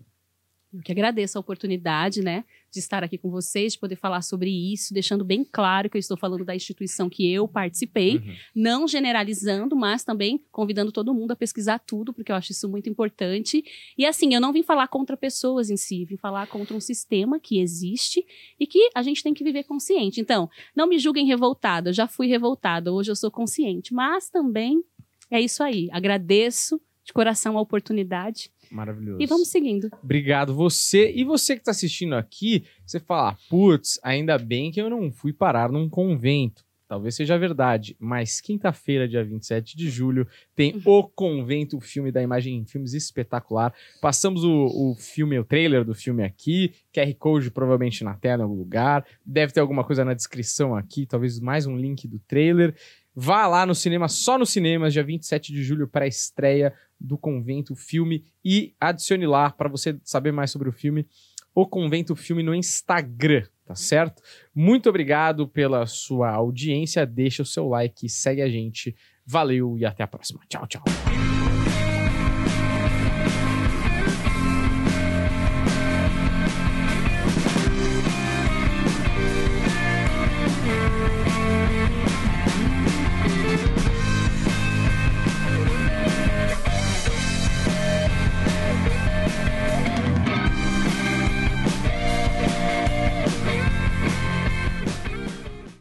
[0.74, 4.50] Eu que agradeço a oportunidade, né, de estar aqui com vocês, de poder falar sobre
[4.50, 8.36] isso, deixando bem claro que eu estou falando da instituição que eu participei, Uhum.
[8.56, 12.90] não generalizando, mas também convidando todo mundo a pesquisar tudo, porque eu acho isso muito
[12.90, 13.64] importante.
[13.96, 17.40] E assim, eu não vim falar contra pessoas em si, vim falar contra um sistema
[17.40, 18.26] que existe
[18.60, 20.20] e que a gente tem que viver consciente.
[20.20, 24.84] Então, não me julguem revoltada, eu já fui revoltada, hoje eu sou consciente, mas também
[25.30, 25.88] é isso aí.
[25.92, 29.22] Agradeço de coração a oportunidade Maravilhoso.
[29.22, 29.90] e vamos seguindo.
[30.02, 31.12] Obrigado você.
[31.12, 35.32] E você que está assistindo aqui, você fala, putz, ainda bem que eu não fui
[35.32, 36.66] parar num convento.
[36.94, 42.22] Talvez seja verdade, mas quinta-feira, dia 27 de julho, tem o Convento, o filme da
[42.22, 43.74] Imagem em Filmes espetacular.
[44.00, 48.44] Passamos o, o filme, o trailer do filme aqui, QR Code provavelmente na tela em
[48.44, 49.04] algum lugar.
[49.26, 52.76] Deve ter alguma coisa na descrição aqui, talvez mais um link do trailer.
[53.16, 57.18] Vá lá no cinema, só no cinema, dia 27 de julho, para a estreia do
[57.18, 61.06] Convento Filme e adicione lá para você saber mais sobre o filme,
[61.54, 64.22] o Convento Filme no Instagram, tá certo?
[64.56, 68.96] Muito obrigado pela sua audiência, deixa o seu like, segue a gente.
[69.26, 70.42] Valeu e até a próxima.
[70.50, 70.84] Tchau, tchau.